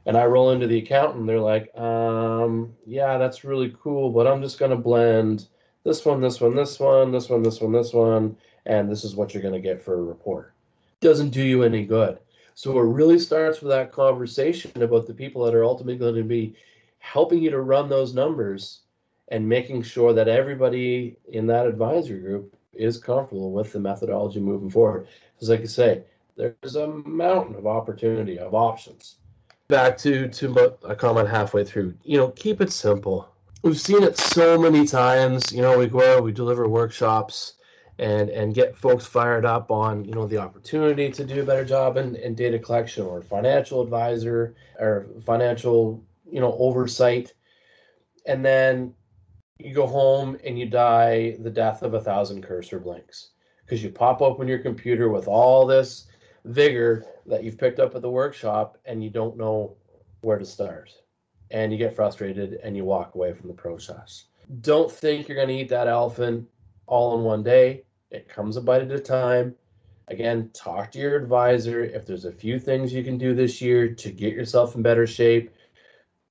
and 0.05 0.17
I 0.17 0.25
roll 0.25 0.51
into 0.51 0.67
the 0.67 0.79
accountant, 0.79 1.27
they're 1.27 1.39
like, 1.39 1.75
um, 1.77 2.75
yeah, 2.85 3.17
that's 3.17 3.43
really 3.43 3.73
cool, 3.81 4.11
but 4.11 4.27
I'm 4.27 4.41
just 4.41 4.59
gonna 4.59 4.75
blend 4.75 5.47
this 5.83 6.03
one, 6.05 6.21
this 6.21 6.41
one, 6.41 6.55
this 6.55 6.79
one, 6.79 7.11
this 7.11 7.29
one, 7.29 7.41
this 7.41 7.61
one, 7.61 7.71
this 7.71 7.93
one, 7.93 8.35
and 8.65 8.89
this 8.89 9.03
is 9.03 9.15
what 9.15 9.33
you're 9.33 9.43
gonna 9.43 9.59
get 9.59 9.81
for 9.81 9.93
a 9.93 10.03
report. 10.03 10.53
Doesn't 10.99 11.29
do 11.29 11.41
you 11.41 11.63
any 11.63 11.85
good. 11.85 12.19
So 12.55 12.77
it 12.77 12.83
really 12.83 13.17
starts 13.17 13.61
with 13.61 13.71
that 13.71 13.91
conversation 13.91 14.81
about 14.81 15.07
the 15.07 15.13
people 15.13 15.43
that 15.45 15.55
are 15.55 15.65
ultimately 15.65 15.97
going 15.97 16.15
to 16.15 16.23
be 16.23 16.55
helping 16.99 17.41
you 17.41 17.49
to 17.49 17.61
run 17.61 17.89
those 17.89 18.13
numbers 18.13 18.81
and 19.29 19.47
making 19.47 19.81
sure 19.81 20.13
that 20.13 20.27
everybody 20.27 21.17
in 21.31 21.47
that 21.47 21.65
advisory 21.65 22.19
group 22.19 22.55
is 22.73 22.97
comfortable 22.97 23.51
with 23.51 23.71
the 23.71 23.79
methodology 23.79 24.39
moving 24.39 24.69
forward. 24.69 25.07
Because 25.35 25.49
like 25.49 25.61
I 25.61 25.65
say, 25.65 26.03
there's 26.35 26.75
a 26.75 26.87
mountain 26.87 27.55
of 27.55 27.67
opportunity 27.67 28.39
of 28.39 28.53
options 28.53 29.17
back 29.67 29.97
to 29.97 30.27
to 30.27 30.75
a 30.83 30.95
comment 30.95 31.29
halfway 31.29 31.63
through. 31.63 31.93
You 32.03 32.17
know, 32.17 32.29
keep 32.29 32.61
it 32.61 32.71
simple. 32.71 33.27
We've 33.63 33.79
seen 33.79 34.03
it 34.03 34.17
so 34.17 34.57
many 34.57 34.85
times. 34.85 35.51
You 35.51 35.61
know, 35.61 35.77
we 35.77 35.87
go 35.87 36.21
we 36.21 36.31
deliver 36.31 36.67
workshops, 36.67 37.55
and 37.99 38.29
and 38.29 38.53
get 38.53 38.77
folks 38.77 39.05
fired 39.05 39.45
up 39.45 39.71
on 39.71 40.05
you 40.05 40.13
know 40.13 40.27
the 40.27 40.37
opportunity 40.37 41.09
to 41.11 41.25
do 41.25 41.41
a 41.41 41.45
better 41.45 41.65
job 41.65 41.97
in, 41.97 42.15
in 42.15 42.35
data 42.35 42.59
collection 42.59 43.05
or 43.05 43.21
financial 43.21 43.81
advisor 43.81 44.55
or 44.79 45.07
financial 45.25 46.03
you 46.29 46.39
know 46.39 46.53
oversight, 46.59 47.33
and 48.25 48.45
then 48.45 48.93
you 49.59 49.73
go 49.73 49.87
home 49.87 50.37
and 50.43 50.57
you 50.57 50.65
die 50.65 51.37
the 51.39 51.49
death 51.49 51.83
of 51.83 51.93
a 51.93 52.01
thousand 52.01 52.41
cursor 52.41 52.79
blinks 52.79 53.29
because 53.65 53.83
you 53.83 53.89
pop 53.89 54.21
open 54.21 54.47
your 54.47 54.59
computer 54.59 55.09
with 55.09 55.27
all 55.27 55.65
this 55.65 56.07
vigor 56.45 57.05
that 57.25 57.43
you've 57.43 57.57
picked 57.57 57.79
up 57.79 57.95
at 57.95 58.01
the 58.01 58.09
workshop 58.09 58.77
and 58.85 59.03
you 59.03 59.09
don't 59.09 59.37
know 59.37 59.75
where 60.21 60.37
to 60.37 60.45
start 60.45 60.91
and 61.51 61.71
you 61.71 61.77
get 61.77 61.95
frustrated 61.95 62.59
and 62.63 62.75
you 62.75 62.83
walk 62.83 63.15
away 63.15 63.31
from 63.31 63.47
the 63.47 63.53
process. 63.53 64.25
Don't 64.61 64.91
think 64.91 65.27
you're 65.27 65.37
going 65.37 65.47
to 65.49 65.53
eat 65.53 65.69
that 65.69 65.87
elephant 65.87 66.47
all 66.87 67.17
in 67.17 67.23
one 67.23 67.43
day. 67.43 67.83
It 68.11 68.27
comes 68.27 68.57
a 68.57 68.61
bite 68.61 68.81
at 68.81 68.91
a 68.91 68.99
time. 68.99 69.55
Again, 70.09 70.49
talk 70.53 70.91
to 70.91 70.99
your 70.99 71.15
advisor. 71.15 71.83
If 71.83 72.05
there's 72.05 72.25
a 72.25 72.31
few 72.31 72.59
things 72.59 72.91
you 72.91 73.03
can 73.03 73.17
do 73.17 73.33
this 73.33 73.61
year 73.61 73.93
to 73.93 74.11
get 74.11 74.33
yourself 74.33 74.75
in 74.75 74.81
better 74.81 75.07
shape, 75.07 75.53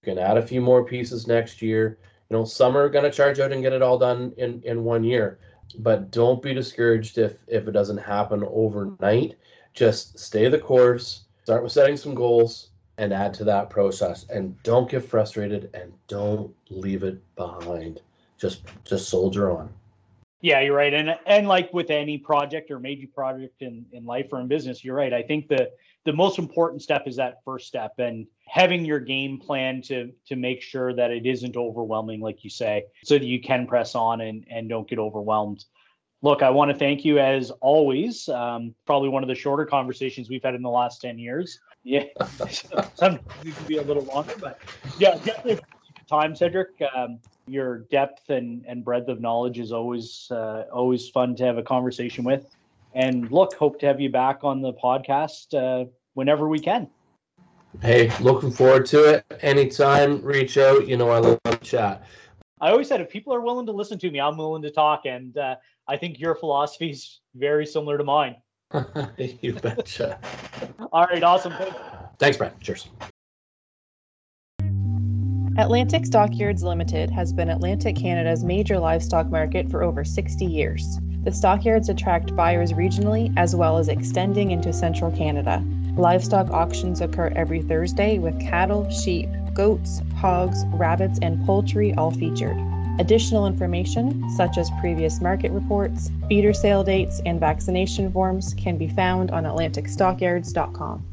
you 0.02 0.12
can 0.12 0.18
add 0.18 0.36
a 0.36 0.46
few 0.46 0.60
more 0.60 0.84
pieces 0.84 1.26
next 1.26 1.62
year. 1.62 1.98
You 2.32 2.38
know, 2.38 2.44
some 2.46 2.78
are 2.78 2.88
going 2.88 3.04
to 3.04 3.10
charge 3.10 3.40
out 3.40 3.52
and 3.52 3.60
get 3.60 3.74
it 3.74 3.82
all 3.82 3.98
done 3.98 4.32
in, 4.38 4.62
in 4.64 4.84
one 4.84 5.04
year, 5.04 5.38
but 5.80 6.10
don't 6.10 6.40
be 6.40 6.54
discouraged 6.54 7.18
if 7.18 7.36
if 7.46 7.68
it 7.68 7.72
doesn't 7.72 7.98
happen 7.98 8.42
overnight 8.42 9.34
just 9.74 10.18
stay 10.18 10.48
the 10.48 10.58
course, 10.58 11.24
start 11.44 11.62
with 11.62 11.72
setting 11.72 11.94
some 11.94 12.14
goals, 12.14 12.70
and 12.96 13.12
add 13.12 13.34
to 13.34 13.44
that 13.44 13.68
process. 13.68 14.24
And 14.30 14.60
don't 14.62 14.90
get 14.90 15.04
frustrated 15.04 15.68
and 15.74 15.92
don't 16.08 16.54
leave 16.70 17.02
it 17.02 17.20
behind. 17.36 18.00
Just 18.38 18.62
just 18.86 19.10
soldier 19.10 19.50
on. 19.50 19.68
Yeah, 20.40 20.60
you're 20.60 20.74
right. 20.74 20.94
And 20.94 21.18
and 21.26 21.46
like 21.46 21.70
with 21.74 21.90
any 21.90 22.16
project 22.16 22.70
or 22.70 22.78
major 22.78 23.08
project 23.14 23.60
in, 23.60 23.84
in 23.92 24.06
life 24.06 24.32
or 24.32 24.40
in 24.40 24.48
business, 24.48 24.82
you're 24.82 24.96
right. 24.96 25.12
I 25.12 25.22
think 25.22 25.48
the 25.48 25.70
the 26.04 26.12
most 26.12 26.38
important 26.38 26.82
step 26.82 27.04
is 27.06 27.16
that 27.16 27.36
first 27.44 27.66
step 27.66 27.92
and 27.98 28.26
having 28.48 28.84
your 28.84 29.00
game 29.00 29.38
plan 29.38 29.82
to 29.82 30.12
to 30.26 30.36
make 30.36 30.62
sure 30.62 30.94
that 30.94 31.10
it 31.10 31.26
isn't 31.26 31.56
overwhelming, 31.56 32.20
like 32.20 32.44
you 32.44 32.50
say, 32.50 32.84
so 33.04 33.18
that 33.18 33.24
you 33.24 33.40
can 33.40 33.66
press 33.66 33.94
on 33.94 34.20
and, 34.20 34.44
and 34.50 34.68
don't 34.68 34.88
get 34.88 34.98
overwhelmed 34.98 35.64
look, 36.22 36.42
I 36.42 36.50
want 36.50 36.70
to 36.70 36.76
thank 36.76 37.04
you 37.04 37.18
as 37.18 37.50
always. 37.60 38.28
Um, 38.28 38.74
probably 38.86 39.08
one 39.08 39.22
of 39.22 39.28
the 39.28 39.34
shorter 39.34 39.66
conversations 39.66 40.30
we've 40.30 40.42
had 40.42 40.54
in 40.54 40.62
the 40.62 40.70
last 40.70 41.00
10 41.02 41.18
years. 41.18 41.58
Yeah, 41.84 42.04
sometimes 42.20 42.62
some 42.94 43.18
could 43.42 43.66
be 43.66 43.78
a 43.78 43.82
little 43.82 44.04
longer, 44.04 44.34
but 44.38 44.60
yeah, 45.00 45.16
definitely 45.16 45.58
time, 46.08 46.36
Cedric. 46.36 46.68
Um, 46.94 47.18
your 47.48 47.78
depth 47.90 48.30
and, 48.30 48.64
and 48.68 48.84
breadth 48.84 49.08
of 49.08 49.20
knowledge 49.20 49.58
is 49.58 49.72
always 49.72 50.28
uh, 50.30 50.62
always 50.72 51.08
fun 51.08 51.34
to 51.34 51.44
have 51.44 51.58
a 51.58 51.62
conversation 51.64 52.22
with. 52.22 52.46
And 52.94 53.30
look, 53.30 53.54
hope 53.54 53.80
to 53.80 53.86
have 53.86 54.00
you 54.00 54.10
back 54.10 54.44
on 54.44 54.60
the 54.60 54.72
podcast 54.72 55.54
uh, 55.54 55.88
whenever 56.14 56.48
we 56.48 56.58
can. 56.58 56.88
Hey, 57.80 58.12
looking 58.20 58.50
forward 58.50 58.86
to 58.86 59.04
it. 59.04 59.24
Anytime, 59.40 60.22
reach 60.22 60.58
out. 60.58 60.86
You 60.86 60.96
know, 60.96 61.08
I 61.08 61.18
love 61.18 61.40
chat. 61.62 62.04
I 62.60 62.70
always 62.70 62.88
said 62.88 63.00
if 63.00 63.08
people 63.08 63.34
are 63.34 63.40
willing 63.40 63.66
to 63.66 63.72
listen 63.72 63.98
to 64.00 64.10
me, 64.10 64.20
I'm 64.20 64.36
willing 64.36 64.62
to 64.62 64.70
talk. 64.70 65.06
And 65.06 65.36
uh, 65.38 65.56
I 65.88 65.96
think 65.96 66.20
your 66.20 66.34
philosophy 66.34 66.90
is 66.90 67.20
very 67.34 67.66
similar 67.66 67.98
to 67.98 68.04
mine. 68.04 68.36
you 69.16 69.54
betcha. 69.54 70.18
All 70.92 71.04
right, 71.04 71.22
awesome. 71.22 71.54
Thanks, 72.18 72.36
Brad. 72.36 72.58
Cheers. 72.60 72.88
Atlantic 75.58 76.06
Stockyards 76.06 76.62
Limited 76.62 77.10
has 77.10 77.32
been 77.32 77.50
Atlantic 77.50 77.94
Canada's 77.96 78.42
major 78.42 78.78
livestock 78.78 79.30
market 79.30 79.70
for 79.70 79.82
over 79.82 80.02
60 80.02 80.46
years. 80.46 80.98
The 81.24 81.30
stockyards 81.30 81.88
attract 81.88 82.34
buyers 82.34 82.72
regionally 82.72 83.32
as 83.36 83.54
well 83.54 83.78
as 83.78 83.86
extending 83.86 84.50
into 84.50 84.72
central 84.72 85.12
Canada. 85.12 85.62
Livestock 85.96 86.50
auctions 86.50 87.00
occur 87.00 87.32
every 87.36 87.62
Thursday 87.62 88.18
with 88.18 88.40
cattle, 88.40 88.90
sheep, 88.90 89.28
goats, 89.54 90.02
hogs, 90.16 90.64
rabbits, 90.68 91.20
and 91.22 91.44
poultry 91.46 91.94
all 91.94 92.10
featured. 92.10 92.56
Additional 92.98 93.46
information, 93.46 94.28
such 94.30 94.58
as 94.58 94.68
previous 94.80 95.20
market 95.20 95.52
reports, 95.52 96.10
feeder 96.28 96.52
sale 96.52 96.82
dates, 96.82 97.22
and 97.24 97.38
vaccination 97.38 98.10
forms, 98.10 98.52
can 98.54 98.76
be 98.76 98.88
found 98.88 99.30
on 99.30 99.44
AtlanticStockyards.com. 99.44 101.06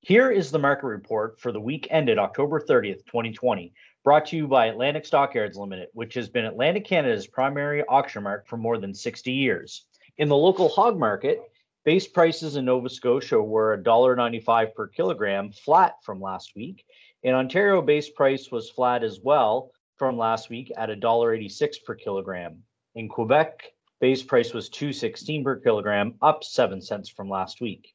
Here 0.00 0.30
is 0.30 0.50
the 0.50 0.58
market 0.58 0.86
report 0.86 1.40
for 1.40 1.50
the 1.50 1.60
week 1.60 1.88
ended 1.90 2.18
October 2.18 2.60
30th, 2.60 3.04
2020, 3.06 3.72
brought 4.06 4.24
to 4.26 4.36
you 4.36 4.46
by 4.46 4.66
Atlantic 4.66 5.04
Stockyards 5.04 5.56
Limited, 5.56 5.88
which 5.92 6.14
has 6.14 6.28
been 6.28 6.44
Atlantic 6.44 6.84
Canada's 6.84 7.26
primary 7.26 7.82
auction 7.88 8.22
market 8.22 8.46
for 8.46 8.56
more 8.56 8.78
than 8.78 8.94
60 8.94 9.32
years. 9.32 9.86
In 10.18 10.28
the 10.28 10.36
local 10.36 10.68
hog 10.68 10.96
market, 10.96 11.40
base 11.84 12.06
prices 12.06 12.54
in 12.54 12.66
Nova 12.66 12.88
Scotia 12.88 13.42
were 13.42 13.76
$1.95 13.76 14.72
per 14.76 14.86
kilogram, 14.86 15.50
flat 15.50 15.96
from 16.04 16.20
last 16.20 16.52
week, 16.54 16.84
in 17.24 17.34
Ontario, 17.34 17.82
base 17.82 18.08
price 18.08 18.52
was 18.52 18.70
flat 18.70 19.02
as 19.02 19.18
well 19.24 19.72
from 19.96 20.16
last 20.16 20.50
week 20.50 20.70
at 20.76 20.88
$1.86 20.88 21.82
per 21.84 21.96
kilogram. 21.96 22.62
In 22.94 23.08
Quebec, 23.08 23.72
base 24.00 24.22
price 24.22 24.54
was 24.54 24.70
2.16 24.70 25.42
per 25.42 25.56
kilogram, 25.56 26.14
up 26.22 26.44
7 26.44 26.80
cents 26.80 27.08
from 27.08 27.28
last 27.28 27.60
week. 27.60 27.92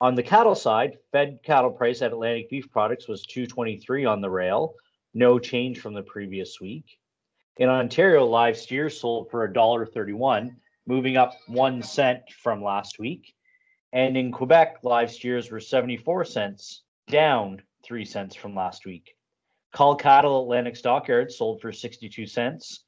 On 0.00 0.14
the 0.14 0.22
cattle 0.22 0.54
side, 0.54 0.98
fed 1.10 1.40
cattle 1.42 1.72
price 1.72 2.02
at 2.02 2.12
Atlantic 2.12 2.50
Beef 2.50 2.70
Products 2.70 3.08
was 3.08 3.26
2.23 3.26 4.08
on 4.08 4.20
the 4.20 4.30
rail, 4.30 4.76
no 5.14 5.38
change 5.38 5.80
from 5.80 5.94
the 5.94 6.02
previous 6.02 6.60
week. 6.60 6.98
In 7.56 7.68
Ontario, 7.68 8.26
live 8.26 8.56
steers 8.56 9.00
sold 9.00 9.30
for 9.30 9.48
$1.31, 9.48 10.50
moving 10.86 11.16
up 11.16 11.34
1 11.46 11.82
cent 11.82 12.22
from 12.30 12.62
last 12.62 12.98
week. 12.98 13.32
And 13.92 14.16
in 14.16 14.32
Quebec, 14.32 14.78
live 14.82 15.12
steers 15.12 15.50
were 15.50 15.60
74 15.60 16.24
cents, 16.24 16.82
down 17.08 17.62
three 17.84 18.04
cents 18.04 18.34
from 18.34 18.56
last 18.56 18.84
week. 18.84 19.14
Cull 19.72 19.94
cattle 19.94 20.42
Atlantic 20.42 20.74
Stockyards 20.74 21.38
sold 21.38 21.60
for 21.60 21.70
62 21.70 22.26
cents, 22.26 22.84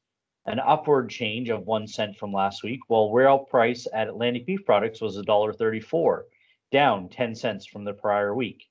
an 0.47 0.59
upward 0.61 1.11
change 1.11 1.49
of 1.49 1.67
one 1.67 1.87
cent 1.87 2.17
from 2.17 2.33
last 2.33 2.65
week, 2.65 2.81
while 2.89 3.13
rail 3.13 3.39
price 3.39 3.87
at 3.93 4.09
Atlantic 4.09 4.47
Beef 4.47 4.65
Products 4.65 5.01
was 5.01 5.17
$1.34, 5.17 6.23
down 6.73 7.09
10 7.09 7.35
cents 7.35 7.67
from 7.67 7.85
the 7.85 7.93
prior 7.93 8.35
week. 8.35 8.65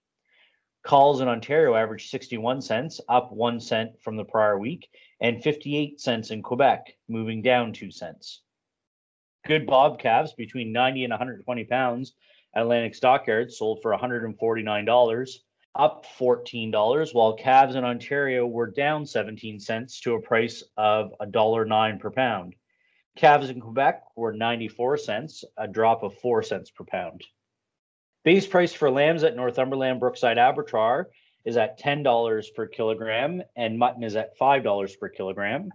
Culls 0.86 1.20
in 1.20 1.28
Ontario 1.28 1.74
averaged 1.74 2.12
61 2.12 2.62
cents, 2.62 3.02
up 3.10 3.32
1 3.32 3.60
cent 3.60 4.00
from 4.04 4.18
the 4.18 4.24
prior 4.24 4.60
week, 4.60 4.88
and 5.20 5.42
58 5.42 6.00
cents 6.00 6.30
in 6.30 6.44
Quebec, 6.44 6.96
moving 7.08 7.42
down 7.42 7.74
2 7.74 7.90
cents. 7.90 8.44
Good 9.48 9.66
bob 9.66 9.98
calves 10.00 10.34
between 10.34 10.72
90 10.72 11.06
and 11.06 11.12
120 11.12 11.64
pounds 11.64 12.14
at 12.54 12.62
Atlantic 12.62 12.94
Stockyards 12.94 13.58
sold 13.58 13.82
for 13.82 13.98
$149, 13.98 15.30
up 15.74 16.06
$14, 16.20 17.14
while 17.16 17.34
calves 17.34 17.74
in 17.74 17.84
Ontario 17.84 18.46
were 18.46 18.68
down 18.68 19.08
17 19.08 19.60
cents 19.60 20.00
to 20.02 20.14
a 20.14 20.22
price 20.22 20.64
of 20.78 21.14
$1.09 21.20 22.00
per 22.00 22.12
pound. 22.12 22.54
Calves 23.16 23.50
in 23.50 23.60
Quebec 23.60 24.04
were 24.16 24.34
94 24.34 24.98
cents, 24.98 25.44
a 25.58 25.68
drop 25.68 26.04
of 26.04 26.16
4 26.20 26.44
cents 26.44 26.70
per 26.70 26.84
pound. 26.84 27.24
Base 28.26 28.48
price 28.48 28.74
for 28.74 28.90
lambs 28.90 29.24
at 29.24 29.36
Northumberland 29.36 30.00
Brookside 30.00 30.40
Abattoir 30.40 31.10
is 31.46 31.58
at 31.58 31.80
$10 31.80 32.56
per 32.56 32.66
kilogram 32.66 33.44
and 33.56 33.78
mutton 33.78 34.02
is 34.02 34.16
at 34.16 34.36
$5 34.40 35.00
per 35.00 35.10
kilogram. 35.10 35.70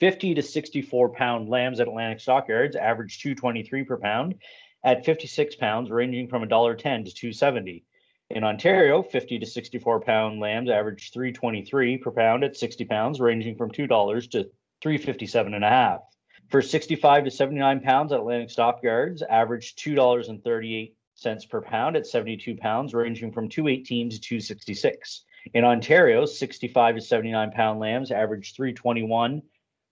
50 0.00 0.34
to 0.34 0.42
64 0.42 1.10
pound 1.10 1.48
lambs 1.48 1.78
at 1.78 1.86
Atlantic 1.86 2.18
Stockyards 2.18 2.74
average 2.74 3.20
223 3.20 3.84
per 3.84 3.96
pound 3.96 4.34
at 4.82 5.04
56 5.04 5.54
pounds, 5.54 5.88
ranging 5.88 6.26
from 6.26 6.42
$1.10 6.42 6.78
to 6.78 7.14
270. 7.14 7.84
In 8.30 8.42
Ontario, 8.42 9.00
50 9.00 9.38
to 9.38 9.46
64 9.46 10.00
pound 10.00 10.40
lambs 10.40 10.70
average 10.70 11.12
323 11.12 11.98
per 11.98 12.10
pound 12.10 12.42
at 12.42 12.56
60 12.56 12.86
pounds, 12.86 13.20
ranging 13.20 13.54
from 13.54 13.70
$2 13.70 14.30
to 14.32 14.50
357 14.82 15.54
and 15.54 15.64
a 15.64 15.68
half. 15.68 16.00
For 16.48 16.60
65 16.60 17.24
to 17.24 17.30
79 17.30 17.80
pounds 17.82 18.10
at 18.10 18.18
Atlantic 18.18 18.50
Stockyards, 18.50 19.22
average 19.22 19.76
$2.38 19.76 20.94
per 21.50 21.60
pound 21.60 21.96
at 21.96 22.06
72 22.06 22.56
pounds, 22.56 22.94
ranging 22.94 23.32
from 23.32 23.48
218 23.48 24.10
to 24.10 24.20
266. 24.20 25.24
In 25.54 25.64
Ontario, 25.64 26.26
65 26.26 26.96
to 26.96 27.00
79 27.00 27.52
pound 27.52 27.80
lambs 27.80 28.10
average 28.10 28.54
321 28.54 29.42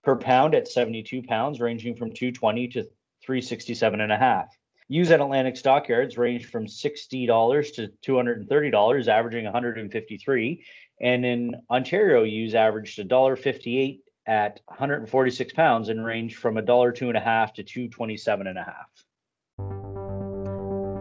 per 0.03 0.17
pound 0.17 0.55
at 0.55 0.69
72 0.69 1.23
pounds, 1.23 1.61
ranging 1.61 1.97
from 1.97 2.13
220 2.13 2.69
to 2.69 2.83
367 3.25 4.01
and 4.01 4.13
a 4.13 4.17
half. 4.17 4.49
Ewes 4.89 5.11
at 5.11 5.21
Atlantic 5.21 5.57
Stockyards 5.57 6.17
range 6.17 6.47
from 6.47 6.67
$60 6.67 7.75
to 7.75 7.89
$230, 8.07 9.09
averaging 9.09 9.45
153. 9.45 10.65
And 11.01 11.27
in 11.27 11.57
Ontario, 11.69 12.23
ewes 12.23 12.55
averaged 12.55 12.99
$1.58 12.99 14.01
at 14.27 14.61
146 14.67 15.53
pounds 15.55 15.89
and 15.89 16.05
range 16.05 16.37
from 16.37 16.57
a 16.57 16.63
dollar 16.63 16.93
two 16.93 17.09
and 17.09 17.17
a 17.17 17.21
half 17.21 17.53
to 17.55 17.63
227 17.63 18.47
and 18.47 18.59
a 18.59 18.63
half. 18.63 19.06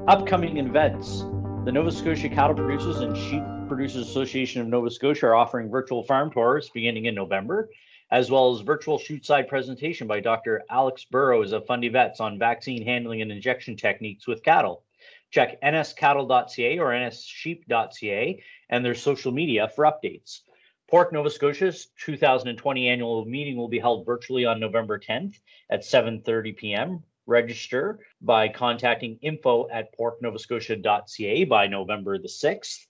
Upcoming 0.07 0.57
events. 0.57 1.21
The 1.65 1.71
Nova 1.71 1.91
Scotia 1.91 2.29
Cattle 2.29 2.55
Producers 2.55 2.97
and 2.97 3.17
Sheep 3.17 3.41
Producers 3.67 4.07
Association 4.07 4.61
of 4.61 4.67
Nova 4.67 4.91
Scotia 4.91 5.25
are 5.25 5.35
offering 5.35 5.71
virtual 5.71 6.03
farm 6.03 6.29
tours 6.31 6.69
beginning 6.69 7.05
in 7.05 7.15
November, 7.15 7.71
as 8.11 8.29
well 8.29 8.53
as 8.53 8.61
virtual 8.61 8.99
chute 8.99 9.25
side 9.25 9.47
presentation 9.47 10.05
by 10.05 10.19
Dr. 10.19 10.61
Alex 10.69 11.05
Burrows 11.05 11.53
of 11.53 11.65
Fundy 11.65 11.89
Vets 11.89 12.19
on 12.19 12.37
vaccine 12.37 12.85
handling 12.85 13.23
and 13.23 13.31
injection 13.31 13.75
techniques 13.75 14.27
with 14.27 14.43
cattle. 14.43 14.83
Check 15.31 15.59
nscattle.ca 15.63 16.77
or 16.77 16.91
nssheep.ca 16.91 18.43
and 18.69 18.85
their 18.85 18.93
social 18.93 19.31
media 19.31 19.71
for 19.75 19.85
updates. 19.85 20.41
Pork 20.87 21.13
Nova 21.13 21.31
Scotia's 21.31 21.87
2020 22.05 22.87
annual 22.87 23.25
meeting 23.25 23.57
will 23.57 23.69
be 23.69 23.79
held 23.79 24.05
virtually 24.05 24.45
on 24.45 24.59
November 24.59 24.99
10th 24.99 25.39
at 25.71 25.81
7:30 25.81 26.55
p.m. 26.55 27.03
Register 27.27 27.99
by 28.21 28.47
contacting 28.47 29.17
info 29.21 29.67
at 29.69 29.97
porknovascotia.ca 29.97 31.45
by 31.45 31.67
November 31.67 32.17
the 32.17 32.27
6th. 32.27 32.85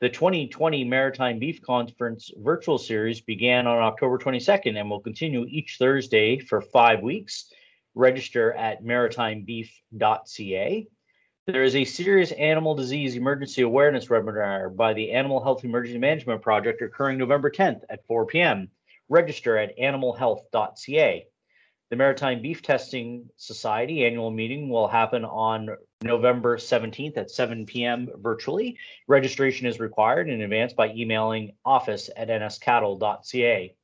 The 0.00 0.08
2020 0.08 0.84
Maritime 0.84 1.38
Beef 1.38 1.60
Conference 1.62 2.30
virtual 2.36 2.78
series 2.78 3.20
began 3.20 3.66
on 3.66 3.82
October 3.82 4.18
22nd 4.18 4.78
and 4.78 4.88
will 4.88 5.00
continue 5.00 5.46
each 5.48 5.76
Thursday 5.78 6.38
for 6.38 6.60
five 6.60 7.02
weeks. 7.02 7.50
Register 7.94 8.52
at 8.52 8.84
maritimebeef.ca. 8.84 10.86
There 11.46 11.64
is 11.64 11.74
a 11.74 11.84
serious 11.84 12.30
animal 12.32 12.74
disease 12.74 13.16
emergency 13.16 13.62
awareness 13.62 14.06
webinar 14.06 14.76
by 14.76 14.92
the 14.92 15.12
Animal 15.12 15.42
Health 15.42 15.64
Emergency 15.64 15.98
Management 15.98 16.42
Project 16.42 16.82
occurring 16.82 17.18
November 17.18 17.50
10th 17.50 17.80
at 17.88 18.06
4 18.06 18.26
p.m. 18.26 18.70
Register 19.08 19.56
at 19.56 19.76
animalhealth.ca. 19.78 21.26
The 21.90 21.96
Maritime 21.96 22.42
Beef 22.42 22.62
Testing 22.62 23.30
Society 23.36 24.04
annual 24.04 24.30
meeting 24.30 24.68
will 24.68 24.88
happen 24.88 25.24
on 25.24 25.70
November 26.02 26.58
17th 26.58 27.16
at 27.16 27.30
7 27.30 27.64
p.m. 27.64 28.10
virtually. 28.18 28.76
Registration 29.06 29.66
is 29.66 29.80
required 29.80 30.28
in 30.28 30.42
advance 30.42 30.74
by 30.74 30.90
emailing 30.90 31.52
office 31.64 32.10
at 32.14 32.28
nscattle.ca. 32.28 33.74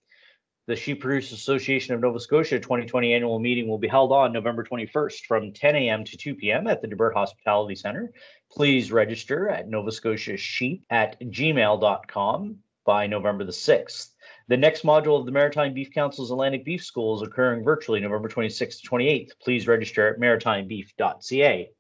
The 0.67 0.77
Sheep 0.77 1.01
Producers 1.01 1.33
Association 1.33 1.95
of 1.95 2.03
Nova 2.03 2.21
Scotia 2.21 2.61
2020 2.61 3.15
annual 3.15 3.39
meeting 3.39 3.69
will 3.69 3.79
be 3.79 3.89
held 3.89 4.13
on 4.13 4.35
November 4.35 4.65
21st 4.65 5.25
from 5.27 5.53
10 5.53 5.75
a.m. 5.75 6.05
to 6.05 6.17
2 6.19 6.35
p.m. 6.35 6.67
at 6.67 6.83
the 6.83 6.89
DeBert 6.89 7.15
Hospitality 7.15 7.75
Center. 7.75 8.13
Please 8.51 8.93
register 8.93 9.49
at 9.49 9.69
Nova 9.69 9.91
Scotia 9.91 10.37
Sheep 10.37 10.85
at 10.91 11.19
gmail.com 11.21 12.57
by 12.85 13.07
November 13.07 13.45
the 13.45 13.53
6th. 13.53 14.11
The 14.47 14.57
next 14.59 14.83
module 14.83 15.19
of 15.19 15.25
the 15.25 15.33
Maritime 15.33 15.73
Beef 15.73 15.91
Council's 15.91 16.31
Atlantic 16.31 16.67
Beef 16.67 16.85
School 16.85 17.17
is 17.17 17.23
occurring 17.27 17.65
virtually 17.65 17.99
November 18.01 18.29
26th 18.29 18.83
to 18.83 18.89
28th. 18.91 19.31
Please 19.41 19.67
register 19.67 20.07
at 20.09 20.21
maritimebeef.ca. 20.21 21.71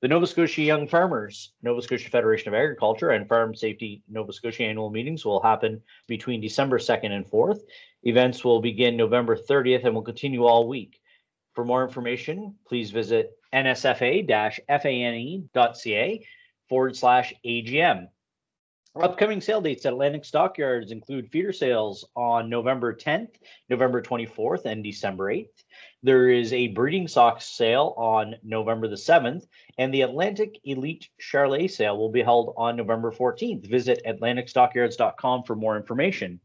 The 0.00 0.08
Nova 0.08 0.26
Scotia 0.28 0.62
Young 0.62 0.86
Farmers, 0.86 1.52
Nova 1.62 1.82
Scotia 1.82 2.10
Federation 2.10 2.46
of 2.48 2.54
Agriculture, 2.54 3.10
and 3.10 3.28
Farm 3.28 3.56
Safety 3.56 4.04
Nova 4.08 4.32
Scotia 4.32 4.62
annual 4.62 4.88
meetings 4.90 5.24
will 5.24 5.42
happen 5.42 5.82
between 6.06 6.40
December 6.40 6.78
2nd 6.78 7.10
and 7.10 7.26
4th. 7.26 7.62
Events 8.04 8.44
will 8.44 8.60
begin 8.60 8.96
November 8.96 9.36
30th 9.36 9.84
and 9.84 9.92
will 9.92 10.02
continue 10.02 10.44
all 10.44 10.68
week. 10.68 11.00
For 11.54 11.64
more 11.64 11.84
information, 11.84 12.54
please 12.68 12.92
visit 12.92 13.32
nsfa-fane.ca 13.52 14.26
forward 16.68 16.96
slash 16.96 17.34
AGM. 17.44 18.06
Upcoming 19.00 19.40
sale 19.40 19.62
dates 19.62 19.86
at 19.86 19.94
Atlantic 19.94 20.22
Stockyards 20.22 20.92
include 20.92 21.30
feeder 21.30 21.52
sales 21.52 22.04
on 22.14 22.50
November 22.50 22.94
10th, 22.94 23.36
November 23.70 24.02
24th, 24.02 24.66
and 24.66 24.84
December 24.84 25.32
8th. 25.32 25.64
There 26.02 26.28
is 26.28 26.52
a 26.52 26.68
breeding 26.68 27.08
stock 27.08 27.40
sale 27.40 27.94
on 27.96 28.34
November 28.42 28.88
the 28.88 28.96
7th, 28.96 29.46
and 29.78 29.94
the 29.94 30.02
Atlantic 30.02 30.60
Elite 30.64 31.08
Charolais 31.18 31.70
sale 31.70 31.96
will 31.96 32.10
be 32.10 32.22
held 32.22 32.52
on 32.58 32.76
November 32.76 33.10
14th. 33.10 33.66
Visit 33.66 34.02
atlanticstockyards.com 34.06 35.44
for 35.44 35.56
more 35.56 35.78
information. 35.78 36.38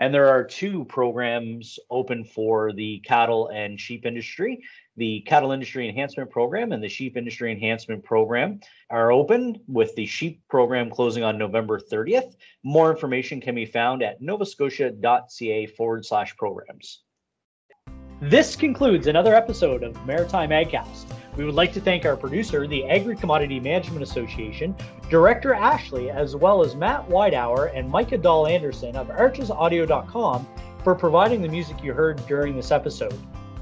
And 0.00 0.12
there 0.12 0.28
are 0.28 0.44
two 0.44 0.84
programs 0.84 1.78
open 1.90 2.24
for 2.24 2.72
the 2.72 2.98
cattle 3.00 3.48
and 3.48 3.80
sheep 3.80 4.04
industry. 4.04 4.64
The 4.98 5.20
Cattle 5.20 5.52
Industry 5.52 5.88
Enhancement 5.88 6.28
Program 6.28 6.72
and 6.72 6.82
the 6.82 6.88
Sheep 6.88 7.16
Industry 7.16 7.52
Enhancement 7.52 8.02
Program 8.02 8.58
are 8.90 9.12
open, 9.12 9.60
with 9.68 9.94
the 9.94 10.04
sheep 10.04 10.42
program 10.48 10.90
closing 10.90 11.22
on 11.22 11.38
November 11.38 11.78
30th. 11.78 12.34
More 12.64 12.90
information 12.90 13.40
can 13.40 13.54
be 13.54 13.64
found 13.64 14.02
at 14.02 14.20
novascotia.ca 14.20 15.66
forward 15.66 16.04
slash 16.04 16.36
programs. 16.36 17.02
This 18.20 18.56
concludes 18.56 19.06
another 19.06 19.36
episode 19.36 19.84
of 19.84 20.04
Maritime 20.04 20.50
AgCast. 20.50 21.06
We 21.36 21.44
would 21.44 21.54
like 21.54 21.72
to 21.74 21.80
thank 21.80 22.04
our 22.04 22.16
producer, 22.16 22.66
the 22.66 22.84
Agri 22.88 23.14
Commodity 23.14 23.60
Management 23.60 24.02
Association, 24.02 24.74
Director 25.08 25.54
Ashley, 25.54 26.10
as 26.10 26.34
well 26.34 26.60
as 26.60 26.74
Matt 26.74 27.08
Whitehour 27.08 27.66
and 27.66 27.88
Micah 27.88 28.18
Dahl 28.18 28.48
Anderson 28.48 28.96
of 28.96 29.06
archesaudio.com 29.06 30.48
for 30.82 30.96
providing 30.96 31.40
the 31.40 31.48
music 31.48 31.84
you 31.84 31.92
heard 31.92 32.26
during 32.26 32.56
this 32.56 32.72
episode. 32.72 33.16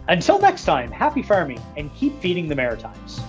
Until 0.08 0.38
next 0.38 0.64
time, 0.64 0.92
happy 0.92 1.22
farming 1.22 1.60
and 1.76 1.92
keep 1.94 2.20
feeding 2.20 2.46
the 2.48 2.54
Maritimes. 2.54 3.20